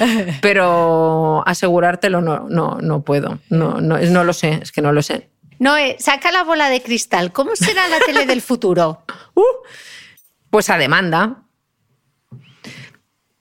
Pero 0.41 1.43
asegurártelo 1.47 2.21
no, 2.21 2.47
no, 2.49 2.79
no 2.81 3.03
puedo. 3.03 3.39
No, 3.51 3.81
no, 3.81 3.99
no 3.99 4.25
lo 4.25 4.33
sé, 4.33 4.61
es 4.63 4.73
que 4.73 4.83
no 4.83 4.93
lo 4.93 5.03
sé. 5.03 5.29
Noé, 5.59 5.97
saca 5.99 6.33
la 6.33 6.43
bola 6.43 6.71
de 6.71 6.83
cristal. 6.83 7.33
¿Cómo 7.33 7.55
será 7.55 7.87
la 7.89 7.99
tele 8.01 8.27
del 8.27 8.41
futuro? 8.43 9.03
Pues 10.51 10.69
a 10.69 10.77
demanda. 10.79 11.45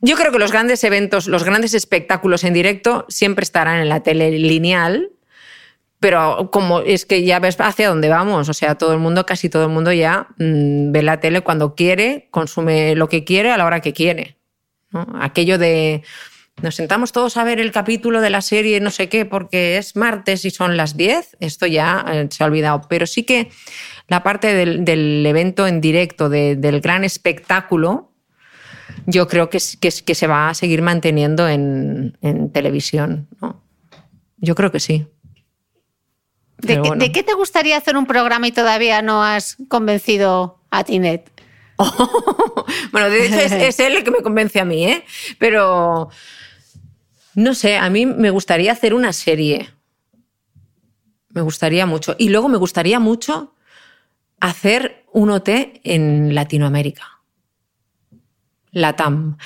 Yo 0.02 0.16
creo 0.16 0.32
que 0.32 0.40
los 0.40 0.52
grandes 0.52 0.84
eventos, 0.84 1.28
los 1.28 1.44
grandes 1.44 1.74
espectáculos 1.74 2.44
en 2.44 2.54
directo 2.54 3.06
siempre 3.10 3.44
estarán 3.44 3.82
en 3.82 3.90
la 3.90 4.02
tele 4.02 4.32
lineal, 4.32 5.10
pero 6.00 6.50
como 6.52 6.80
es 6.80 7.06
que 7.06 7.24
ya 7.24 7.40
ves 7.40 7.60
hacia 7.60 7.90
dónde 7.90 8.08
vamos, 8.08 8.48
o 8.48 8.54
sea, 8.54 8.76
todo 8.76 8.94
el 8.94 9.00
mundo, 9.00 9.26
casi 9.26 9.50
todo 9.50 9.64
el 9.64 9.70
mundo 9.70 9.92
ya 9.92 10.28
mm, 10.38 10.92
ve 10.94 11.04
la 11.04 11.20
tele 11.20 11.42
cuando 11.42 11.76
quiere, 11.76 12.30
consume 12.32 12.96
lo 12.96 13.10
que 13.10 13.26
quiere 13.26 13.52
a 13.52 13.58
la 13.58 13.66
hora 13.66 13.82
que 13.82 13.92
quiere. 13.94 14.38
Aquello 15.20 15.58
de 15.58 16.04
nos 16.62 16.76
sentamos 16.76 17.12
todos 17.12 17.38
a 17.38 17.44
ver 17.44 17.60
el 17.60 17.72
capítulo 17.72 18.20
de 18.22 18.30
la 18.30 18.42
serie 18.42 18.80
no 18.82 18.90
sé 18.92 19.08
qué 19.08 19.24
porque 19.26 19.78
es 19.78 19.96
martes 19.96 20.44
y 20.46 20.52
son 20.52 20.76
las 20.78 20.98
10, 20.98 21.38
esto 21.40 21.68
ya 21.68 22.04
eh, 22.12 22.28
se 22.30 22.44
ha 22.44 22.48
olvidado, 22.48 22.82
pero 22.90 23.06
sí 23.06 23.24
que 23.24 23.50
la 24.08 24.24
parte 24.24 24.54
del, 24.54 25.26
evento 25.26 25.68
en 25.68 25.80
directo, 25.80 26.28
de- 26.30 26.56
del 26.56 26.82
gran 26.82 27.04
espectáculo, 27.04 28.09
yo 29.06 29.28
creo 29.28 29.50
que, 29.50 29.60
que, 29.80 30.16
se 30.16 30.28
va 30.28 30.50
a 30.50 30.54
seguir 30.54 30.82
manteniendo 30.82 31.48
en, 31.48 32.18
en 32.22 32.52
televisión. 32.52 33.28
¿no? 33.42 33.62
Yo 34.38 34.56
creo 34.56 34.72
que 34.72 34.80
sí. 34.80 35.08
¿De, 36.58 36.68
Pero 36.68 36.84
qué, 36.84 36.90
bueno. 36.90 37.04
de 37.04 37.12
qué 37.12 37.24
te 37.24 37.34
gustaría 37.34 37.78
hacer 37.78 37.98
un 37.98 38.06
programa 38.06 38.48
y 38.48 38.52
todavía 38.52 39.02
no 39.02 39.24
has 39.24 39.58
convencido 39.68 40.60
a 40.72 40.84
Tinet? 40.84 41.32
bueno, 42.92 43.10
de 43.10 43.26
hecho 43.26 43.40
es, 43.40 43.52
es 43.52 43.80
él 43.80 43.96
el 43.96 44.04
que 44.04 44.12
me 44.12 44.22
convence 44.22 44.60
a 44.60 44.66
mí, 44.66 44.86
¿eh? 44.86 45.06
Pero 45.38 46.10
no 47.36 47.54
sé, 47.54 47.78
a 47.78 47.90
mí 47.90 48.06
me 48.06 48.32
gustaría 48.32 48.72
hacer 48.72 48.94
una 48.94 49.14
serie. 49.14 49.70
Me 51.30 51.42
gustaría 51.42 51.86
mucho. 51.86 52.16
Y 52.18 52.30
luego 52.30 52.50
me 52.50 52.58
gustaría 52.58 53.00
mucho 53.00 53.56
hacer 54.42 55.06
un 55.14 55.30
OT 55.30 55.50
en 55.84 56.36
Latinoamérica. 56.36 57.19
Latam. 58.72 59.38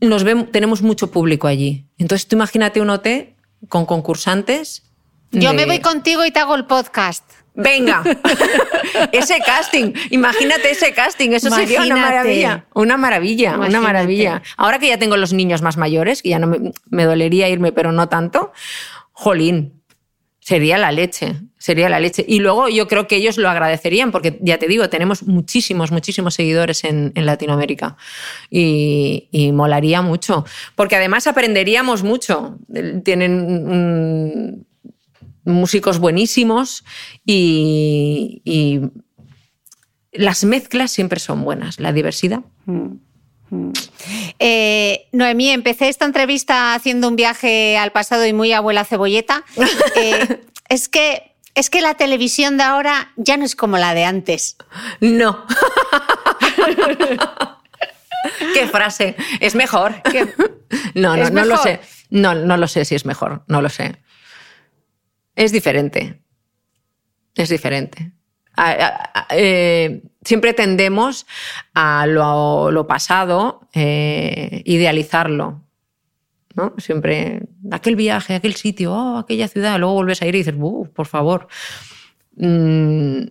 Nos 0.00 0.24
vemos, 0.24 0.50
tenemos 0.52 0.82
mucho 0.82 1.10
público 1.10 1.46
allí. 1.46 1.86
Entonces 1.98 2.28
tú 2.28 2.36
imagínate 2.36 2.80
un 2.80 2.90
OT 2.90 3.34
con 3.68 3.86
concursantes. 3.86 4.84
Yo 5.30 5.52
me 5.52 5.66
voy 5.66 5.80
contigo 5.80 6.24
y 6.24 6.30
te 6.30 6.40
hago 6.40 6.54
el 6.54 6.66
podcast. 6.66 7.24
Venga, 7.54 8.04
ese 9.12 9.40
casting, 9.44 9.92
imagínate 10.10 10.70
ese 10.70 10.94
casting, 10.94 11.30
eso 11.30 11.50
sería 11.50 11.82
una 11.82 11.96
maravilla, 11.96 12.66
una 12.72 12.96
maravilla, 12.96 13.58
una 13.58 13.80
maravilla. 13.80 14.42
Ahora 14.56 14.78
que 14.78 14.86
ya 14.86 14.96
tengo 14.96 15.16
los 15.16 15.32
niños 15.32 15.60
más 15.60 15.76
mayores, 15.76 16.22
que 16.22 16.28
ya 16.28 16.38
no 16.38 16.46
me, 16.46 16.72
me 16.88 17.04
dolería 17.04 17.48
irme, 17.48 17.72
pero 17.72 17.90
no 17.90 18.08
tanto, 18.08 18.52
jolín, 19.10 19.77
sería 20.48 20.78
la 20.78 20.92
leche, 20.92 21.36
sería 21.58 21.90
la 21.90 22.00
leche. 22.00 22.24
Y 22.26 22.38
luego 22.38 22.70
yo 22.70 22.88
creo 22.88 23.06
que 23.06 23.16
ellos 23.16 23.36
lo 23.36 23.50
agradecerían, 23.50 24.10
porque 24.10 24.38
ya 24.40 24.56
te 24.56 24.66
digo, 24.66 24.88
tenemos 24.88 25.24
muchísimos, 25.24 25.92
muchísimos 25.92 26.32
seguidores 26.32 26.84
en, 26.84 27.12
Latinoamérica 27.14 27.98
y, 28.48 29.28
y 29.30 29.52
molaría 29.52 30.00
mucho, 30.00 30.46
porque 30.74 30.96
además 30.96 31.26
aprenderíamos 31.26 32.02
mucho. 32.02 32.56
Tienen 33.04 34.64
músicos 35.44 35.98
buenísimos 35.98 36.82
y, 37.26 38.40
y 38.42 38.80
las 40.12 40.44
mezclas 40.44 40.92
siempre 40.92 41.20
son 41.20 41.44
buenas, 41.44 41.78
la 41.78 41.92
diversidad. 41.92 42.40
Eh, 44.38 45.08
Noemí, 45.12 45.50
empecé 45.50 45.88
esta 45.88 46.04
entrevista 46.04 46.74
haciendo 46.74 47.08
un 47.08 47.16
viaje 47.16 47.76
al 47.78 47.92
pasado 47.92 48.26
y 48.26 48.32
muy 48.32 48.52
abuela 48.52 48.84
cebolleta. 48.84 49.44
Eh, 49.96 50.40
es, 50.68 50.88
que, 50.88 51.32
es 51.54 51.70
que 51.70 51.80
la 51.80 51.94
televisión 51.94 52.56
de 52.58 52.64
ahora 52.64 53.12
ya 53.16 53.36
no 53.36 53.44
es 53.44 53.56
como 53.56 53.78
la 53.78 53.94
de 53.94 54.04
antes. 54.04 54.56
No. 55.00 55.44
Qué 58.54 58.66
frase. 58.68 59.16
Es 59.40 59.54
mejor. 59.54 60.02
¿Qué? 60.02 60.32
No, 60.94 61.16
no, 61.16 61.24
¿Es 61.24 61.32
no 61.32 61.44
lo 61.44 61.56
sé. 61.58 61.80
No, 62.10 62.34
no 62.34 62.56
lo 62.56 62.68
sé 62.68 62.84
si 62.84 62.94
es 62.94 63.04
mejor. 63.06 63.44
No 63.46 63.62
lo 63.62 63.68
sé. 63.68 63.96
Es 65.36 65.52
diferente. 65.52 66.20
Es 67.34 67.48
diferente. 67.48 68.12
A- 68.56 68.70
a- 68.72 69.10
a- 69.14 69.26
eh, 69.30 70.02
siempre 70.28 70.52
tendemos 70.52 71.26
a 71.74 72.06
lo, 72.06 72.86
pasado, 72.86 73.66
eh, 73.72 74.62
idealizarlo. 74.66 75.62
¿no? 76.54 76.74
Siempre, 76.76 77.42
aquel 77.70 77.96
viaje, 77.96 78.34
aquel 78.34 78.54
sitio, 78.54 78.92
oh, 78.92 79.18
aquella 79.18 79.48
ciudad, 79.48 79.78
luego 79.78 79.94
vuelves 79.94 80.20
a 80.20 80.26
ir 80.26 80.34
y 80.34 80.38
dices, 80.38 80.54
"Uh, 80.58 80.86
por 80.92 81.06
favor. 81.06 81.48
Mm, 82.36 83.22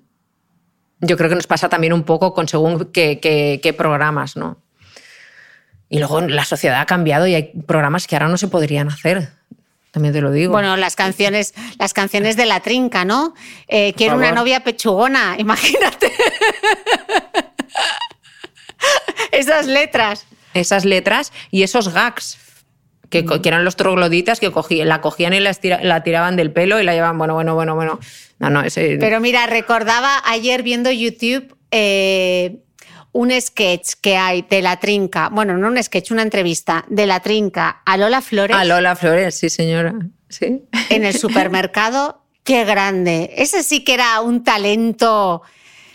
yo 1.01 1.17
creo 1.17 1.29
que 1.29 1.35
nos 1.35 1.45
pasa 1.47 1.69
también 1.69 1.93
un 1.93 2.03
poco 2.03 2.33
con 2.33 2.47
según 2.47 2.85
qué- 2.91 3.19
qué 3.61 3.73
programas, 3.73 4.35
¿no? 4.37 4.57
Y 5.89 5.99
luego 5.99 6.21
la 6.21 6.45
sociedad 6.45 6.81
ha 6.81 6.85
cambiado 6.85 7.27
y 7.27 7.35
hay 7.35 7.43
programas 7.65 8.07
que 8.07 8.15
ahora 8.15 8.27
no 8.27 8.37
se 8.37 8.47
podrían 8.47 8.87
hacer. 8.89 9.29
También 9.97 10.13
te 10.13 10.21
lo 10.21 10.31
digo. 10.31 10.51
Bueno, 10.51 10.77
las 10.77 10.95
canciones, 10.95 11.53
las 11.79 11.93
canciones 11.93 12.37
de 12.37 12.45
la 12.45 12.59
trinca, 12.59 13.03
¿no? 13.03 13.33
Eh, 13.67 13.93
quiero 13.97 14.15
una 14.15 14.31
novia 14.31 14.59
pechugona, 14.63 15.35
imagínate. 15.39 16.11
Esas 19.31 19.65
letras. 19.67 20.25
Esas 20.53 20.85
letras 20.85 21.33
y 21.51 21.63
esos 21.63 21.93
gags. 21.93 22.37
Que, 23.09 23.23
co- 23.23 23.41
que 23.41 23.47
eran 23.49 23.63
los 23.63 23.77
trogloditas 23.77 24.39
que 24.41 24.51
la 24.85 24.99
cogían 25.01 25.33
y 25.33 25.39
la, 25.39 25.49
estira- 25.49 25.81
la 25.81 26.03
tiraban 26.03 26.35
del 26.35 26.51
pelo 26.51 26.79
y 26.79 26.83
la 26.83 26.93
llevaban, 26.93 27.17
bueno, 27.17 27.33
bueno, 27.35 27.55
bueno, 27.55 27.73
bueno. 27.73 27.99
No, 28.39 28.49
no, 28.49 28.61
ese. 28.61 28.97
Pero 28.99 29.21
mira, 29.21 29.47
recordaba 29.47 30.21
ayer 30.25 30.61
viendo 30.61 30.91
YouTube 30.91 31.55
eh, 31.71 32.57
un 33.17 33.31
sketch 33.41 33.93
que 33.99 34.15
hay 34.15 34.43
de 34.43 34.61
la 34.61 34.79
trinca, 34.79 35.29
bueno, 35.29 35.57
no 35.57 35.67
un 35.69 35.81
sketch, 35.81 36.11
una 36.11 36.21
entrevista 36.21 36.85
de 36.87 37.07
la 37.07 37.19
trinca 37.19 37.81
a 37.83 37.97
Lola 37.97 38.21
Flores 38.21 38.55
Ah, 38.57 38.63
Lola 38.63 38.95
Flores, 38.95 39.33
sí, 39.35 39.49
señora. 39.49 39.95
Sí. 40.29 40.63
en 40.89 41.03
el 41.03 41.17
supermercado. 41.17 42.23
Qué 42.43 42.63
grande. 42.63 43.33
Ese 43.35 43.63
sí 43.63 43.83
que 43.83 43.95
era 43.95 44.21
un 44.21 44.43
talento. 44.43 45.41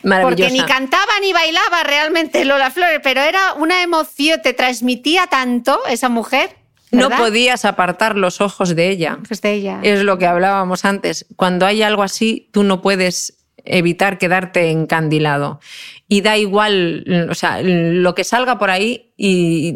Porque 0.03 0.51
ni 0.51 0.61
cantaba 0.62 1.12
ni 1.20 1.32
bailaba 1.32 1.85
realmente 1.85 2.44
Lola 2.44 2.70
Flores, 2.73 3.01
pero 3.05 3.20
era 3.20 3.55
una 3.55 3.82
emoción, 3.82 4.40
te 4.43 4.53
transmitía 4.53 5.28
tanto 5.28 5.78
esa 5.89 6.09
mujer. 6.09 6.57
No 6.90 7.09
podías 7.09 7.65
apartar 7.65 8.16
los 8.16 8.40
ojos 8.40 8.74
de 8.74 8.90
ella. 8.90 9.19
Pues 9.27 9.40
de 9.40 9.53
ella. 9.53 9.78
Es 9.82 10.03
lo 10.03 10.19
que 10.19 10.27
hablábamos 10.27 10.85
antes. 10.85 11.24
Cuando 11.36 11.66
hay 11.66 11.82
algo 11.82 12.03
así, 12.03 12.49
tú 12.53 12.65
no 12.65 12.82
puedes 12.82 13.39
evitar 13.64 14.18
quedarte 14.18 14.70
encandilado. 14.70 15.60
Y 16.09 16.20
da 16.20 16.36
igual, 16.36 17.05
o 17.30 17.34
sea, 17.34 17.62
lo 17.62 18.14
que 18.14 18.24
salga 18.24 18.59
por 18.59 18.70
ahí. 18.70 19.12
Y, 19.16 19.74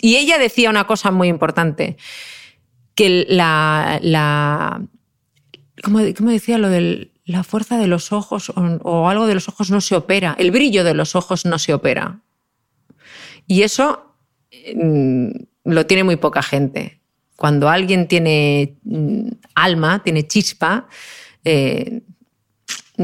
y 0.00 0.16
ella 0.16 0.38
decía 0.38 0.70
una 0.70 0.86
cosa 0.86 1.10
muy 1.10 1.28
importante, 1.28 1.96
que 2.94 3.26
la... 3.28 3.98
la 4.02 4.82
¿cómo, 5.82 6.00
cómo 6.16 6.30
decía 6.30 6.58
lo 6.58 6.68
de 6.68 7.10
la 7.24 7.44
fuerza 7.44 7.78
de 7.78 7.86
los 7.86 8.12
ojos 8.12 8.50
o, 8.50 8.54
o 8.82 9.08
algo 9.08 9.26
de 9.26 9.34
los 9.34 9.48
ojos 9.48 9.70
no 9.70 9.80
se 9.80 9.96
opera? 9.96 10.34
El 10.38 10.50
brillo 10.50 10.84
de 10.84 10.94
los 10.94 11.16
ojos 11.16 11.44
no 11.44 11.58
se 11.58 11.74
opera. 11.74 12.20
Y 13.46 13.62
eso 13.62 14.14
mm, 14.74 15.28
lo 15.64 15.86
tiene 15.86 16.04
muy 16.04 16.16
poca 16.16 16.42
gente. 16.42 17.00
Cuando 17.36 17.68
alguien 17.68 18.08
tiene 18.08 18.76
mm, 18.84 19.28
alma, 19.54 20.02
tiene 20.02 20.26
chispa, 20.26 20.88
eh, 21.44 22.02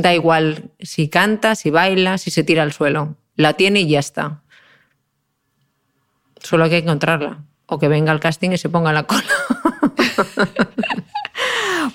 da 0.03 0.15
igual 0.15 0.71
si 0.81 1.09
canta, 1.09 1.55
si 1.55 1.71
baila, 1.71 2.19
si 2.19 2.31
se 2.31 2.45
tira 2.45 2.63
al 2.63 2.73
suelo. 2.73 3.17
La 3.37 3.55
tiene 3.55 3.81
y 3.81 3.89
ya 3.89 4.01
está. 4.01 4.43
Solo 6.41 6.65
hay 6.65 6.71
que 6.71 6.79
encontrarla. 6.79 7.45
O 7.67 7.79
que 7.79 7.89
venga 7.89 8.13
al 8.13 8.21
casting 8.21 8.51
y 8.51 8.59
se 8.59 8.69
ponga 8.69 8.93
la 8.93 9.05
cola. 9.05 9.23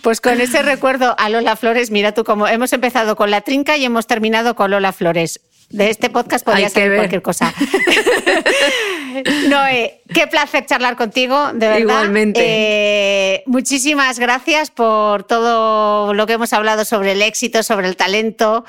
Pues 0.01 0.19
con 0.19 0.41
ese 0.41 0.61
recuerdo 0.63 1.15
a 1.17 1.29
Lola 1.29 1.55
Flores, 1.55 1.89
mira 1.89 2.13
tú 2.13 2.25
cómo 2.25 2.47
hemos 2.47 2.73
empezado 2.73 3.15
con 3.15 3.31
la 3.31 3.39
trinca 3.39 3.77
y 3.77 3.85
hemos 3.85 4.05
terminado 4.05 4.53
con 4.55 4.71
Lola 4.71 4.91
Flores. 4.91 5.39
De 5.73 5.89
este 5.89 6.11
podcast 6.11 6.45
podría 6.45 6.69
ser 6.69 6.95
cualquier 6.95 7.23
cosa. 7.23 7.51
Noé, 9.49 10.01
qué 10.13 10.27
placer 10.27 10.65
charlar 10.67 10.95
contigo, 10.95 11.47
de 11.53 11.67
verdad. 11.67 11.79
Igualmente. 11.79 12.41
Eh, 12.43 13.43
muchísimas 13.47 14.19
gracias 14.19 14.69
por 14.69 15.23
todo 15.23 16.13
lo 16.13 16.27
que 16.27 16.33
hemos 16.33 16.53
hablado 16.53 16.85
sobre 16.85 17.13
el 17.13 17.23
éxito, 17.23 17.63
sobre 17.63 17.87
el 17.87 17.95
talento. 17.95 18.65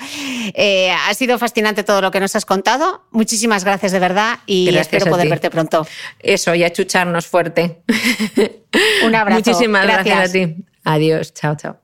Eh, 0.55 0.91
ha 0.93 1.13
sido 1.13 1.39
fascinante 1.39 1.85
todo 1.85 2.01
lo 2.01 2.11
que 2.11 2.21
nos 2.21 2.35
has 2.37 2.47
contado. 2.47 3.05
Muchísimas 3.11 3.65
gracias 3.65 3.93
de 3.93 3.99
verdad 3.99 4.39
y 4.47 4.67
Gracias 4.67 4.87
espero 4.95 5.11
poder 5.11 5.27
ti. 5.27 5.31
verte 5.31 5.51
pronto. 5.51 5.87
Eso, 6.19 6.55
y 6.55 6.65
a 6.65 6.73
chucharnos 6.73 7.27
fuerte. 7.27 7.83
Un 9.05 9.15
abrazo. 9.15 9.41
Muchísimas 9.45 9.85
gracias, 9.85 10.17
Gracias. 10.17 10.31
a 10.31 10.33
ti. 10.33 10.65
Adiós, 10.85 11.35
chao, 11.35 11.55
chao. 11.55 11.84